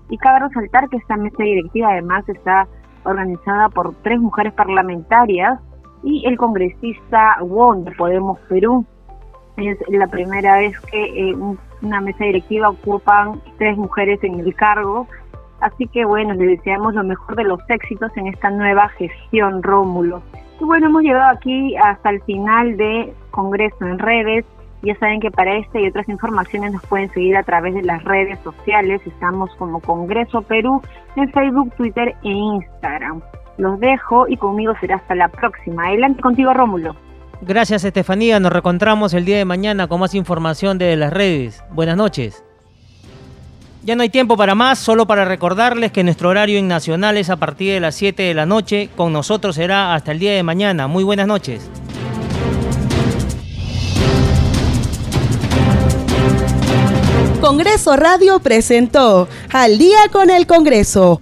Y 0.08 0.16
cabe 0.16 0.48
resaltar 0.48 0.88
que 0.88 0.96
esta 0.96 1.18
mesa 1.18 1.42
directiva 1.42 1.90
además 1.90 2.26
está 2.26 2.66
organizada 3.04 3.68
por 3.68 3.94
tres 3.96 4.18
mujeres 4.18 4.54
parlamentarias 4.54 5.60
y 6.02 6.26
el 6.26 6.38
congresista 6.38 7.36
Won 7.42 7.84
de 7.84 7.92
Podemos 7.92 8.38
Perú. 8.48 8.86
Es 9.56 9.78
la 9.88 10.06
primera 10.06 10.58
vez 10.58 10.78
que 10.80 11.30
eh, 11.30 11.36
una 11.82 12.00
mesa 12.00 12.24
directiva 12.24 12.70
ocupan 12.70 13.40
tres 13.58 13.76
mujeres 13.76 14.22
en 14.24 14.40
el 14.40 14.54
cargo. 14.54 15.06
Así 15.60 15.86
que 15.88 16.04
bueno, 16.04 16.34
le 16.34 16.46
deseamos 16.46 16.94
lo 16.94 17.04
mejor 17.04 17.36
de 17.36 17.44
los 17.44 17.60
éxitos 17.68 18.10
en 18.16 18.26
esta 18.28 18.50
nueva 18.50 18.88
gestión, 18.90 19.62
Rómulo. 19.62 20.22
Y 20.60 20.64
bueno, 20.64 20.86
hemos 20.86 21.02
llegado 21.02 21.30
aquí 21.30 21.76
hasta 21.76 22.10
el 22.10 22.22
final 22.22 22.76
de 22.76 23.12
Congreso 23.30 23.84
en 23.86 23.98
redes. 23.98 24.44
Ya 24.82 24.96
saben 24.96 25.20
que 25.20 25.30
para 25.30 25.56
esta 25.56 25.78
y 25.78 25.86
otras 25.86 26.08
informaciones 26.08 26.72
nos 26.72 26.84
pueden 26.86 27.08
seguir 27.12 27.36
a 27.36 27.44
través 27.44 27.74
de 27.74 27.82
las 27.82 28.02
redes 28.02 28.38
sociales. 28.40 29.00
Estamos 29.06 29.54
como 29.56 29.80
Congreso 29.80 30.42
Perú 30.42 30.82
en 31.14 31.30
Facebook, 31.32 31.72
Twitter 31.76 32.14
e 32.24 32.28
Instagram. 32.28 33.20
Los 33.58 33.78
dejo 33.78 34.26
y 34.26 34.36
conmigo 34.36 34.72
será 34.80 34.96
hasta 34.96 35.14
la 35.14 35.28
próxima. 35.28 35.86
Adelante 35.86 36.22
contigo, 36.22 36.52
Rómulo. 36.54 36.96
Gracias, 37.44 37.82
Estefanía. 37.82 38.38
Nos 38.38 38.52
reencontramos 38.52 39.14
el 39.14 39.24
día 39.24 39.36
de 39.36 39.44
mañana 39.44 39.88
con 39.88 39.98
más 39.98 40.14
información 40.14 40.78
de 40.78 40.94
las 40.94 41.12
redes. 41.12 41.60
Buenas 41.72 41.96
noches. 41.96 42.44
Ya 43.82 43.96
no 43.96 44.04
hay 44.04 44.10
tiempo 44.10 44.36
para 44.36 44.54
más, 44.54 44.78
solo 44.78 45.08
para 45.08 45.24
recordarles 45.24 45.90
que 45.90 46.04
nuestro 46.04 46.28
horario 46.28 46.56
en 46.56 46.68
Nacional 46.68 47.16
es 47.16 47.30
a 47.30 47.36
partir 47.36 47.72
de 47.72 47.80
las 47.80 47.96
7 47.96 48.22
de 48.22 48.34
la 48.34 48.46
noche. 48.46 48.90
Con 48.94 49.12
nosotros 49.12 49.56
será 49.56 49.92
hasta 49.92 50.12
el 50.12 50.20
día 50.20 50.34
de 50.34 50.44
mañana. 50.44 50.86
Muy 50.86 51.02
buenas 51.02 51.26
noches. 51.26 51.68
Congreso 57.40 57.96
Radio 57.96 58.38
presentó 58.38 59.26
Al 59.52 59.78
día 59.78 59.98
con 60.12 60.30
el 60.30 60.46
Congreso. 60.46 61.20